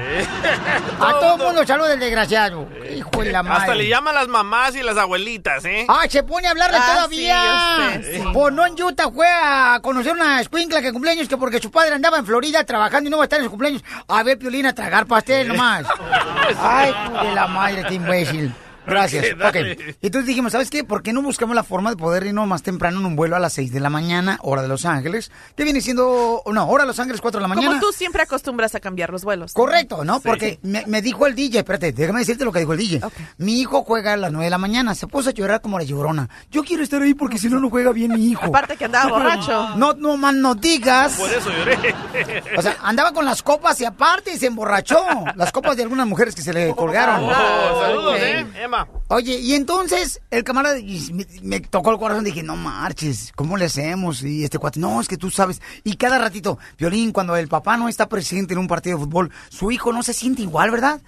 [1.00, 2.68] A todo el mundo saluda el desgraciado.
[2.94, 3.60] Hijo de la madre.
[3.60, 5.86] Hasta le llaman las mamás y las abuelitas, ¿eh?
[5.88, 8.00] Ah, se pone a hablarle Ah, todavía.
[8.02, 8.22] sí, sí.
[8.32, 11.94] Pues no en Utah fue a conocer una escuincla que cumpleaños que porque su padre
[11.94, 13.82] andaba en Florida trabajando y no va a estar en su cumpleaños.
[14.08, 15.86] A ver, Piolín, a tragar pastel nomás.
[16.62, 18.54] Ay, hijo de la madre, qué imbécil.
[18.86, 19.32] Gracias.
[19.32, 19.72] Ok, dale.
[19.72, 19.96] ok.
[20.02, 20.84] Entonces dijimos, ¿sabes qué?
[20.84, 23.38] ¿Por qué no buscamos la forma de poder irnos más temprano en un vuelo a
[23.38, 25.30] las 6 de la mañana, hora de Los Ángeles?
[25.56, 27.68] Que viene siendo, no, hora de Los Ángeles, 4 de la mañana.
[27.68, 29.52] Como tú siempre acostumbras a cambiar los vuelos.
[29.52, 30.16] Correcto, ¿no?
[30.16, 30.22] Sí.
[30.24, 33.00] Porque me, me dijo el DJ, espérate, déjame decirte lo que dijo el DJ.
[33.38, 35.84] Mi hijo juega a las 9 de la mañana, se puso a llorar como la
[35.84, 36.28] llorona.
[36.50, 38.46] Yo quiero estar ahí porque si no, no juega bien mi hijo.
[38.46, 39.68] Aparte que andaba borracho.
[39.76, 41.16] No, no más no digas.
[41.16, 41.94] Por eso lloré.
[42.56, 45.02] O sea, andaba con las copas y aparte se emborrachó.
[45.34, 47.24] Las copas de algunas mujeres que se le colgaron.
[47.24, 48.46] Oh, saludos, ¿eh?
[49.08, 52.24] Oye, y entonces el camarada y me, me tocó el corazón.
[52.24, 54.22] Dije, no marches, ¿cómo le hacemos?
[54.22, 55.60] Y este cuate, no, es que tú sabes.
[55.84, 59.30] Y cada ratito, Violín, cuando el papá no está presente en un partido de fútbol,
[59.48, 61.00] su hijo no se siente igual, ¿verdad?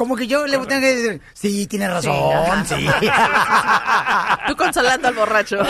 [0.00, 2.86] Como que yo le tengo que decir, sí, tiene razón, sí.
[4.46, 5.58] Tú consolando al borracho.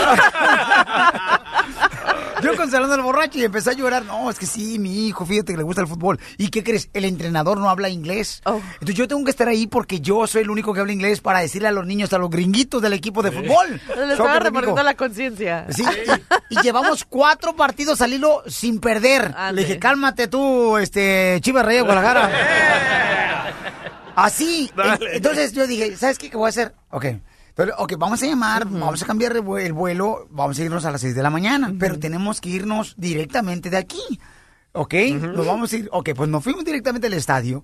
[2.42, 4.04] Yo consolando al borracho y empecé a llorar.
[4.04, 6.18] No, es que sí, mi hijo, fíjate que le gusta el fútbol.
[6.38, 6.88] ¿Y qué crees?
[6.92, 8.42] El entrenador no habla inglés.
[8.44, 11.40] Entonces yo tengo que estar ahí porque yo soy el único que habla inglés para
[11.40, 13.80] decirle a los niños, a los gringuitos del equipo de fútbol.
[13.96, 14.82] Le estaba México.
[14.82, 15.66] la conciencia.
[15.70, 15.84] Sí,
[16.50, 19.34] y, y llevamos cuatro partidos al hilo sin perder.
[19.52, 22.30] Le dije, cálmate tú, este, Chivas Rey de Guadalajara.
[24.16, 24.70] Así.
[24.76, 25.16] Dale.
[25.16, 26.74] Entonces yo dije, ¿sabes qué, qué voy a hacer?
[26.90, 27.06] Ok.
[27.62, 30.84] Entonces, ok, vamos a llamar, vamos a cambiar el vue- el vuelo, vamos a irnos
[30.84, 34.00] a las 6 de la mañana, pero tenemos que irnos directamente de aquí.
[34.72, 34.94] ¿Ok?
[35.20, 35.88] Nos vamos a ir.
[35.92, 37.62] Ok, pues nos fuimos directamente al estadio.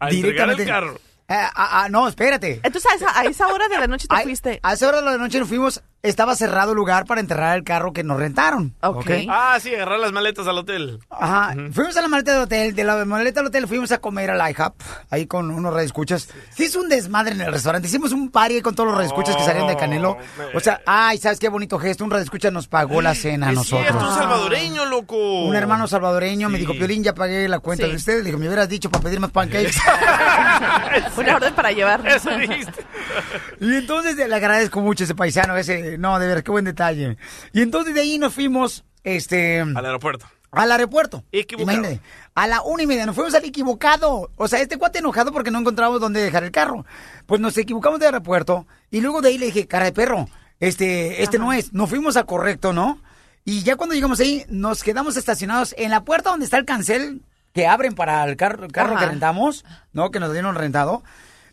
[0.00, 0.98] A entregar el carro.
[1.30, 1.50] Ah,
[1.84, 2.60] ah, no, espérate.
[2.62, 4.60] Entonces a esa, a esa hora de la noche te fuiste.
[4.62, 7.64] A esa hora de la noche nos fuimos, estaba cerrado el lugar para enterrar el
[7.64, 8.74] carro que nos rentaron.
[8.82, 9.10] ¿ok?
[9.28, 11.00] Ah, sí, agarrar las maletas al hotel.
[11.10, 14.30] Ajá, fuimos a la maleta del hotel, de la maleta del hotel fuimos a comer
[14.30, 14.74] al IHOP,
[15.10, 16.28] ahí con unos radioescuchas.
[16.54, 19.42] Se hizo un desmadre en el restaurante, hicimos un party con todos los radioescuchas que
[19.44, 20.16] salieron de Canelo.
[20.54, 22.04] O sea, ay, ¿sabes qué bonito gesto?
[22.04, 24.14] Un radioescucha nos pagó la cena a Es cierto, un nosotros.
[24.16, 25.44] salvadoreño, loco.
[25.44, 26.60] Un hermano salvadoreño me Sí.
[26.60, 27.90] dijo, Piolín, ya pagué la cuenta Sí.
[27.90, 28.18] de usted.
[28.18, 29.72] Le dijo, me hubieras dicho para pedir más pancakes.
[31.16, 32.06] Una orden para llevar.
[32.06, 32.84] Eso dijiste.
[33.60, 37.16] Y entonces le agradezco mucho a ese paisano, ese, no, de ver, qué buen detalle.
[37.52, 39.60] Y entonces de ahí nos fuimos, este...
[39.60, 40.26] Al aeropuerto.
[40.50, 41.24] Al aeropuerto.
[41.30, 41.78] Equivocado.
[41.78, 42.02] Imagínate,
[42.34, 44.30] a la una y media nos fuimos al equivocado.
[44.36, 46.86] O sea, este cuate enojado porque no encontramos dónde dejar el carro.
[47.26, 50.28] Pues nos equivocamos de aeropuerto y luego de ahí le dije, cara de perro,
[50.60, 51.72] este, este no es.
[51.72, 53.00] Nos fuimos al correcto, ¿no?
[53.44, 57.22] Y ya cuando llegamos ahí, nos quedamos estacionados en la puerta donde está el cancel
[57.52, 59.04] que abren para el carro, el carro Ajá.
[59.04, 60.10] que rentamos, ¿no?
[60.10, 61.02] Que nos dieron rentado.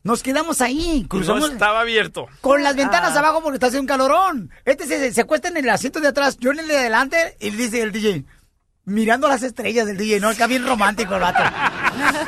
[0.05, 2.27] Nos quedamos ahí, No cruzamos estaba abierto.
[2.39, 3.19] con las ventanas Ah.
[3.19, 4.51] abajo porque está haciendo un calorón.
[4.63, 7.49] Este se, se acuesta en el asiento de atrás, yo en el de adelante y
[7.49, 8.23] le dice el DJ,
[8.85, 10.29] mirando las estrellas del DJ, ¿no?
[10.29, 11.41] Está bien romántico el vato.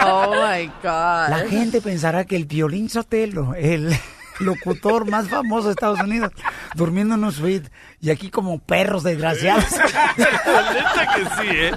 [0.06, 1.30] Oh my God.
[1.30, 3.96] La gente pensará que el Piolín Sotelo, el
[4.40, 6.32] locutor más famoso de Estados Unidos,
[6.74, 9.66] durmiendo en un suite y aquí como perros desgraciados.
[10.18, 11.72] La neta que sí, ¿eh?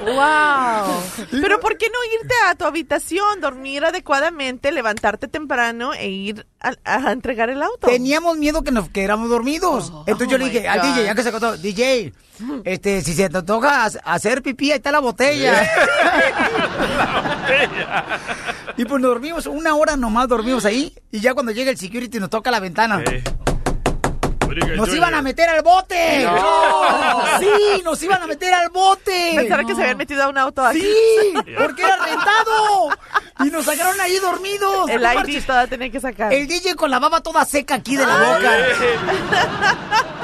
[0.00, 1.02] Wow.
[1.42, 6.72] Pero ¿por qué no irte a tu habitación, dormir adecuadamente, levantarte temprano e ir a,
[6.84, 7.86] a entregar el auto?
[7.88, 9.92] Teníamos miedo que nos quedáramos dormidos.
[10.06, 10.80] Entonces yo oh le dije al.
[10.82, 12.12] DJ, ya que se acostó, DJ,
[12.64, 15.68] este, si se te toca ha- hacer pipí, ahí está la botella.
[18.76, 22.18] y pues nos dormimos, una hora nomás dormimos ahí, y ya cuando llega el security
[22.18, 23.02] nos toca la ventana.
[24.76, 26.24] ¡Nos iban a meter al bote!
[26.24, 27.22] No.
[27.38, 27.82] ¡Sí!
[27.84, 29.32] ¡Nos iban a meter al bote!
[29.36, 30.80] Pensará que se habían metido a un auto aquí.
[30.80, 31.34] ¡Sí!
[31.56, 32.90] ¡Porque era rentado!
[33.44, 34.88] Y nos sacaron ahí dormidos.
[34.90, 36.32] El no ID toda tenía que sacar.
[36.32, 38.50] El DJ con la baba toda seca aquí de la boca.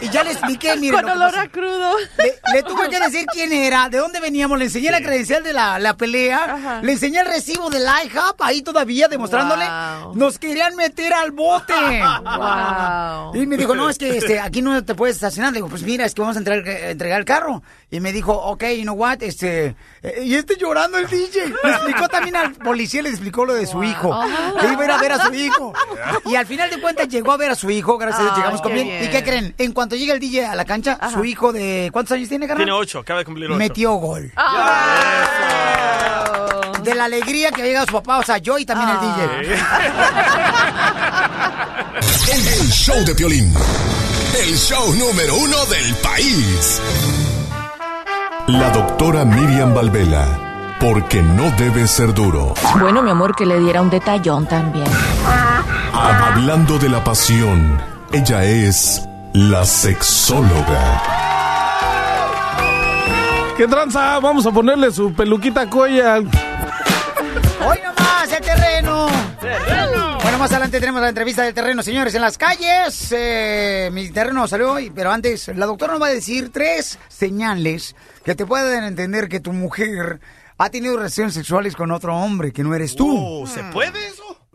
[0.00, 0.96] Y ya le expliqué, mire.
[0.96, 1.98] Con olor a crudo.
[2.18, 5.52] Le, le tuve que decir quién era, de dónde veníamos, le enseñé la credencial de
[5.52, 9.66] la, la pelea, le enseñé el recibo del IHOP ahí todavía demostrándole.
[9.66, 10.14] Wow.
[10.14, 11.74] Nos querían meter al bote.
[12.40, 13.34] Wow.
[13.34, 15.52] Y me dijo, no, es que este, aquí no te puedes estacionar.
[15.52, 17.62] Le digo, pues mira, es que vamos a entregar, entregar el carro.
[17.90, 21.48] Y me dijo, ok, you know what, este, eh, y este llorando el DJ.
[21.62, 24.18] Le explicó también al policía, le explicó lo de su hijo.
[24.60, 25.72] Que iba a ir a ver a su hijo.
[26.26, 28.62] Y al final de cuentas llegó a ver a su hijo, gracias a Dios llegamos
[28.62, 29.04] con bien.
[29.04, 29.54] ¿Y qué creen?
[29.58, 32.64] En cuanto llega el DJ a la cancha, su hijo de, ¿cuántos años tiene, carnal?
[32.64, 33.58] Tiene ocho, acaba de cumplir ocho.
[33.58, 34.32] Metió gol.
[36.82, 39.56] De la alegría que había llegado su papá, o sea, yo y también el DJ.
[42.28, 43.52] El, el show de Piolín.
[44.38, 46.80] El show número uno del país.
[48.46, 50.76] La doctora Miriam Valvela.
[50.80, 52.54] Porque no debe ser duro.
[52.78, 54.86] Bueno, mi amor, que le diera un detallón también.
[55.92, 57.80] Hablando de la pasión,
[58.12, 59.02] ella es
[59.32, 61.02] la sexóloga.
[63.56, 64.18] ¿Qué tranza?
[64.20, 66.16] Vamos a ponerle su peluquita coya.
[66.16, 66.26] Hoy
[67.84, 69.08] nomás, el terreno.
[69.40, 73.08] Bueno, más adelante tenemos la entrevista del terreno, señores, en las calles.
[73.10, 77.94] Eh, mi terreno salió hoy, pero antes, la doctora nos va a decir tres señales
[78.24, 80.18] que te pueden entender que tu mujer
[80.56, 83.42] ha tenido relaciones sexuales con otro hombre, que no eres tú.
[83.42, 83.98] Oh, ¿Se puede?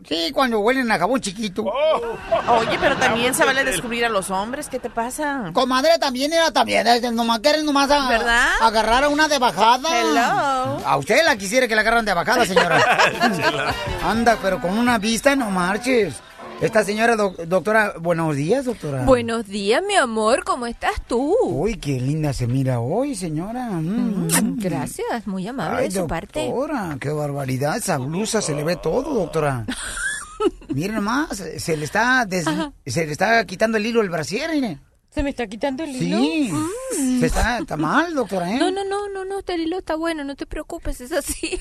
[0.08, 1.64] Sí, cuando huelen a jabón chiquito.
[1.64, 4.68] Oye, pero también se vale descubrir a los hombres.
[4.68, 5.50] ¿Qué te pasa?
[5.52, 8.48] Comadre, también era también, eh, nomás quieren nomás a- ¿Verdad?
[8.60, 9.88] agarrar a una de bajada.
[10.00, 10.80] Hello.
[10.86, 12.80] A usted la quisiera que la agarran de bajada, señora.
[14.04, 16.14] Anda, pero con una vista no marches.
[16.60, 19.04] Esta señora, doc- doctora, buenos días, doctora.
[19.04, 21.34] Buenos días, mi amor, ¿cómo estás tú?
[21.44, 23.68] Uy, qué linda se mira hoy, señora.
[23.70, 24.56] Mm.
[24.58, 26.46] Gracias, muy amable Ay, de su parte.
[26.46, 27.76] doctora, qué barbaridad.
[27.76, 29.66] Esa blusa se le ve todo, doctora.
[30.68, 32.46] Miren nomás, se le está des-
[32.86, 34.78] se le está quitando el hilo del brasier, mire.
[35.16, 36.18] ¿Se me está quitando el hilo?
[36.18, 36.52] Sí.
[36.52, 37.20] Mm.
[37.20, 38.58] Se está, está mal, doctora, ¿eh?
[38.58, 41.58] No, no, no, no, no, este hilo está bueno, no te preocupes, es así.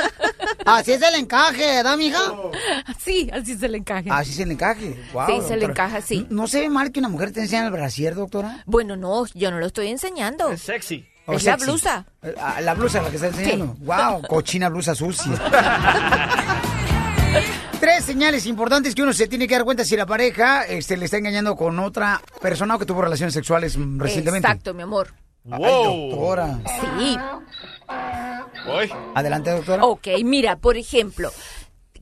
[0.66, 2.18] Así es el encaje, ¿verdad, mija?
[3.02, 4.14] Sí, así se le encaja.
[4.14, 4.94] Así es el encaje.
[5.26, 6.26] Sí, se le encaja, sí.
[6.28, 8.62] ¿No se ve mal que una mujer te enseñe el brasier, doctora?
[8.66, 10.52] Bueno, no, yo no lo estoy enseñando.
[10.52, 11.08] Es sexy.
[11.24, 12.04] ¿O Es la blusa.
[12.22, 13.74] Eh, ah, La blusa la que está enseñando.
[13.80, 15.32] Wow, cochina blusa sucia.
[17.82, 21.06] Tres señales importantes que uno se tiene que dar cuenta si la pareja este, le
[21.06, 24.46] está engañando con otra persona o que tuvo relaciones sexuales mm, recientemente.
[24.46, 25.12] Exacto, mi amor.
[25.50, 26.60] Ay, doctora.
[26.80, 27.18] Sí.
[29.16, 29.84] Adelante, doctora.
[29.84, 31.32] Ok, mira, por ejemplo,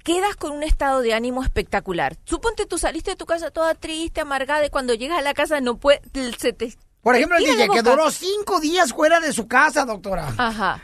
[0.05, 2.15] quedas con un estado de ánimo espectacular.
[2.25, 5.63] Suponte tú saliste de tu casa toda triste, amargada, y cuando llegas a la casa
[5.63, 6.03] no puedes...
[6.37, 10.31] Se te, Por ejemplo, el DJ que duró cinco días fuera de su casa, doctora.
[10.37, 10.83] Ajá.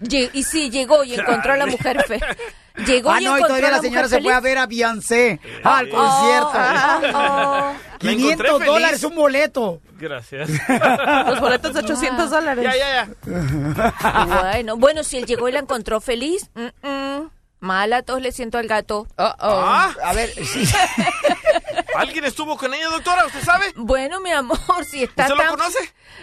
[0.00, 2.20] Lle- y sí, llegó y encontró a la mujer fe.
[2.86, 4.40] Llegó ah, y no, y encontró todavía a la, la señora mujer se fue a
[4.40, 6.50] ver a Beyoncé al Oh, concierto.
[6.54, 7.00] ah,
[7.74, 7.88] oh.
[8.00, 8.66] La 500 encontré feliz.
[8.66, 9.80] dólares un boleto.
[9.98, 10.48] Gracias.
[11.26, 12.62] Los boletos de 800 dólares.
[12.64, 14.24] Ya, ya, ya.
[14.52, 17.30] Bueno, bueno, si él llegó y la encontró feliz, mm, mm,
[17.60, 19.06] mala tos le siento al gato.
[19.16, 19.94] Ah.
[20.04, 20.64] A ver, sí.
[21.96, 23.26] ¿Alguien estuvo con ella, doctora?
[23.26, 23.72] ¿Usted sabe?
[23.76, 24.58] Bueno, mi amor,
[24.88, 25.78] si está ¿Usted la tan- conoce?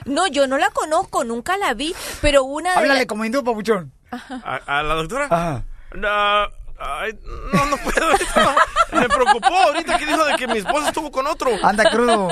[0.05, 3.43] No, yo no la conozco, nunca la vi, pero una de Háblale las- como hindú,
[3.43, 3.91] papuchón.
[4.11, 5.25] ¿A, a la doctora?
[5.29, 5.63] Ajá.
[5.93, 6.47] No,
[6.79, 7.17] ay,
[7.53, 8.09] no, no puedo.
[8.91, 11.51] Me preocupó ahorita que dijo de que mi esposa estuvo con otro.
[11.63, 12.29] Anda crudo.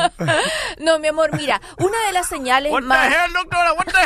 [0.80, 3.10] No, mi amor, mira, una de las señales What más...
[3.10, 3.74] the hell, doctora?
[3.74, 4.02] What the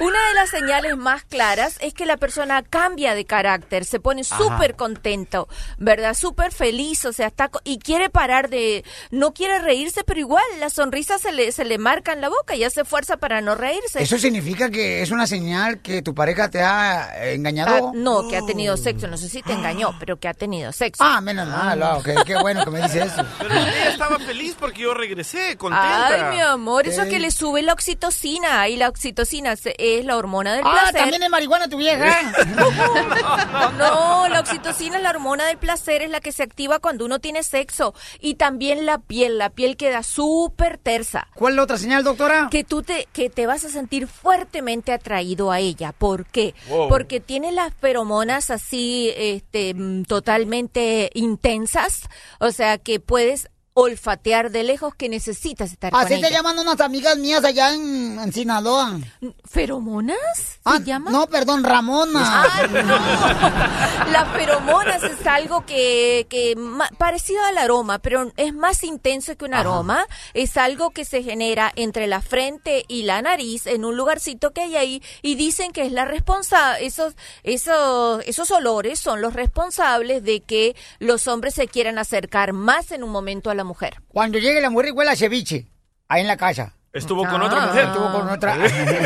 [0.00, 4.24] Una de las señales más claras es que la persona cambia de carácter, se pone
[4.24, 6.14] súper contento, ¿verdad?
[6.14, 10.70] Súper feliz, o sea, está y quiere parar de, no quiere reírse, pero igual la
[10.70, 14.02] sonrisa se le, se le marca en la boca y hace fuerza para no reírse.
[14.02, 15.49] ¿Eso significa que es una señal
[15.82, 17.88] que tu pareja te ha eh, engañado?
[17.88, 20.72] Ah, no, que ha tenido sexo, no sé si te engañó, pero que ha tenido
[20.72, 21.02] sexo.
[21.04, 23.24] Ah, menos mal, ah, ok, qué bueno que me dice eso.
[23.38, 26.06] Pero ella estaba feliz porque yo regresé, contenta.
[26.30, 27.08] Ay, mi amor, eso Ok.
[27.08, 31.00] que le sube la oxitocina y la oxitocina es la hormona del Ah, placer.
[31.00, 32.32] también es marihuana tu vieja.
[33.78, 37.18] No, la oxitocina es la hormona del placer, es la que se activa cuando uno
[37.18, 37.94] tiene sexo.
[38.20, 41.26] Y también la piel, la piel queda súper tersa.
[41.34, 42.48] ¿Cuál es la otra señal, doctora?
[42.50, 45.92] Que tú te, que te vas a sentir fuertemente atraído a ella.
[45.92, 46.54] ¿Por qué?
[46.68, 46.88] Wow.
[46.88, 52.02] Porque tiene las feromonas así, este, mm, totalmente intensas.
[52.40, 53.48] O sea, que puedes
[53.80, 56.28] olfatear de lejos que necesitas estar con Así ella.
[56.28, 58.98] te llaman unas amigas mías allá en, en Sinaloa.
[59.44, 60.60] ¿Feromonas?
[60.64, 60.78] Ah,
[61.10, 62.44] no, perdón, Ramona.
[62.52, 62.80] Ay, no.
[64.12, 66.54] Las feromonas es algo que, que
[66.98, 70.04] parecido al aroma, pero es más intenso que un aroma.
[70.34, 74.62] Es algo que se genera entre la frente y la nariz en un lugarcito que
[74.62, 80.22] hay ahí y dicen que es la responsa esos esos esos olores son los responsables
[80.22, 83.69] de que los hombres se quieran acercar más en un momento a la mujer.
[84.08, 85.66] Cuando llegue la mujer y huele a ceviche,
[86.08, 86.74] ahí en la casa.
[86.92, 87.46] Estuvo con Ah.
[87.46, 87.84] otra mujer.
[87.84, 88.54] Estuvo con otra.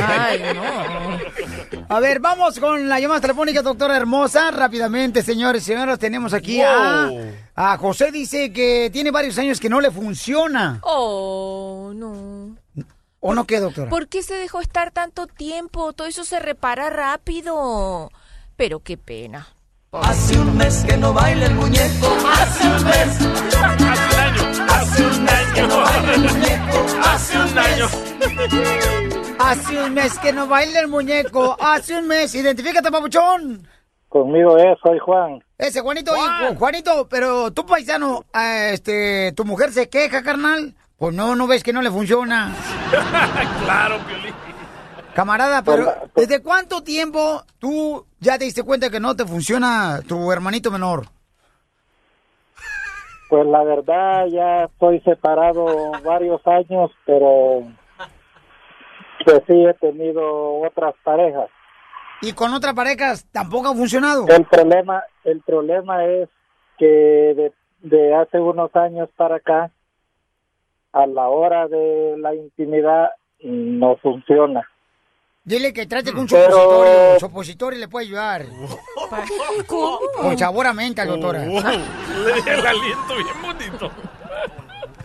[0.08, 0.42] Ay,
[1.88, 4.50] A ver, vamos con la llamada telefónica, doctora hermosa.
[4.50, 7.10] Rápidamente, señores y señoras, tenemos aquí a,
[7.54, 8.10] a José.
[8.10, 10.78] Dice que tiene varios años que no le funciona.
[10.82, 12.56] Oh, no.
[13.20, 13.90] ¿O no qué, doctora?
[13.90, 15.92] ¿Por qué se dejó estar tanto tiempo?
[15.92, 18.10] Todo eso se repara rápido.
[18.56, 19.46] Pero qué pena.
[20.02, 22.06] Hace un mes que no baila el muñeco.
[22.26, 23.08] Hace un mes.
[23.14, 24.64] Hace un año.
[24.68, 26.86] Hace un mes que no baila el muñeco.
[27.04, 27.86] Hace un año.
[29.38, 31.56] Hace un mes que no baila el muñeco.
[31.60, 32.34] Hace un mes.
[32.34, 33.68] Identifícate, papuchón.
[34.08, 35.44] Conmigo es, soy Juan.
[35.58, 36.12] Ese Juanito,
[36.58, 40.74] Juanito, pero tú paisano, ah, este, tu mujer se queja, carnal.
[40.96, 42.52] Pues no, no ves que no le funciona.
[43.64, 44.34] claro, Piolín.
[45.14, 50.32] Camarada, pero ¿desde cuánto tiempo tú ya te diste cuenta que no te funciona tu
[50.32, 51.04] hermanito menor?
[53.28, 57.62] Pues la verdad ya estoy separado varios años, pero
[59.24, 61.50] pues sí he tenido otras parejas.
[62.22, 64.26] ¿Y con otras parejas tampoco ha funcionado?
[64.28, 66.28] El problema, el problema es
[66.78, 69.70] que de, de hace unos años para acá,
[70.92, 73.10] a la hora de la intimidad
[73.42, 74.66] no funciona.
[75.44, 77.12] Dile que trate con un Pero- supositorio.
[77.14, 78.42] Un supositorio le puede ayudar.
[79.66, 79.98] ¿Cómo?
[80.16, 81.40] Con sabor a menta, doctora.
[81.40, 83.90] Oh, le dejé el aliento bien bonito.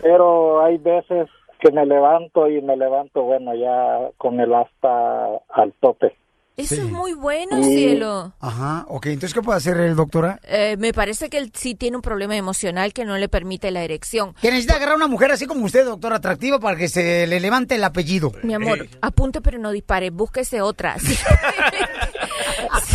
[0.00, 1.28] Pero hay veces
[1.60, 6.16] que me levanto y me levanto, bueno, ya con el asta al tope.
[6.60, 8.32] Eso es muy bueno, Y- cielo.
[8.40, 10.40] Ajá, ok, entonces ¿qué puede hacer el doctora?
[10.44, 13.82] Eh, me parece que él sí tiene un problema emocional que no le permite la
[13.82, 14.34] erección.
[14.40, 17.40] Que necesita agarrar a una mujer así como usted, doctora, atractiva, para que se le
[17.40, 18.32] levante el apellido.
[18.42, 20.96] Mi amor, apunte pero no dispare, búsquese otra.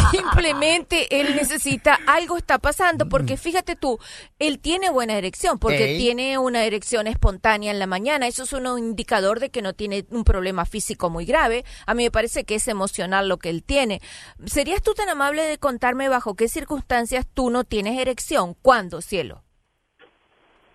[0.11, 3.99] Simplemente él necesita, algo está pasando, porque fíjate tú,
[4.39, 5.97] él tiene buena erección, porque Ey.
[5.97, 10.05] tiene una erección espontánea en la mañana, eso es un indicador de que no tiene
[10.11, 11.63] un problema físico muy grave.
[11.85, 14.01] A mí me parece que es emocional lo que él tiene.
[14.45, 18.55] ¿Serías tú tan amable de contarme bajo qué circunstancias tú no tienes erección?
[18.61, 19.41] ¿Cuándo, cielo?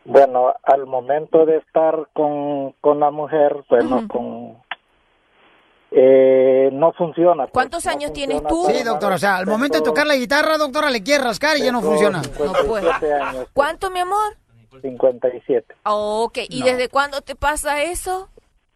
[0.05, 4.57] Bueno, al momento de estar con, con la mujer, bueno, con...
[5.93, 7.45] Eh, no funciona.
[7.45, 8.67] pues, ¿Cuántos no años tienes tú?
[8.73, 11.63] Sí, doctora, o sea, al momento de tocar la guitarra, doctora, le quiere rascar y
[11.63, 12.23] ya no funciona.
[12.23, 14.37] 57 años, ¿Cuánto, mi amor?
[14.81, 15.75] 57.
[15.85, 16.67] Ok, ¿y No.
[16.67, 18.29] desde cuándo te pasa eso?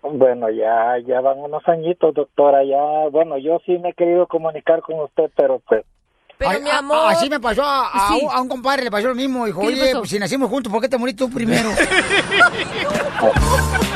[0.02, 4.82] Bueno, ya, ya van unos añitos, doctora, ya, bueno, yo sí me he querido comunicar
[4.82, 5.84] con usted, pero pues...
[6.36, 6.98] Pero Ay, mi a- amor.
[7.06, 8.20] Así me pasó a, a Sí.
[8.24, 9.46] un, a un compadre, le pasó lo mismo.
[9.46, 11.70] Dijo, ¿Qué le oye, pues, si nacimos juntos, ¿por qué te moriste tú primero?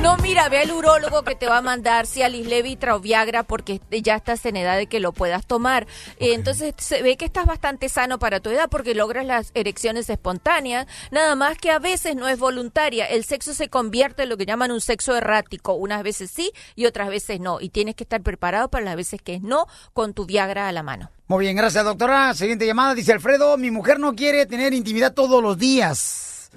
[0.00, 3.80] No, mira, ve al urólogo que te va a mandar Cialis Levitra o Viagra porque
[3.90, 5.86] ya estás en edad de que lo puedas tomar.
[6.20, 10.08] Eh, Entonces se ve que estás bastante sano para tu edad porque logras las erecciones
[10.08, 13.06] espontáneas, nada más que a veces no es voluntaria.
[13.06, 15.72] El sexo se convierte en lo que llaman un sexo errático.
[15.72, 17.60] Unas veces sí y otras veces no.
[17.60, 20.72] Y tienes que estar preparado para las veces que es no con tu Viagra a
[20.72, 21.10] la mano.
[21.26, 22.32] Muy bien, gracias, doctora.
[22.34, 26.50] Siguiente llamada, dice Alfredo, mi mujer no quiere tener intimidad todos los días.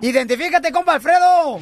[0.00, 1.60] Identifícate, compa Alfredo.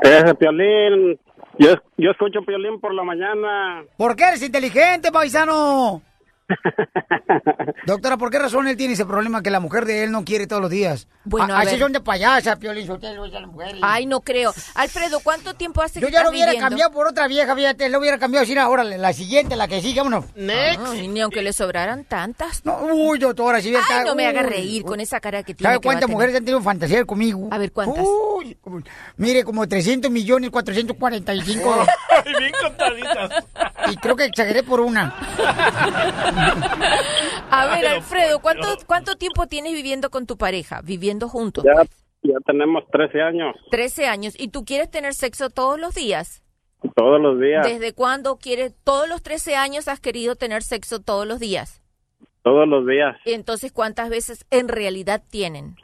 [0.00, 1.18] Ese Piolín,
[1.58, 3.84] yo, yo escucho Piolín por la mañana.
[3.96, 6.02] ¿Por qué eres inteligente, paisano?
[7.86, 10.46] Doctora, ¿por qué razón él tiene ese problema que la mujer de él no quiere
[10.46, 11.06] todos los días?
[11.24, 11.78] Bueno, a, a así ver.
[11.80, 13.76] son de payasa, Piolín Sotelo, esa mujer.
[13.82, 14.52] Ay, no creo.
[14.74, 16.68] Alfredo, ¿cuánto tiempo hace Yo que ya lo hubiera viviendo?
[16.68, 20.00] cambiado por otra vieja, fíjate, lo hubiera cambiado así, ahora la siguiente, la que sigue,
[20.00, 20.26] vámonos.
[20.36, 22.64] Ay, ni aunque le sobraran tantas.
[22.64, 24.88] No, uy, doctora, si hubiera Ay, estado- no me haga reír uy.
[24.88, 25.68] con esa cara que tiene.
[25.68, 27.48] ¿Sabe a cuántas mujeres han tenido fantasía conmigo?
[27.50, 28.04] A ver, ¿cuántas?
[28.04, 28.84] Uy, uy,
[29.16, 31.86] mire, como 300 millones 445.
[32.24, 33.44] Ay, bien contaditas.
[33.90, 35.14] y creo que exageré por una.
[37.50, 40.80] A ver, Alfredo, ¿cuánto, ¿cuánto tiempo tienes viviendo con tu pareja?
[40.82, 41.64] Viviendo juntos.
[41.64, 41.82] Ya,
[42.22, 44.34] ya tenemos 13 años, 13 años.
[44.38, 46.42] ¿Y tú quieres tener sexo todos los días?
[46.96, 48.74] todos los días, ¿Desde cuándo quieres?
[48.84, 51.82] Todos los 13 años has querido tener sexo todos los días.
[52.42, 53.16] todos los días.
[53.24, 55.76] Entonces, ¿cuántas veces en realidad tienen?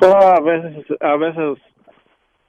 [0.00, 1.58] Oh, a veces, a veces,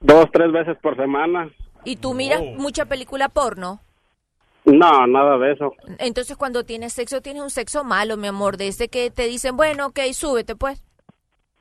[0.00, 1.50] dos, tres veces por semana.
[1.84, 3.80] ¿Y tú miras mucha película porno?
[4.72, 5.72] No, nada de eso.
[5.98, 9.56] Entonces, cuando tienes sexo, tienes un sexo malo, mi amor, de ese que te dicen,
[9.56, 10.82] bueno, ok, súbete, pues.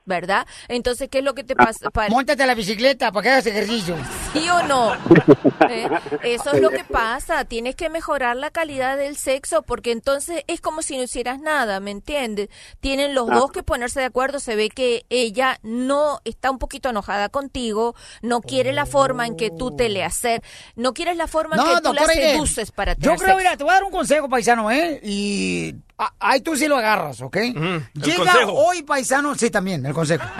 [0.07, 0.47] ¿Verdad?
[0.69, 1.91] Entonces, ¿qué es lo que te pasa?
[1.91, 3.95] Pa- Móntate a la bicicleta para que hagas ejercicio.
[4.33, 4.93] ¿Sí o no?
[5.69, 5.87] ¿Eh?
[6.23, 7.45] Eso es lo que pasa.
[7.45, 11.79] Tienes que mejorar la calidad del sexo porque entonces es como si no hicieras nada,
[11.79, 12.49] ¿me entiendes?
[12.79, 13.35] Tienen los Ah.
[13.35, 14.39] dos que ponerse de acuerdo.
[14.39, 19.35] Se ve que ella no está un poquito enojada contigo, no quiere la forma en
[19.35, 20.39] que tú te le haces,
[20.75, 23.37] no quieres la forma en que tú la seduces para Yo tener creo, sexo.
[23.39, 24.99] mira, te voy a dar un consejo, paisano, ¿eh?
[25.03, 27.37] Y ah, ahí tú sí lo agarras, ¿ok?
[27.37, 28.53] Llega consejo.
[28.53, 30.23] hoy, paisano, sí, también, el consejo.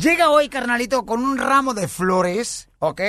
[0.00, 3.00] Llega hoy, carnalito, con un ramo de flores, ¿ok?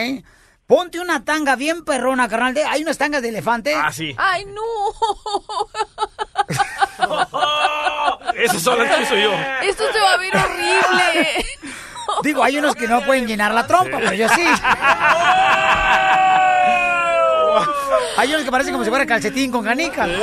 [0.67, 2.53] Ponte una tanga bien perrona, carnal.
[2.55, 3.75] de- Hay unas tangas de elefante.
[3.75, 4.15] Ah, sí.
[4.17, 4.63] ¡Ay, no!
[8.35, 9.31] Esas son las que uso yo.
[9.63, 11.45] Esto se va a ver horrible.
[12.23, 14.41] Digo, hay unos que no pueden llenar la trompa, pero yo sí.
[18.17, 20.09] Hay unos que parecen como si fuera calcetín con canicas.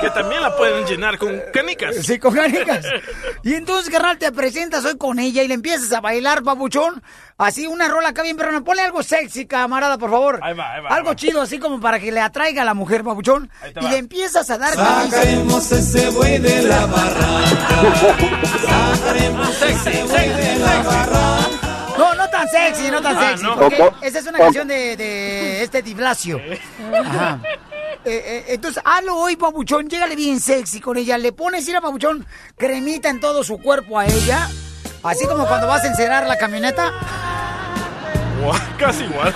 [0.00, 1.96] Que también la pueden llenar con canicas.
[1.96, 2.86] Sí, con canicas.
[3.42, 7.02] Y entonces, carnal, te presentas hoy con ella y le empiezas a bailar, papuchón.
[7.36, 8.62] Así, una rola acá bien perrona.
[8.62, 10.40] Ponle algo sexy, camarada, por favor.
[10.42, 11.16] Ahí va, ahí va, Algo ahí va.
[11.16, 13.50] chido, así como para que le atraiga a la mujer, papuchón.
[13.78, 13.90] Y va.
[13.90, 16.88] le empiezas a dar Sacaremos ese buey de la No,
[19.36, 19.44] no
[22.52, 23.44] tan sexy, no tan Ah, sexy.
[23.44, 23.56] no.
[23.56, 23.96] Porque ¿Cómo?
[24.02, 24.44] esa es una ¿Cómo?
[24.44, 26.40] canción de, de este Diflacio.
[27.04, 27.40] Ajá.
[28.04, 29.88] Eh, eh, entonces, hazlo hoy, papuchón.
[29.88, 31.18] Llégale bien sexy con ella.
[31.18, 32.26] Le pones, ir a papuchón,
[32.56, 34.48] cremita en todo su cuerpo a ella.
[35.02, 36.92] Así como cuando vas a encerar la camioneta.
[38.78, 39.34] Casi igual.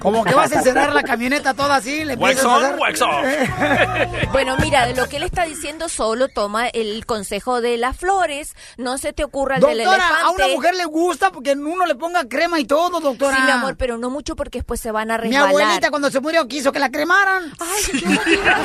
[0.00, 3.24] Como que vas a encerrar la camioneta toda así, le Wax a wax off.
[4.32, 8.54] Bueno, mira, de lo que él está diciendo solo toma el consejo de las flores,
[8.78, 10.24] no se te ocurra el del Doctora, elefante.
[10.24, 13.36] a una mujer le gusta porque uno le ponga crema y todo, doctora.
[13.36, 15.48] Sí, mi amor, pero no mucho porque después se van a Mi resbalar.
[15.48, 17.52] abuelita cuando se murió quiso que la cremaran.
[17.58, 18.60] Ay, digas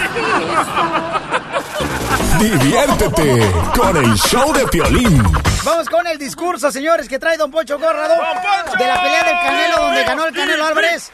[2.39, 5.23] Diviértete con el show de Piolín.
[5.65, 9.81] Vamos con el discurso, señores, que trae Don Poncho Corrado de la pelea del Canelo,
[9.81, 11.11] donde ganó el Canelo Álvarez.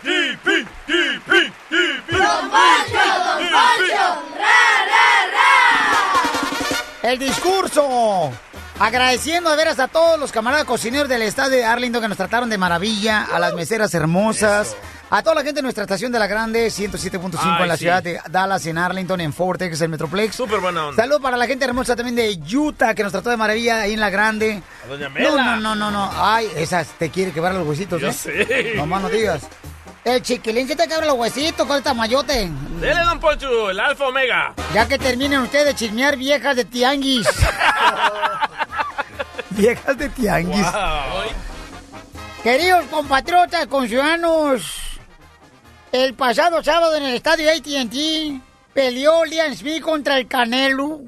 [7.02, 8.32] El discurso.
[8.78, 12.50] Agradeciendo de veras a todos los camaradas cocineros del estadio de Arlington que nos trataron
[12.50, 14.76] de maravilla, a las meseras hermosas,
[15.14, 17.80] a toda la gente de nuestra estación de la Grande, 107.5 Ay, en la sí.
[17.84, 20.36] ciudad de Dallas, en Arlington, en Fort Texas, el Metroplex.
[20.36, 21.04] Súper buena onda.
[21.04, 24.00] Saludos para la gente hermosa también de Utah que nos trató de maravilla ahí en
[24.00, 24.62] la Grande.
[24.86, 25.56] A Doña No, Mela.
[25.58, 26.12] no, no, no, no.
[26.16, 28.14] Ay, esas te quiere quebrar los huesitos, Yo ¿eh?
[28.14, 28.74] sé.
[28.76, 29.42] No más no digas.
[30.04, 32.50] El chiquilín que te quebra los huesitos con esta mayote.
[32.80, 34.54] Dele, don Poncho, el alfa omega.
[34.74, 37.28] Ya que terminen ustedes de chismear viejas de tianguis.
[39.52, 40.66] viejas de tianguis.
[42.44, 44.91] Queridos compatriotas, conciudadanos,
[45.92, 48.42] el pasado sábado en el estadio AT&T
[48.74, 51.02] peleó Liam Smith contra el Canelo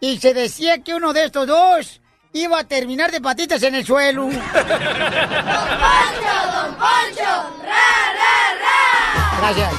[0.00, 2.00] y se decía que uno de estos dos
[2.32, 4.28] iba a terminar de patitas en el suelo.
[9.38, 9.72] Gracias.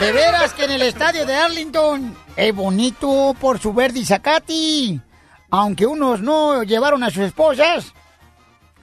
[0.00, 5.00] De veras que en el estadio de Arlington es bonito por su verde y zacati.
[5.50, 7.92] Aunque unos no llevaron a sus esposas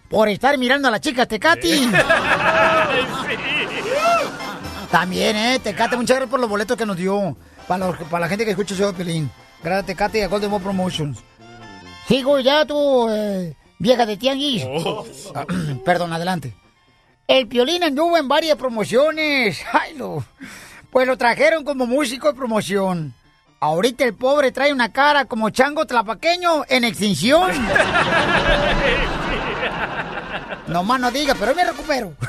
[0.10, 1.90] por estar mirando a la chica Tecati.
[4.94, 5.58] También, ¿eh?
[5.58, 7.36] Tecate, muchas gracias por los boletos que nos dio.
[7.68, 9.32] Para, los- para la gente que escucha de Pelín.
[9.64, 11.18] Gracias, Tecate y a Golden Boy Promotions.
[12.08, 14.64] Sigo ya tú, eh, vieja de tianguis.
[15.34, 15.46] Ah,
[15.84, 16.54] Perdón, adelante.
[17.28, 19.60] El Piolín anduvo en varias promociones.
[19.74, 20.24] Ay, lo-
[20.92, 23.16] Pues lo trajeron como músico de promoción.
[23.60, 27.52] Ahorita el pobre trae una cara como chango tlapaqueño en extinción.
[30.68, 32.14] No más no diga, pero me recupero.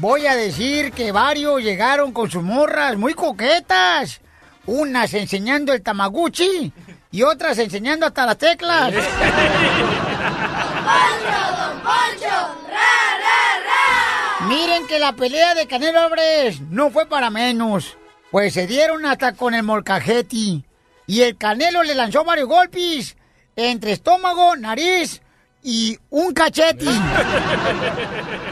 [0.00, 4.22] Voy a decir que varios llegaron con sus morras muy coquetas.
[4.64, 6.72] Unas enseñando el tamaguchi
[7.10, 8.94] y otras enseñando hasta las teclas.
[14.48, 17.98] Miren que la pelea de Canelo Álvarez no fue para menos,
[18.30, 20.64] pues se dieron hasta con el molcajeti.
[21.06, 23.18] Y el Canelo le lanzó varios golpes
[23.54, 25.20] entre estómago, nariz
[25.62, 26.86] y un cachete.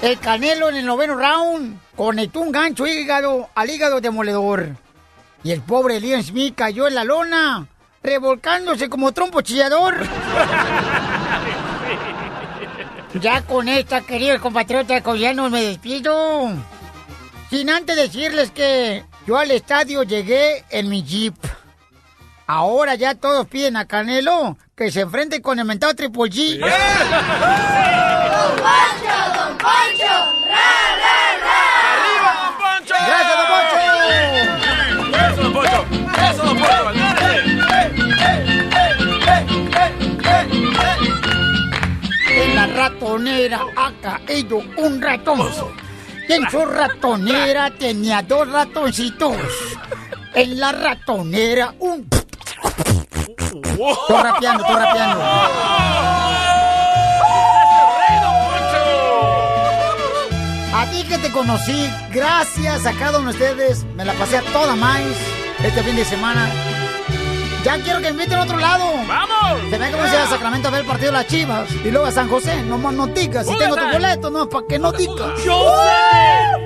[0.00, 4.76] El Canelo en el noveno round conectó un gancho hígado al hígado demoledor.
[5.42, 7.66] Y el pobre Liam Smith cayó en la lona,
[8.02, 9.96] revolcándose como trompo chillador.
[13.14, 16.50] Ya con esta, queridos compatriotas coreanos, me despido.
[17.50, 21.34] Sin antes decirles que yo al estadio llegué en mi jeep.
[22.46, 26.60] Ahora ya todos piden a Canelo que se enfrente con el mentado Triple G.
[29.68, 30.14] Poncho!
[30.48, 30.68] ¡Ra,
[31.02, 31.60] ra, ra!
[31.92, 32.96] ¡Arriba, don Poncho!
[33.06, 33.80] ¡Gracias, don Poncho!
[35.28, 35.80] ¡Eso, don Poncho!
[36.30, 37.04] ¡Eso, don Poncho!
[42.30, 43.92] En la ratonera ha
[44.24, 45.70] caído un ratonzo.
[46.26, 49.36] Y en su ratonera tenía dos ratoncitos.
[50.34, 52.08] En la ratonera un...
[53.28, 55.20] Estoy rapeando, estoy rapeando.
[60.88, 64.42] A ti que te conocí, gracias a cada uno de ustedes, me la pasé a
[64.42, 65.02] toda más
[65.62, 66.48] este fin de semana.
[67.62, 68.84] Ya quiero que me inviten a otro lado.
[69.06, 69.68] ¡Vamos!
[69.68, 71.70] Se ve como si a Sacramento a ver el partido de las Chivas.
[71.84, 73.46] Y luego a San José, no más noticas.
[73.46, 75.44] Si tengo tu boleto, no, para que no ticas.
[75.44, 75.74] Yo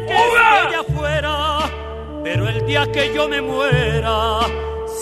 [0.07, 1.59] sé que afuera,
[2.23, 4.39] pero el día que yo me muera,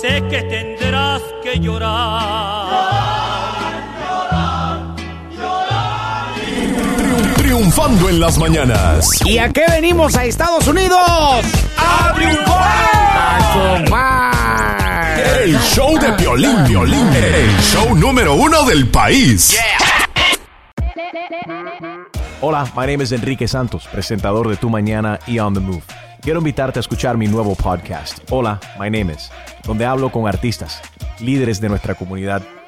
[0.01, 3.10] sé que tendrás que llorar.
[7.51, 9.11] Triunfando en las mañanas.
[9.27, 11.01] ¿Y a qué venimos a Estados Unidos?
[11.77, 13.91] ¡A triunfar!
[15.43, 17.09] El show de Piolín, Piolín.
[17.13, 19.59] El show número uno del país.
[22.41, 25.83] Hola, my name is Enrique Santos, presentador de Tu Mañana y On the Move.
[26.23, 29.29] Quiero invitarte a escuchar mi nuevo podcast, Hola, my name is,
[29.65, 30.81] donde hablo con artistas,
[31.19, 32.43] líderes de nuestra comunidad